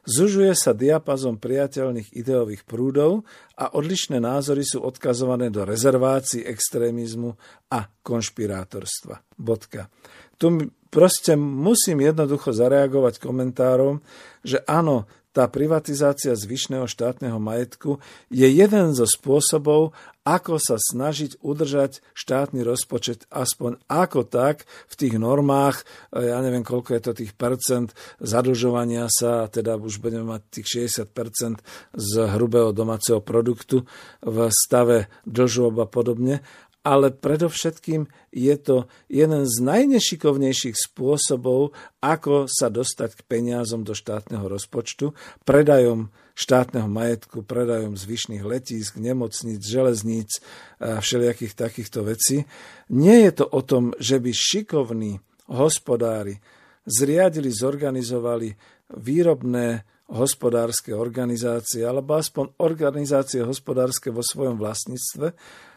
Zužuje 0.05 0.53
sa 0.59 0.75
diapazom 0.75 1.39
priateľných 1.39 2.13
ideových 2.13 2.67
prúdov 2.67 3.23
a 3.55 3.73
odlišné 3.73 4.19
názory 4.19 4.67
sú 4.67 4.83
odkazované 4.83 5.55
do 5.55 5.63
rezervácií 5.63 6.43
extrémizmu 6.45 7.39
a 7.71 7.87
konšpirátorstva. 8.03 9.23
Bodka. 9.39 9.89
Tu 10.37 10.69
proste 10.91 11.39
musím 11.39 12.05
jednoducho 12.05 12.51
zareagovať 12.51 13.23
komentárom, 13.23 14.03
že 14.43 14.61
áno, 14.67 15.07
tá 15.35 15.51
privatizácia 15.51 16.31
zvyšného 16.39 16.87
štátneho 16.87 17.43
majetku 17.43 17.99
je 18.31 18.47
jeden 18.47 18.95
zo 18.95 19.03
spôsobov, 19.03 19.91
ako 20.25 20.57
sa 20.57 20.81
snažiť 20.81 21.45
udržať 21.45 22.01
štátny 22.17 22.65
rozpočet 22.65 23.29
aspoň 23.29 23.77
ako 23.93 24.25
tak 24.25 24.65
v 24.89 24.95
tých 24.97 25.15
normách, 25.21 25.85
e, 26.15 26.33
ja 26.33 26.41
neviem, 26.41 26.65
koľko 26.65 26.97
je 26.97 27.03
to 27.05 27.13
tých 27.13 27.37
percent 27.37 27.93
zadlžovania 28.25 29.05
sa, 29.13 29.51
teda 29.53 29.77
už 29.77 30.01
budeme 30.01 30.25
mať 30.25 30.43
tých 30.49 30.89
60% 30.89 31.61
z 31.93 32.13
hrubého 32.31 32.73
domáceho 32.73 33.21
produktu 33.21 33.85
v 34.25 34.49
stave 34.49 35.13
dlžob 35.29 35.77
a 35.83 35.87
podobne, 35.91 36.41
ale 36.85 37.09
predovšetkým 37.11 38.07
je 38.29 38.57
to 38.61 38.85
jeden 39.09 39.49
z 39.49 39.57
najnešikovnejších 39.65 40.77
spôsobov, 40.77 41.73
ako 42.05 42.45
sa 42.45 42.69
dostať 42.69 43.11
k 43.17 43.21
peniazom 43.25 43.89
do 43.89 43.97
štátneho 43.97 44.45
rozpočtu, 44.45 45.17
predajom 45.49 46.13
štátneho 46.37 46.85
majetku, 46.85 47.41
predajom 47.41 47.97
zvyšných 47.97 48.45
letísk, 48.45 49.01
nemocníc, 49.01 49.65
železníc 49.65 50.45
a 50.77 51.01
všelijakých 51.01 51.57
takýchto 51.57 52.05
vecí. 52.05 52.45
Nie 52.93 53.33
je 53.33 53.33
to 53.41 53.47
o 53.49 53.65
tom, 53.65 53.97
že 53.97 54.21
by 54.21 54.31
šikovní 54.31 55.17
hospodári 55.49 56.37
zriadili, 56.85 57.49
zorganizovali 57.49 58.53
výrobné 58.93 59.89
hospodárske 60.13 60.93
organizácie, 60.93 61.81
alebo 61.81 62.21
aspoň 62.21 62.61
organizácie 62.61 63.41
hospodárske 63.41 64.13
vo 64.13 64.21
svojom 64.21 64.61
vlastníctve, 64.61 65.33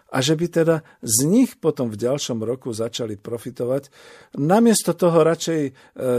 a 0.07 0.17
že 0.23 0.39
by 0.39 0.47
teda 0.47 0.75
z 1.03 1.17
nich 1.27 1.59
potom 1.59 1.91
v 1.91 1.99
ďalšom 1.99 2.39
roku 2.43 2.71
začali 2.71 3.19
profitovať. 3.19 3.91
Namiesto 4.39 4.95
toho 4.95 5.23
radšej 5.23 5.61
e, 5.67 5.71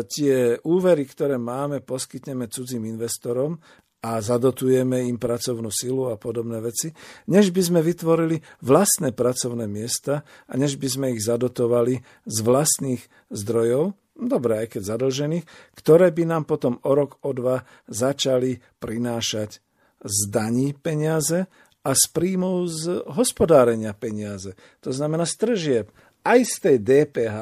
tie 0.04 0.60
úvery, 0.60 1.08
ktoré 1.08 1.40
máme, 1.40 1.80
poskytneme 1.80 2.52
cudzím 2.52 2.84
investorom 2.84 3.56
a 3.98 4.22
zadotujeme 4.22 5.10
im 5.10 5.18
pracovnú 5.18 5.74
silu 5.74 6.06
a 6.14 6.20
podobné 6.20 6.62
veci, 6.62 6.94
než 7.26 7.50
by 7.50 7.62
sme 7.64 7.80
vytvorili 7.82 8.38
vlastné 8.62 9.10
pracovné 9.10 9.66
miesta 9.66 10.22
a 10.46 10.54
než 10.54 10.78
by 10.78 10.86
sme 10.86 11.06
ich 11.18 11.24
zadotovali 11.26 11.98
z 12.22 12.38
vlastných 12.46 13.02
zdrojov, 13.34 13.98
dobre, 14.14 14.66
aj 14.66 14.78
keď 14.78 14.82
zadlžených, 14.94 15.44
ktoré 15.74 16.14
by 16.14 16.24
nám 16.30 16.44
potom 16.46 16.78
o 16.86 16.92
rok, 16.94 17.18
o 17.26 17.34
dva 17.34 17.66
začali 17.90 18.62
prinášať 18.78 19.58
z 19.98 20.18
daní 20.30 20.78
peniaze 20.78 21.50
a 21.88 21.96
z 21.96 22.04
príjmov 22.12 22.68
z 22.68 23.00
hospodárenia 23.08 23.96
peniaze. 23.96 24.52
To 24.84 24.92
znamená 24.92 25.24
z 25.24 25.34
tržieb. 25.40 25.86
Aj 26.20 26.36
z 26.44 26.54
tej 26.60 26.76
DPH, 26.84 27.38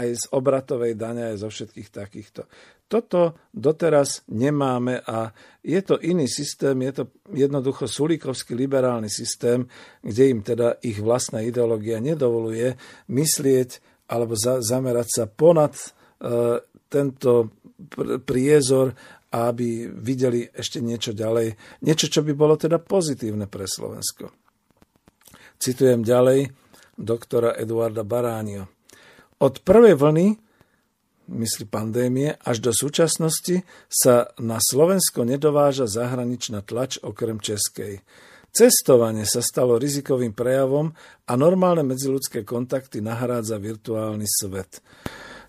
aj 0.00 0.08
z 0.16 0.24
obratovej 0.32 0.96
dane, 0.96 1.36
aj 1.36 1.44
zo 1.44 1.52
všetkých 1.52 1.88
takýchto. 1.92 2.48
Toto 2.86 3.34
doteraz 3.50 4.22
nemáme 4.30 5.02
a 5.02 5.34
je 5.60 5.80
to 5.82 5.98
iný 5.98 6.30
systém, 6.30 6.78
je 6.86 7.02
to 7.02 7.04
jednoducho 7.34 7.90
sulíkovský 7.90 8.54
liberálny 8.54 9.10
systém, 9.10 9.66
kde 10.00 10.22
im 10.30 10.40
teda 10.40 10.78
ich 10.86 11.02
vlastná 11.02 11.42
ideológia 11.42 11.98
nedovoluje 11.98 12.78
myslieť 13.10 13.70
alebo 14.06 14.38
za, 14.38 14.62
zamerať 14.62 15.08
sa 15.10 15.24
ponad 15.26 15.74
e, 15.74 15.88
tento 16.86 17.50
priezor 18.24 18.94
a 19.32 19.50
aby 19.50 19.90
videli 19.90 20.46
ešte 20.46 20.78
niečo 20.78 21.10
ďalej, 21.10 21.56
niečo, 21.82 22.06
čo 22.06 22.20
by 22.22 22.32
bolo 22.36 22.54
teda 22.54 22.78
pozitívne 22.78 23.50
pre 23.50 23.66
Slovensko. 23.66 24.30
Citujem 25.56 26.04
ďalej 26.04 26.52
doktora 26.96 27.56
Eduarda 27.56 28.04
Baránio. 28.04 28.68
Od 29.36 29.60
prvej 29.60 29.96
vlny, 29.96 30.26
myslí 31.28 31.64
pandémie, 31.68 32.38
až 32.40 32.64
do 32.64 32.72
súčasnosti 32.72 33.66
sa 33.90 34.32
na 34.40 34.56
Slovensko 34.56 35.28
nedováža 35.28 35.84
zahraničná 35.90 36.64
tlač 36.64 36.96
okrem 37.02 37.36
českej. 37.42 38.00
Cestovanie 38.56 39.28
sa 39.28 39.44
stalo 39.44 39.76
rizikovým 39.76 40.32
prejavom 40.32 40.96
a 41.28 41.32
normálne 41.36 41.84
medziludské 41.84 42.40
kontakty 42.40 43.04
nahrádza 43.04 43.60
virtuálny 43.60 44.24
svet. 44.24 44.80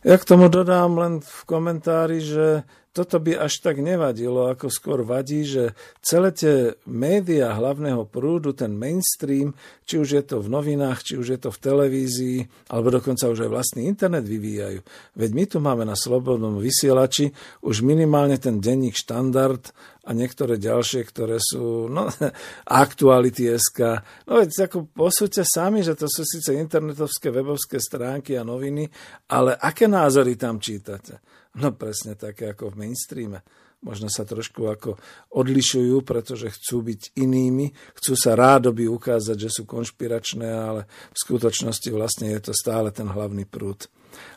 Ja 0.04 0.20
k 0.20 0.28
tomu 0.28 0.52
dodám 0.52 1.00
len 1.00 1.14
v 1.24 1.40
komentári, 1.48 2.20
že 2.20 2.68
toto 2.98 3.22
by 3.22 3.38
až 3.38 3.62
tak 3.62 3.78
nevadilo, 3.78 4.50
ako 4.50 4.74
skôr 4.74 5.06
vadí, 5.06 5.46
že 5.46 5.78
celé 6.02 6.34
tie 6.34 6.74
médiá 6.90 7.54
hlavného 7.54 8.10
prúdu, 8.10 8.58
ten 8.58 8.74
mainstream, 8.74 9.54
či 9.86 10.02
už 10.02 10.10
je 10.18 10.24
to 10.26 10.42
v 10.42 10.50
novinách, 10.50 11.06
či 11.06 11.14
už 11.14 11.38
je 11.38 11.40
to 11.46 11.54
v 11.54 11.62
televízii, 11.62 12.40
alebo 12.74 12.90
dokonca 12.90 13.30
už 13.30 13.46
aj 13.46 13.54
vlastný 13.54 13.86
internet 13.86 14.26
vyvíjajú. 14.26 14.82
Veď 15.14 15.30
my 15.30 15.44
tu 15.46 15.58
máme 15.62 15.86
na 15.86 15.94
slobodnom 15.94 16.58
vysielači 16.58 17.30
už 17.62 17.86
minimálne 17.86 18.42
ten 18.42 18.58
denník 18.58 18.98
štandard 18.98 19.70
a 20.02 20.16
niektoré 20.18 20.58
ďalšie, 20.58 21.06
ktoré 21.06 21.38
sú 21.38 21.86
no, 21.92 22.10
aktuality 22.66 23.54
SK. 23.54 24.02
No 24.26 24.42
veď 24.42 24.72
ako 24.72 24.90
posúďte 24.90 25.46
sami, 25.46 25.86
že 25.86 25.94
to 25.94 26.10
sú 26.10 26.26
síce 26.26 26.50
internetovské 26.56 27.30
webovské 27.30 27.78
stránky 27.78 28.34
a 28.34 28.48
noviny, 28.48 28.90
ale 29.30 29.54
aké 29.54 29.86
názory 29.86 30.34
tam 30.34 30.58
čítate? 30.58 31.22
No 31.58 31.74
presne 31.74 32.14
také 32.14 32.54
ako 32.54 32.74
v 32.74 32.86
mainstreame. 32.86 33.42
Možno 33.78 34.10
sa 34.10 34.26
trošku 34.26 34.66
ako 34.66 34.98
odlišujú, 35.38 36.02
pretože 36.02 36.50
chcú 36.50 36.82
byť 36.82 37.14
inými, 37.14 37.70
chcú 37.94 38.14
sa 38.18 38.34
rádoby 38.34 38.90
ukázať, 38.90 39.38
že 39.38 39.50
sú 39.54 39.70
konšpiračné, 39.70 40.50
ale 40.50 40.90
v 41.14 41.18
skutočnosti 41.18 41.90
vlastne 41.94 42.34
je 42.34 42.42
to 42.50 42.54
stále 42.58 42.90
ten 42.90 43.06
hlavný 43.06 43.46
prúd. 43.46 43.86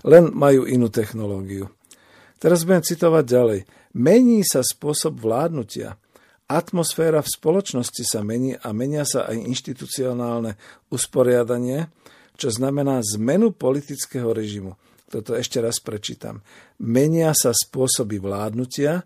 Len 0.04 0.28
majú 0.32 0.68
inú 0.68 0.92
technológiu. 0.92 1.72
Teraz 2.36 2.68
budem 2.68 2.84
citovať 2.84 3.24
ďalej. 3.24 3.60
Mení 3.96 4.44
sa 4.44 4.60
spôsob 4.60 5.16
vládnutia. 5.20 5.96
Atmosféra 6.48 7.24
v 7.24 7.32
spoločnosti 7.32 8.04
sa 8.04 8.20
mení 8.20 8.56
a 8.60 8.68
menia 8.76 9.08
sa 9.08 9.24
aj 9.28 9.40
inštitucionálne 9.44 10.56
usporiadanie, 10.92 11.88
čo 12.36 12.48
znamená 12.52 13.00
zmenu 13.16 13.52
politického 13.52 14.32
režimu. 14.32 14.76
Toto 15.10 15.34
ešte 15.34 15.58
raz 15.58 15.82
prečítam. 15.82 16.46
Menia 16.78 17.34
sa 17.34 17.50
spôsoby 17.50 18.22
vládnutia, 18.22 19.02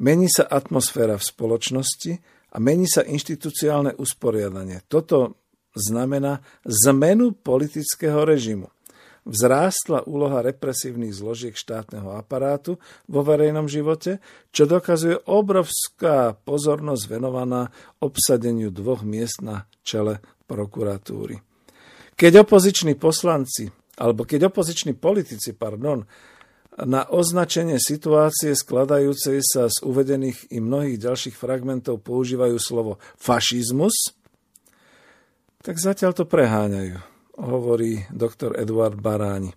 mení 0.00 0.32
sa 0.32 0.48
atmosféra 0.48 1.20
v 1.20 1.28
spoločnosti 1.28 2.12
a 2.48 2.56
mení 2.64 2.88
sa 2.88 3.04
inštitucionálne 3.04 3.92
usporiadanie. 4.00 4.80
Toto 4.88 5.36
znamená 5.76 6.40
zmenu 6.64 7.36
politického 7.36 8.24
režimu. 8.24 8.72
Vzrástla 9.24 10.04
úloha 10.08 10.40
represívnych 10.44 11.12
zložiek 11.12 11.56
štátneho 11.56 12.12
aparátu 12.16 12.76
vo 13.08 13.20
verejnom 13.24 13.68
živote, 13.68 14.20
čo 14.48 14.64
dokazuje 14.68 15.16
obrovská 15.28 16.36
pozornosť 16.44 17.04
venovaná 17.08 17.72
obsadeniu 18.00 18.72
dvoch 18.72 19.00
miest 19.04 19.44
na 19.44 19.68
čele 19.80 20.24
prokuratúry. 20.44 21.40
Keď 22.16 22.32
opoziční 22.48 22.96
poslanci 23.00 23.83
alebo 23.98 24.26
keď 24.26 24.50
opoziční 24.50 24.98
politici, 24.98 25.54
pardon, 25.54 26.06
na 26.74 27.06
označenie 27.06 27.78
situácie 27.78 28.50
skladajúcej 28.58 29.38
sa 29.46 29.70
z 29.70 29.78
uvedených 29.86 30.50
i 30.50 30.58
mnohých 30.58 30.98
ďalších 30.98 31.38
fragmentov 31.38 32.02
používajú 32.02 32.58
slovo 32.58 32.98
fašizmus, 33.14 34.18
tak 35.62 35.78
zatiaľ 35.78 36.12
to 36.18 36.26
preháňajú, 36.26 36.98
hovorí 37.38 38.10
doktor 38.10 38.58
Eduard 38.58 38.98
Baráni. 38.98 39.54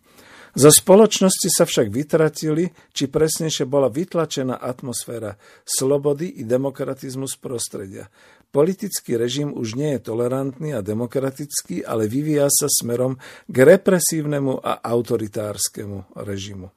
Zo 0.57 0.73
spoločnosti 0.73 1.53
sa 1.53 1.69
však 1.69 1.93
vytratili, 1.93 2.73
či 2.89 3.05
presnejšie 3.05 3.69
bola 3.69 3.93
vytlačená 3.93 4.57
atmosféra 4.57 5.37
slobody 5.61 6.41
i 6.41 6.47
demokratizmus 6.49 7.37
prostredia. 7.37 8.09
Politický 8.47 9.19
režim 9.19 9.51
už 9.51 9.75
nie 9.75 9.99
je 9.99 10.07
tolerantný 10.07 10.71
a 10.71 10.85
demokratický, 10.85 11.83
ale 11.83 12.07
vyvíja 12.07 12.47
sa 12.47 12.71
smerom 12.71 13.19
k 13.45 13.55
represívnemu 13.75 14.63
a 14.63 14.79
autoritárskemu 14.81 16.15
režimu. 16.15 16.71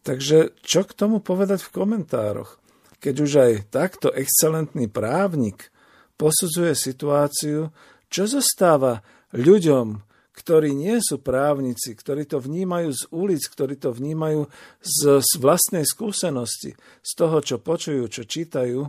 Takže 0.00 0.56
čo 0.64 0.88
k 0.88 0.96
tomu 0.96 1.20
povedať 1.20 1.60
v 1.60 1.74
komentároch? 1.74 2.56
Keď 2.98 3.14
už 3.20 3.30
aj 3.36 3.52
takto 3.68 4.08
excelentný 4.10 4.88
právnik 4.88 5.70
posudzuje 6.18 6.72
situáciu, 6.74 7.70
čo 8.08 8.22
zostáva 8.24 9.04
ľuďom, 9.36 10.02
ktorí 10.38 10.70
nie 10.70 11.02
sú 11.02 11.18
právnici, 11.18 11.92
ktorí 11.98 12.24
to 12.24 12.38
vnímajú 12.38 12.90
z 12.94 13.02
ulic, 13.10 13.42
ktorí 13.42 13.74
to 13.74 13.90
vnímajú 13.90 14.46
z, 14.80 15.18
z 15.18 15.30
vlastnej 15.42 15.82
skúsenosti, 15.82 16.78
z 16.78 17.12
toho, 17.18 17.42
čo 17.42 17.58
počujú, 17.58 18.06
čo 18.06 18.22
čítajú, 18.22 18.86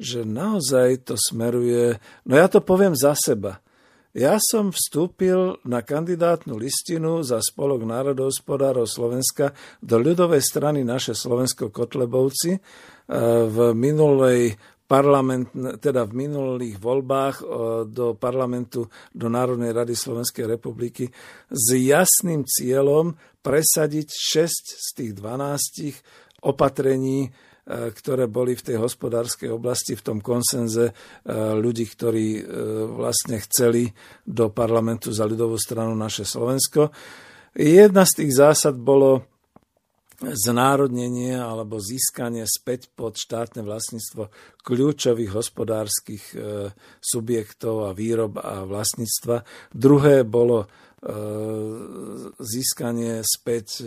že 0.00 0.24
naozaj 0.24 1.04
to 1.04 1.14
smeruje... 1.20 2.00
No 2.24 2.40
ja 2.40 2.48
to 2.48 2.64
poviem 2.64 2.96
za 2.96 3.12
seba. 3.12 3.60
Ja 4.10 4.42
som 4.42 4.74
vstúpil 4.74 5.62
na 5.62 5.86
kandidátnu 5.86 6.58
listinu 6.58 7.22
za 7.22 7.38
spolok 7.38 7.86
národohospodárov 7.86 8.88
Slovenska 8.88 9.54
do 9.78 10.02
ľudovej 10.02 10.42
strany 10.42 10.82
naše 10.82 11.14
Slovensko 11.14 11.70
Kotlebovci 11.70 12.56
eh, 12.56 12.60
v 13.46 13.70
minulej 13.70 14.58
parlament, 14.90 15.54
teda 15.78 16.10
v 16.10 16.26
minulých 16.26 16.82
voľbách 16.82 17.36
eh, 17.38 17.46
do 17.86 18.18
parlamentu, 18.18 18.90
do 19.14 19.30
Národnej 19.30 19.70
rady 19.70 19.94
Slovenskej 19.94 20.58
republiky 20.58 21.06
s 21.46 21.66
jasným 21.78 22.42
cieľom 22.42 23.14
presadiť 23.46 24.08
6 24.10 24.50
z 24.74 24.88
tých 24.96 25.12
12 25.14 26.50
opatrení, 26.50 27.30
E, 27.30 27.49
ktoré 27.70 28.26
boli 28.26 28.58
v 28.58 28.66
tej 28.66 28.76
hospodárskej 28.82 29.54
oblasti, 29.54 29.94
v 29.94 30.02
tom 30.02 30.18
konsenze 30.18 30.90
e, 30.90 30.92
ľudí, 31.54 31.86
ktorí 31.86 32.28
e, 32.38 32.42
vlastne 32.90 33.38
chceli 33.46 33.86
do 34.26 34.50
parlamentu 34.50 35.14
za 35.14 35.22
ľudovú 35.22 35.54
stranu 35.54 35.94
naše 35.94 36.26
Slovensko. 36.26 36.90
Jedna 37.54 38.02
z 38.02 38.22
tých 38.22 38.32
zásad 38.34 38.74
bolo 38.74 39.22
znárodnenie 40.20 41.32
alebo 41.32 41.80
získanie 41.80 42.44
späť 42.44 42.92
pod 42.92 43.16
štátne 43.16 43.64
vlastníctvo 43.64 44.28
kľúčových 44.60 45.32
hospodárskych 45.32 46.36
subjektov 47.00 47.88
a 47.88 47.96
výrob 47.96 48.36
a 48.36 48.68
vlastníctva. 48.68 49.48
Druhé 49.72 50.28
bolo 50.28 50.68
získanie 52.36 53.24
späť 53.24 53.80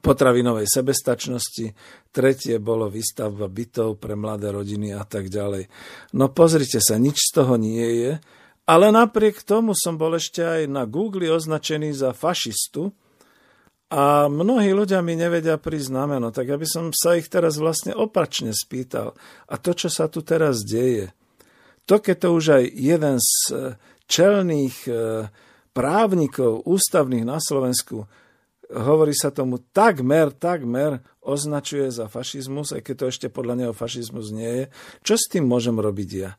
potravinovej 0.00 0.66
sebestačnosti, 0.68 1.72
tretie 2.12 2.56
bolo 2.60 2.88
výstavba 2.88 3.48
bytov 3.48 4.00
pre 4.00 4.16
mladé 4.16 4.52
rodiny 4.52 4.92
a 4.96 5.04
tak 5.04 5.28
ďalej. 5.28 5.68
No 6.16 6.32
pozrite 6.32 6.80
sa, 6.80 6.96
nič 7.00 7.30
z 7.30 7.30
toho 7.36 7.54
nie 7.60 7.86
je, 8.02 8.12
ale 8.66 8.90
napriek 8.90 9.46
tomu 9.46 9.72
som 9.78 9.94
bol 9.94 10.18
ešte 10.18 10.42
aj 10.42 10.62
na 10.66 10.84
Google 10.90 11.30
označený 11.30 11.94
za 11.94 12.10
fašistu 12.10 12.90
a 13.86 14.26
mnohí 14.26 14.74
ľudia 14.74 14.98
mi 14.98 15.14
nevedia 15.14 15.54
prísť 15.62 15.94
na 15.94 16.10
meno, 16.10 16.34
tak 16.34 16.50
aby 16.50 16.66
som 16.66 16.90
sa 16.90 17.14
ich 17.14 17.30
teraz 17.30 17.62
vlastne 17.62 17.94
opačne 17.94 18.50
spýtal. 18.50 19.14
A 19.46 19.54
to, 19.62 19.70
čo 19.78 19.86
sa 19.86 20.10
tu 20.10 20.26
teraz 20.26 20.66
deje, 20.66 21.14
to, 21.86 22.02
keď 22.02 22.16
to 22.18 22.28
už 22.34 22.44
aj 22.58 22.64
jeden 22.74 23.16
z 23.22 23.30
eh, 23.54 23.58
čelných 24.10 24.76
eh, 24.90 25.30
právnikov 25.70 26.66
ústavných 26.66 27.22
na 27.22 27.38
Slovensku 27.38 28.10
hovorí 28.72 29.14
sa 29.14 29.30
tomu 29.30 29.62
takmer, 29.70 30.34
takmer 30.34 31.02
označuje 31.22 31.90
za 31.90 32.10
fašizmus, 32.10 32.74
aj 32.74 32.82
keď 32.82 32.94
to 32.94 33.04
ešte 33.10 33.26
podľa 33.30 33.54
neho 33.66 33.72
fašizmus 33.74 34.34
nie 34.34 34.52
je. 34.52 34.64
Čo 35.06 35.14
s 35.18 35.30
tým 35.30 35.46
môžem 35.46 35.78
robiť 35.78 36.10
ja? 36.10 36.30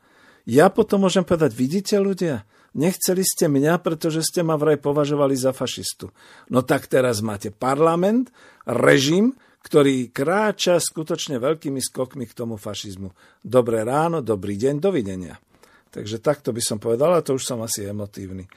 Ja 0.47 0.71
potom 0.71 1.03
môžem 1.03 1.27
povedať, 1.27 1.51
vidíte 1.59 1.99
ľudia, 1.99 2.47
nechceli 2.71 3.19
ste 3.23 3.51
mňa, 3.51 3.83
pretože 3.83 4.23
ste 4.23 4.47
ma 4.47 4.55
vraj 4.55 4.79
považovali 4.79 5.35
za 5.35 5.51
fašistu. 5.51 6.15
No 6.47 6.63
tak 6.63 6.87
teraz 6.87 7.19
máte 7.19 7.51
parlament, 7.51 8.31
režim, 8.63 9.35
ktorý 9.67 10.07
kráča 10.15 10.79
skutočne 10.79 11.43
veľkými 11.43 11.83
skokmi 11.83 12.23
k 12.23 12.31
tomu 12.31 12.55
fašizmu. 12.55 13.11
Dobré 13.43 13.83
ráno, 13.83 14.23
dobrý 14.23 14.55
deň, 14.55 14.79
dovidenia. 14.79 15.35
Takže 15.91 16.23
takto 16.23 16.55
by 16.55 16.63
som 16.63 16.79
povedal, 16.79 17.11
a 17.11 17.25
to 17.25 17.35
už 17.35 17.43
som 17.43 17.59
asi 17.59 17.83
emotívny. 17.83 18.47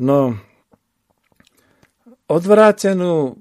No, 0.00 0.40
odvrátenú, 2.30 3.34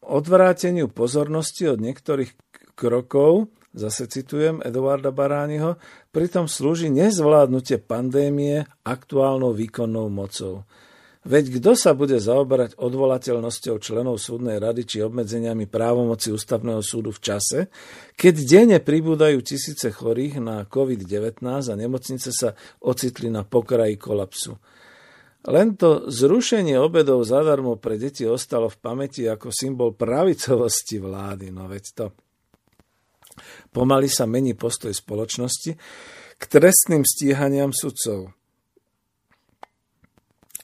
odvráteniu 0.00 0.88
pozornosti 0.88 1.68
od 1.68 1.78
niektorých 1.84 2.32
krokov, 2.72 3.52
zase 3.76 4.08
citujem 4.08 4.64
Eduarda 4.64 5.12
Barániho, 5.12 5.76
pritom 6.08 6.48
slúži 6.48 6.88
nezvládnutie 6.88 7.76
pandémie 7.84 8.64
aktuálnou 8.88 9.52
výkonnou 9.52 10.08
mocou. 10.08 10.64
Veď 11.20 11.60
kto 11.60 11.76
sa 11.76 11.92
bude 11.92 12.16
zaoberať 12.16 12.80
odvolateľnosťou 12.80 13.76
členov 13.76 14.16
súdnej 14.16 14.56
rady 14.56 14.88
či 14.88 15.04
obmedzeniami 15.04 15.68
právomoci 15.68 16.32
ústavného 16.32 16.80
súdu 16.80 17.12
v 17.12 17.20
čase, 17.20 17.58
keď 18.16 18.34
denne 18.48 18.78
pribúdajú 18.80 19.44
tisíce 19.44 19.92
chorých 19.92 20.40
na 20.40 20.64
COVID-19 20.64 21.44
a 21.44 21.74
nemocnice 21.76 22.32
sa 22.32 22.56
ocitli 22.80 23.28
na 23.28 23.44
pokraji 23.44 24.00
kolapsu. 24.00 24.56
Len 25.48 25.72
to 25.72 26.04
zrušenie 26.12 26.76
obedov 26.76 27.24
zadarmo 27.24 27.80
pre 27.80 27.96
deti 27.96 28.28
ostalo 28.28 28.68
v 28.68 28.76
pamäti 28.76 29.24
ako 29.24 29.48
symbol 29.48 29.96
pravicovosti 29.96 31.00
vlády. 31.00 31.48
No 31.48 31.64
veď 31.64 31.84
to. 31.96 32.06
Pomaly 33.72 34.12
sa 34.12 34.28
mení 34.28 34.52
postoj 34.52 34.92
spoločnosti 34.92 35.72
k 36.36 36.42
trestným 36.44 37.08
stíhaniam 37.08 37.72
sudcov. 37.72 38.36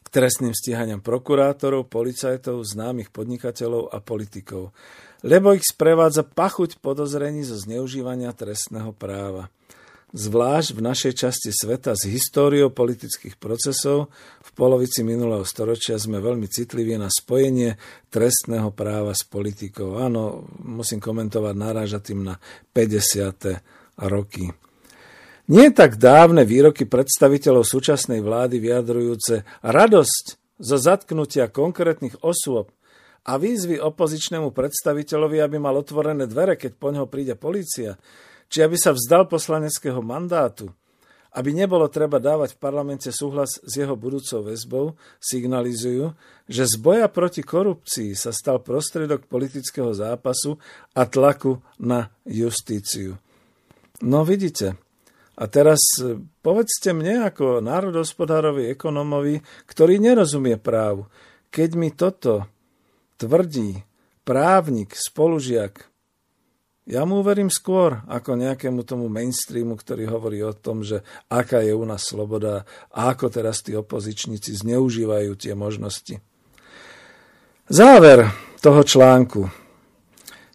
k 0.06 0.22
trestným 0.22 0.54
stíhaniam 0.54 1.02
prokurátorov, 1.02 1.90
policajtov, 1.90 2.62
známych 2.62 3.10
podnikateľov 3.10 3.90
a 3.90 3.98
politikov, 3.98 4.70
lebo 5.26 5.50
ich 5.50 5.66
sprevádza 5.66 6.22
pachuť 6.22 6.78
podozrení 6.78 7.42
zo 7.42 7.58
zneužívania 7.58 8.30
trestného 8.30 8.94
práva 8.94 9.50
zvlášť 10.16 10.68
v 10.72 10.80
našej 10.80 11.12
časti 11.12 11.50
sveta 11.52 11.92
s 11.92 12.08
históriou 12.08 12.72
politických 12.72 13.36
procesov 13.36 14.08
polovici 14.56 15.04
minulého 15.04 15.44
storočia 15.44 16.00
sme 16.00 16.16
veľmi 16.16 16.48
citliví 16.48 16.96
na 16.96 17.12
spojenie 17.12 17.76
trestného 18.08 18.72
práva 18.72 19.12
s 19.12 19.28
politikou. 19.28 20.00
Áno, 20.00 20.48
musím 20.64 20.98
komentovať, 20.98 21.54
naráža 21.54 22.00
tým 22.00 22.24
na 22.24 22.40
50. 22.72 24.00
roky. 24.08 24.48
Nie 25.46 25.70
tak 25.70 26.00
dávne 26.00 26.42
výroky 26.42 26.88
predstaviteľov 26.88 27.62
súčasnej 27.68 28.18
vlády 28.24 28.58
vyjadrujúce 28.58 29.46
radosť 29.62 30.24
zo 30.58 30.76
zatknutia 30.80 31.52
konkrétnych 31.52 32.18
osôb 32.24 32.72
a 33.28 33.38
výzvy 33.38 33.78
opozičnému 33.78 34.50
predstaviteľovi, 34.50 35.38
aby 35.38 35.56
mal 35.60 35.76
otvorené 35.78 36.26
dvere, 36.26 36.56
keď 36.58 36.72
po 36.74 36.90
ňoho 36.90 37.06
príde 37.06 37.38
policia, 37.38 37.94
či 38.50 38.62
aby 38.62 38.74
sa 38.74 38.94
vzdal 38.94 39.30
poslaneckého 39.30 40.02
mandátu, 40.02 40.70
aby 41.36 41.52
nebolo 41.52 41.84
treba 41.92 42.16
dávať 42.16 42.56
v 42.56 42.62
parlamente 42.64 43.12
súhlas 43.12 43.60
s 43.60 43.72
jeho 43.76 43.92
budúcou 43.92 44.48
väzbou, 44.48 44.96
signalizujú, 45.20 46.16
že 46.48 46.64
z 46.64 46.74
boja 46.80 47.12
proti 47.12 47.44
korupcii 47.44 48.16
sa 48.16 48.32
stal 48.32 48.64
prostredok 48.64 49.28
politického 49.28 49.92
zápasu 49.92 50.56
a 50.96 51.04
tlaku 51.04 51.60
na 51.76 52.08
justíciu. 52.24 53.20
No 54.00 54.24
vidíte, 54.24 54.80
a 55.36 55.44
teraz 55.52 56.00
e, 56.00 56.16
povedzte 56.40 56.96
mne 56.96 57.28
ako 57.28 57.60
národospodárovi, 57.60 58.72
ekonomovi, 58.72 59.44
ktorý 59.68 60.00
nerozumie 60.00 60.56
právu, 60.56 61.04
keď 61.52 61.70
mi 61.76 61.92
toto 61.92 62.48
tvrdí 63.20 63.84
právnik, 64.24 64.96
spolužiak, 64.96 65.84
ja 66.86 67.02
mu 67.02 67.18
uverím 67.18 67.50
skôr 67.50 67.98
ako 68.06 68.38
nejakému 68.38 68.86
tomu 68.86 69.10
mainstreamu, 69.10 69.74
ktorý 69.74 70.06
hovorí 70.06 70.38
o 70.46 70.54
tom, 70.54 70.86
že 70.86 71.02
aká 71.26 71.58
je 71.58 71.74
u 71.74 71.82
nás 71.82 72.06
sloboda 72.06 72.62
a 72.94 73.10
ako 73.10 73.26
teraz 73.26 73.60
tí 73.66 73.74
opozičníci 73.74 74.54
zneužívajú 74.54 75.34
tie 75.34 75.58
možnosti. 75.58 76.22
Záver 77.66 78.30
toho 78.62 78.86
článku. 78.86 79.50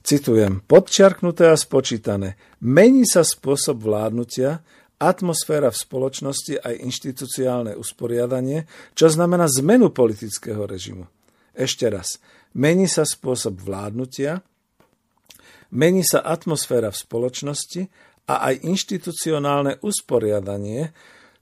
Citujem, 0.02 0.64
podčiarknuté 0.64 1.52
a 1.52 1.60
spočítané. 1.60 2.40
Mení 2.64 3.04
sa 3.04 3.28
spôsob 3.28 3.84
vládnutia, 3.84 4.64
atmosféra 4.98 5.68
v 5.68 5.78
spoločnosti 5.78 6.64
aj 6.64 6.74
inštitucionálne 6.80 7.76
usporiadanie, 7.76 8.66
čo 8.96 9.12
znamená 9.12 9.52
zmenu 9.52 9.92
politického 9.92 10.64
režimu. 10.64 11.06
Ešte 11.52 11.92
raz, 11.92 12.24
mení 12.56 12.88
sa 12.88 13.04
spôsob 13.04 13.60
vládnutia, 13.60 14.40
Mení 15.72 16.04
sa 16.04 16.20
atmosféra 16.20 16.92
v 16.92 17.00
spoločnosti 17.00 17.82
a 18.28 18.52
aj 18.52 18.68
inštitucionálne 18.68 19.80
usporiadanie, 19.80 20.92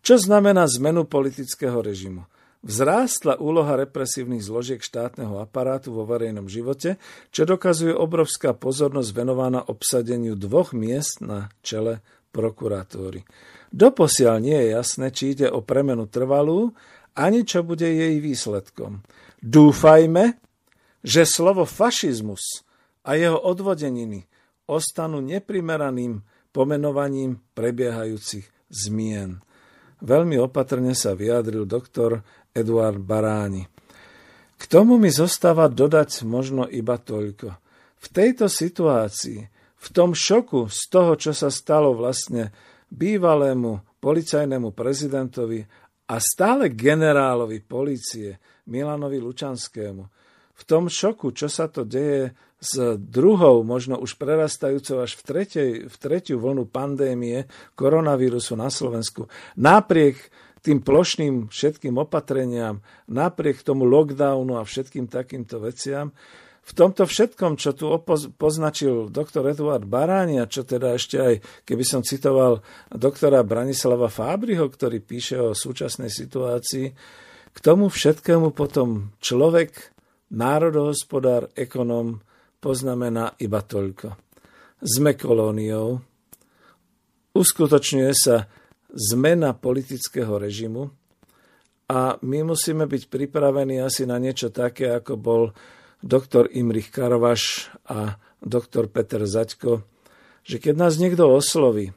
čo 0.05 0.15
znamená 0.21 0.69
zmenu 0.79 1.09
politického 1.09 1.81
režimu. 1.81 2.29
Vzrástla 2.59 3.39
úloha 3.39 3.79
represívnych 3.79 4.43
zložiek 4.43 4.83
štátneho 4.83 5.39
aparátu 5.39 5.95
vo 5.95 6.03
verejnom 6.03 6.51
živote, 6.51 6.99
čo 7.31 7.47
dokazuje 7.47 7.95
obrovská 7.95 8.51
pozornosť 8.51 9.09
venovaná 9.15 9.63
obsadeniu 9.63 10.35
dvoch 10.35 10.75
miest 10.75 11.23
na 11.23 11.47
čele 11.63 12.03
prokuratúry. 12.35 13.23
Doposiaľ 13.71 14.35
nie 14.43 14.59
je 14.59 14.67
jasné, 14.75 15.07
či 15.15 15.23
ide 15.37 15.47
o 15.47 15.63
premenu 15.63 16.09
trvalú, 16.11 16.75
ani 17.15 17.47
čo 17.47 17.63
bude 17.63 17.87
jej 17.87 18.19
výsledkom. 18.19 19.07
Dúfajme, 19.39 20.35
že 20.99 21.23
slovo 21.23 21.63
fašizmus 21.63 22.67
a 23.09 23.17
jeho 23.17 23.41
odvodeniny 23.41 24.29
ostanú 24.69 25.17
neprimeraným 25.25 26.21
pomenovaním 26.53 27.41
prebiehajúcich 27.57 28.45
zmien. 28.69 29.41
Veľmi 30.05 30.37
opatrne 30.37 30.93
sa 30.93 31.17
vyjadril 31.17 31.65
doktor 31.65 32.21
Eduard 32.53 33.01
Baráni. 33.01 33.65
K 34.59 34.63
tomu 34.69 35.01
mi 35.01 35.09
zostáva 35.09 35.65
dodať 35.65 36.21
možno 36.21 36.69
iba 36.69 37.01
toľko. 37.01 37.49
V 37.99 38.05
tejto 38.13 38.45
situácii, 38.45 39.39
v 39.79 39.87
tom 39.89 40.13
šoku 40.13 40.69
z 40.69 40.81
toho, 40.93 41.17
čo 41.17 41.33
sa 41.33 41.49
stalo 41.49 41.97
vlastne 41.97 42.53
bývalému 42.93 43.99
policajnému 43.99 44.69
prezidentovi 44.71 45.65
a 46.09 46.15
stále 46.21 46.71
generálovi 46.71 47.59
policie 47.65 48.37
Milanovi 48.69 49.17
Lučanskému, 49.17 50.03
v 50.59 50.63
tom 50.67 50.91
šoku, 50.91 51.31
čo 51.31 51.47
sa 51.47 51.71
to 51.71 51.87
deje 51.87 52.35
s 52.59 52.99
druhou, 52.99 53.63
možno 53.63 53.95
už 53.95 54.19
prerastajúcou 54.19 55.07
až 55.07 55.15
v, 55.15 55.21
tretej, 55.23 55.69
v 55.87 55.95
tretiu 55.95 56.43
vlnu 56.43 56.67
pandémie 56.67 57.47
koronavírusu 57.79 58.59
na 58.59 58.67
Slovensku, 58.67 59.31
napriek 59.55 60.19
tým 60.59 60.83
plošným 60.83 61.47
všetkým 61.47 61.95
opatreniam, 61.95 62.83
napriek 63.07 63.63
tomu 63.63 63.87
lockdownu 63.87 64.59
a 64.59 64.67
všetkým 64.67 65.07
takýmto 65.07 65.63
veciam, 65.63 66.11
v 66.69 66.77
tomto 66.77 67.09
všetkom, 67.09 67.57
čo 67.57 67.73
tu 67.73 67.89
opoz- 67.89 68.29
poznačil 68.29 69.09
doktor 69.09 69.49
Eduard 69.49 69.89
Baráni 69.89 70.37
a 70.37 70.45
čo 70.45 70.61
teda 70.61 70.93
ešte 70.93 71.17
aj, 71.17 71.33
keby 71.65 71.81
som 71.81 72.05
citoval 72.05 72.61
doktora 72.93 73.41
Branislava 73.41 74.05
Fábriho, 74.05 74.69
ktorý 74.69 75.01
píše 75.01 75.41
o 75.41 75.57
súčasnej 75.57 76.13
situácii, 76.13 76.87
k 77.49 77.57
tomu 77.57 77.89
všetkému 77.89 78.53
potom 78.53 79.09
človek 79.17 79.97
národohospodár, 80.29 81.49
ekonom 81.57 82.21
poznamená 82.59 83.35
iba 83.39 83.63
toľko. 83.63 84.15
Sme 84.79 85.15
kolóniou, 85.15 85.99
uskutočňuje 87.35 88.11
sa 88.15 88.47
zmena 88.91 89.55
politického 89.55 90.39
režimu 90.39 90.91
a 91.89 92.15
my 92.21 92.39
musíme 92.45 92.85
byť 92.85 93.09
pripravení 93.09 93.81
asi 93.81 94.05
na 94.05 94.21
niečo 94.21 94.53
také, 94.53 94.93
ako 94.93 95.13
bol 95.19 95.43
doktor 95.99 96.47
Imrich 96.51 96.93
Karvaš 96.93 97.73
a 97.89 98.15
doktor 98.39 98.87
Peter 98.87 99.23
Zaďko, 99.25 99.83
že 100.47 100.57
keď 100.63 100.75
nás 100.79 100.95
niekto 100.95 101.27
osloví, 101.27 101.91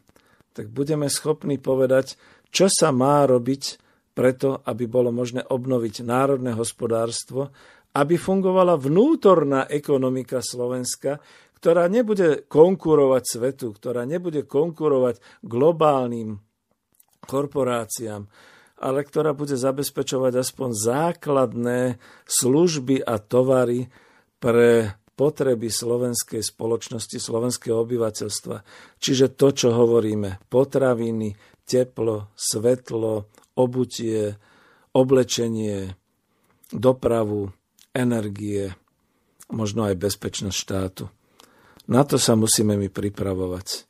tak 0.52 0.68
budeme 0.68 1.06
schopní 1.06 1.56
povedať, 1.56 2.18
čo 2.52 2.68
sa 2.68 2.92
má 2.92 3.24
robiť 3.24 3.80
preto, 4.12 4.60
aby 4.68 4.84
bolo 4.84 5.08
možné 5.08 5.40
obnoviť 5.48 6.04
národné 6.04 6.52
hospodárstvo 6.52 7.48
aby 7.92 8.16
fungovala 8.16 8.80
vnútorná 8.80 9.68
ekonomika 9.68 10.40
Slovenska, 10.40 11.20
ktorá 11.62 11.86
nebude 11.86 12.42
konkurovať 12.48 13.22
svetu, 13.22 13.70
ktorá 13.70 14.02
nebude 14.08 14.42
konkurovať 14.42 15.22
globálnym 15.44 16.42
korporáciám, 17.22 18.26
ale 18.82 19.06
ktorá 19.06 19.30
bude 19.30 19.54
zabezpečovať 19.54 20.42
aspoň 20.42 20.70
základné 20.74 21.80
služby 22.26 22.98
a 23.06 23.14
tovary 23.22 23.86
pre 24.42 24.98
potreby 25.14 25.70
slovenskej 25.70 26.42
spoločnosti, 26.42 27.14
slovenského 27.14 27.78
obyvateľstva. 27.78 28.56
Čiže 28.98 29.38
to, 29.38 29.54
čo 29.54 29.68
hovoríme, 29.70 30.42
potraviny, 30.50 31.38
teplo, 31.62 32.34
svetlo, 32.34 33.30
obutie, 33.54 34.34
oblečenie, 34.98 35.94
dopravu, 36.74 37.54
energie, 37.92 38.72
možno 39.52 39.84
aj 39.88 40.00
bezpečnosť 40.00 40.56
štátu. 40.56 41.04
Na 41.88 42.04
to 42.08 42.16
sa 42.16 42.36
musíme 42.36 42.76
my 42.76 42.88
pripravovať. 42.88 43.88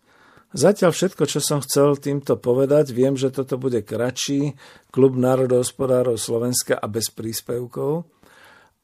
Zatiaľ 0.53 0.93
všetko, 0.93 1.25
čo 1.25 1.41
som 1.41 1.65
chcel 1.65 1.97
týmto 1.97 2.37
povedať, 2.37 2.93
viem, 2.93 3.17
že 3.17 3.33
toto 3.33 3.57
bude 3.57 3.81
kratší 3.81 4.53
klub 4.93 5.17
národohospodárov 5.17 6.21
Slovenska 6.21 6.77
a 6.77 6.85
bez 6.93 7.09
príspevkov. 7.09 8.05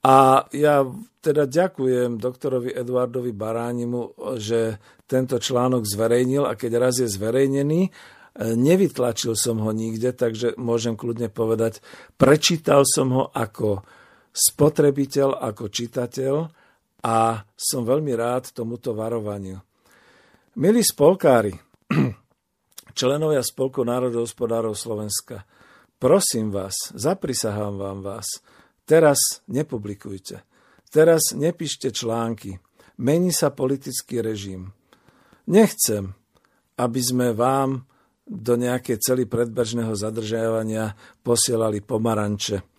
A 0.01 0.49
ja 0.57 0.87
teda 1.21 1.45
ďakujem 1.45 2.17
doktorovi 2.17 2.73
Eduardovi 2.73 3.37
Baránimu, 3.37 4.17
že 4.41 4.81
tento 5.05 5.37
článok 5.37 5.85
zverejnil 5.85 6.49
a 6.49 6.57
keď 6.57 6.73
raz 6.81 7.05
je 7.05 7.09
zverejnený, 7.11 7.93
nevytlačil 8.39 9.35
som 9.37 9.61
ho 9.61 9.69
nikde, 9.75 10.15
takže 10.15 10.57
môžem 10.57 10.95
kľudne 10.95 11.29
povedať, 11.29 11.85
prečítal 12.17 12.87
som 12.89 13.13
ho 13.13 13.25
ako 13.35 13.83
spotrebiteľ 14.39 15.43
ako 15.43 15.67
čitateľ 15.67 16.35
a 17.03 17.43
som 17.59 17.83
veľmi 17.83 18.15
rád 18.15 18.55
tomuto 18.55 18.95
varovaniu. 18.95 19.59
Milí 20.59 20.83
spolkári, 20.83 21.55
členovia 22.99 23.43
Spolku 23.43 23.83
národohospodárov 23.83 24.75
Slovenska, 24.79 25.43
prosím 25.99 26.55
vás, 26.55 26.75
zaprisahám 26.95 27.79
vám 27.79 27.99
vás, 28.03 28.43
teraz 28.87 29.43
nepublikujte, 29.51 30.43
teraz 30.91 31.35
nepíšte 31.35 31.91
články, 31.91 32.59
mení 32.99 33.35
sa 33.35 33.51
politický 33.51 34.23
režim. 34.23 34.75
Nechcem, 35.47 36.15
aby 36.79 37.01
sme 37.03 37.35
vám 37.35 37.87
do 38.29 38.55
nejaké 38.61 39.01
cely 39.01 39.25
predbežného 39.25 39.95
zadržiavania 39.95 40.93
posielali 41.23 41.81
pomaranče 41.81 42.78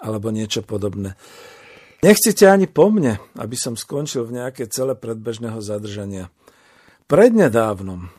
alebo 0.00 0.32
niečo 0.32 0.60
podobné. 0.64 1.16
Nechcite 2.04 2.44
ani 2.46 2.68
po 2.68 2.92
mne, 2.92 3.16
aby 3.40 3.56
som 3.56 3.74
skončil 3.74 4.28
v 4.28 4.42
nejaké 4.42 4.68
cele 4.68 4.92
predbežného 4.92 5.58
zadržania. 5.64 6.28
Prednedávnom 7.08 8.12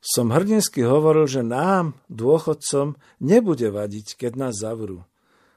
som 0.00 0.30
hrdinsky 0.30 0.86
hovoril, 0.86 1.26
že 1.26 1.42
nám, 1.42 1.98
dôchodcom, 2.06 2.94
nebude 3.18 3.68
vadiť, 3.68 4.16
keď 4.16 4.32
nás 4.38 4.54
zavrú 4.54 5.02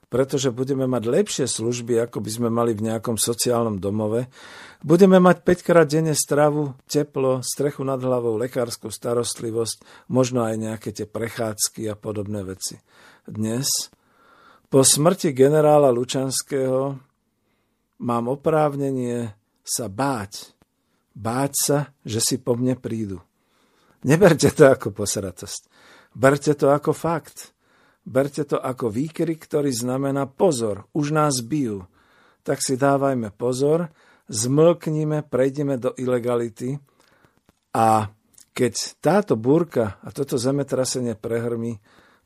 pretože 0.10 0.50
budeme 0.50 0.90
mať 0.90 1.04
lepšie 1.06 1.46
služby, 1.46 2.02
ako 2.10 2.18
by 2.26 2.30
sme 2.34 2.50
mali 2.50 2.74
v 2.74 2.90
nejakom 2.90 3.16
sociálnom 3.16 3.78
domove. 3.78 4.26
Budeme 4.82 5.22
mať 5.22 5.46
5 5.46 5.68
krát 5.70 5.86
denne 5.86 6.18
stravu, 6.18 6.74
teplo, 6.90 7.46
strechu 7.46 7.86
nad 7.86 8.02
hlavou, 8.02 8.34
lekárskú 8.42 8.90
starostlivosť, 8.90 10.10
možno 10.10 10.42
aj 10.42 10.56
nejaké 10.58 10.90
tie 10.90 11.06
prechádzky 11.06 11.86
a 11.94 11.96
podobné 11.96 12.42
veci. 12.42 12.82
Dnes, 13.30 13.94
po 14.70 14.86
smrti 14.86 15.34
generála 15.34 15.89
Lučanského, 15.89 16.93
mám 18.05 18.26
oprávnenie 18.30 19.34
sa 19.65 19.89
báť. 19.89 20.53
Báť 21.17 21.51
sa, 21.57 21.78
že 22.05 22.22
si 22.22 22.36
po 22.38 22.53
mne 22.55 22.78
prídu. 22.78 23.20
Neberte 24.05 24.47
to 24.53 24.70
ako 24.70 24.95
posratosť. 24.95 25.67
Berte 26.15 26.55
to 26.55 26.72
ako 26.72 26.95
fakt. 26.95 27.51
Berte 28.07 28.47
to 28.47 28.55
ako 28.55 28.88
výkrik, 28.88 29.43
ktorý 29.43 29.74
znamená 29.74 30.30
pozor, 30.30 30.88
už 30.95 31.11
nás 31.11 31.43
bijú. 31.43 31.84
Tak 32.47 32.63
si 32.63 32.80
dávajme 32.80 33.36
pozor, 33.36 33.91
zmlknime, 34.32 35.28
prejdeme 35.28 35.76
do 35.76 35.91
ilegality 35.99 36.80
a 37.76 38.07
keď 38.55 38.74
táto 39.03 39.34
búrka 39.36 39.99
a 40.01 40.09
toto 40.15 40.39
zemetrasenie 40.39 41.20
prehrmí, 41.20 41.78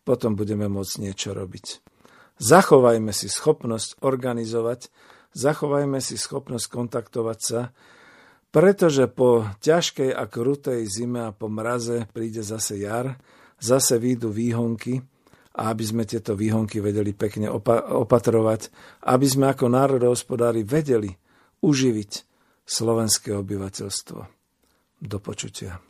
potom 0.05 0.37
budeme 0.37 0.69
môcť 0.69 0.93
niečo 1.01 1.33
robiť. 1.33 1.92
Zachovajme 2.41 3.13
si 3.13 3.29
schopnosť 3.29 4.01
organizovať, 4.01 4.89
zachovajme 5.33 6.01
si 6.01 6.17
schopnosť 6.17 6.65
kontaktovať 6.69 7.39
sa, 7.39 7.61
pretože 8.53 9.09
po 9.09 9.49
ťažkej 9.65 10.13
a 10.13 10.29
krutej 10.29 10.85
zime 10.85 11.29
a 11.29 11.35
po 11.35 11.49
mraze 11.49 12.05
príde 12.13 12.45
zase 12.45 12.77
jar, 12.77 13.17
zase 13.57 13.97
výjdu 13.97 14.29
výhonky 14.29 15.01
a 15.57 15.73
aby 15.73 15.83
sme 15.85 16.03
tieto 16.05 16.37
výhonky 16.37 16.81
vedeli 16.81 17.13
pekne 17.13 17.49
opa- 17.49 17.81
opatrovať, 17.81 18.69
aby 19.09 19.25
sme 19.25 19.49
ako 19.53 19.69
národohospodári 19.69 20.61
vedeli 20.65 21.13
uživiť 21.61 22.11
slovenské 22.65 23.33
obyvateľstvo. 23.33 24.19
Do 25.03 25.17
počutia. 25.19 25.81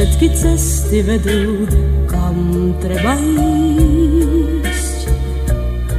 Všetky 0.00 0.32
cesty 0.32 1.04
vedú, 1.04 1.68
kam 2.08 2.72
treba 2.80 3.20
ísť. 3.20 5.12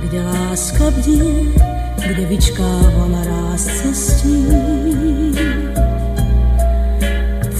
Kde 0.09 0.25
láska 0.25 0.89
bdie, 0.89 1.53
kde 2.01 2.25
vyčkáva 2.25 3.05
na 3.13 3.21
ráz 3.21 3.61
cestí, 3.69 4.41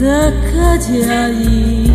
tak 0.02 0.34
kadia 0.50 1.30
ísť. 1.30 1.94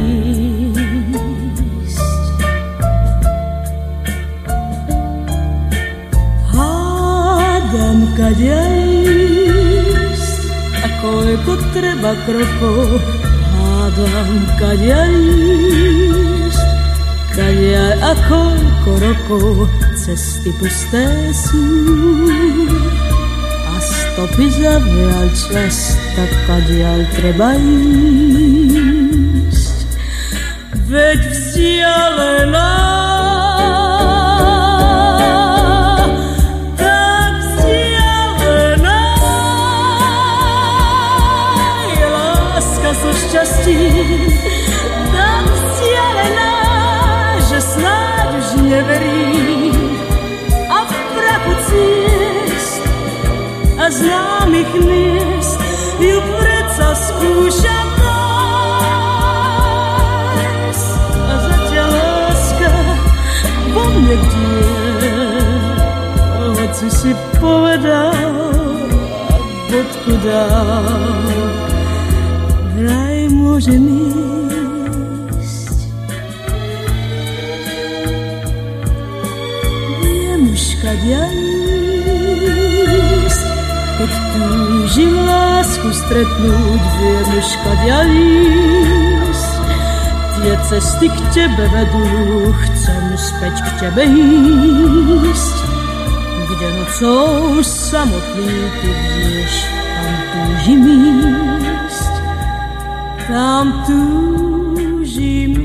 Hádam 6.54 7.98
kadia 8.14 8.62
ísť, 8.94 10.38
koľko 11.02 11.58
treba 11.74 12.14
krokov, 12.22 13.02
hádam, 13.96 14.44
kadia 14.60 15.08
ísť, 15.08 16.68
kadia 17.32 17.96
a 18.04 18.12
koľko 18.28 18.90
rokov, 19.00 19.72
cesty 19.96 20.52
pusté 20.60 21.32
sú. 21.32 21.64
A 23.72 23.74
stopy 23.80 24.52
zavial 24.52 25.32
čas, 25.32 25.96
tak 26.12 26.28
kadiaľ 26.44 27.08
treba 27.16 27.56
ísť. 27.56 29.16
Veď 30.92 31.20
vzdialená 31.32 33.05
známych 53.90 54.74
miest 54.84 55.60
ju 56.00 56.20
predsa 56.38 56.88
skúša 56.94 57.78
nájsť. 58.02 58.36
A 61.16 61.34
zatiaľ 61.40 61.90
láska 61.96 62.72
vo 63.72 63.84
mne 63.96 64.16
si 66.86 67.12
povedal 67.40 68.14
a 69.28 69.36
bodku 69.70 70.12
dal, 70.22 71.65
vraj 73.56 73.72
môže 73.72 73.72
ísť. 75.40 75.78
Viem 80.04 80.52
už, 80.52 80.64
kadia 80.84 81.24
keď 83.96 84.12
túžim 84.12 85.16
lásku 85.24 85.88
stretnúť, 85.88 86.82
viem 87.00 87.28
už 87.32 87.48
kadia 87.64 88.04
ísť. 88.04 89.56
Tie 90.36 90.52
cesty 90.68 91.08
k 91.08 91.18
tebe 91.32 91.64
vedú, 91.72 92.52
chcem 92.52 93.04
späť 93.16 93.56
k 93.56 93.68
tebe 93.80 94.04
ísť. 94.04 95.56
Kde 96.44 96.68
nocou 96.76 97.64
samotný 97.64 98.52
ty 98.84 98.90
vieš, 98.92 99.64
tam 99.96 100.12
túžim 100.28 100.80
ísť. 100.84 101.95
Tam 103.26 103.82
túžim 103.82 105.50
ísť. 105.50 105.55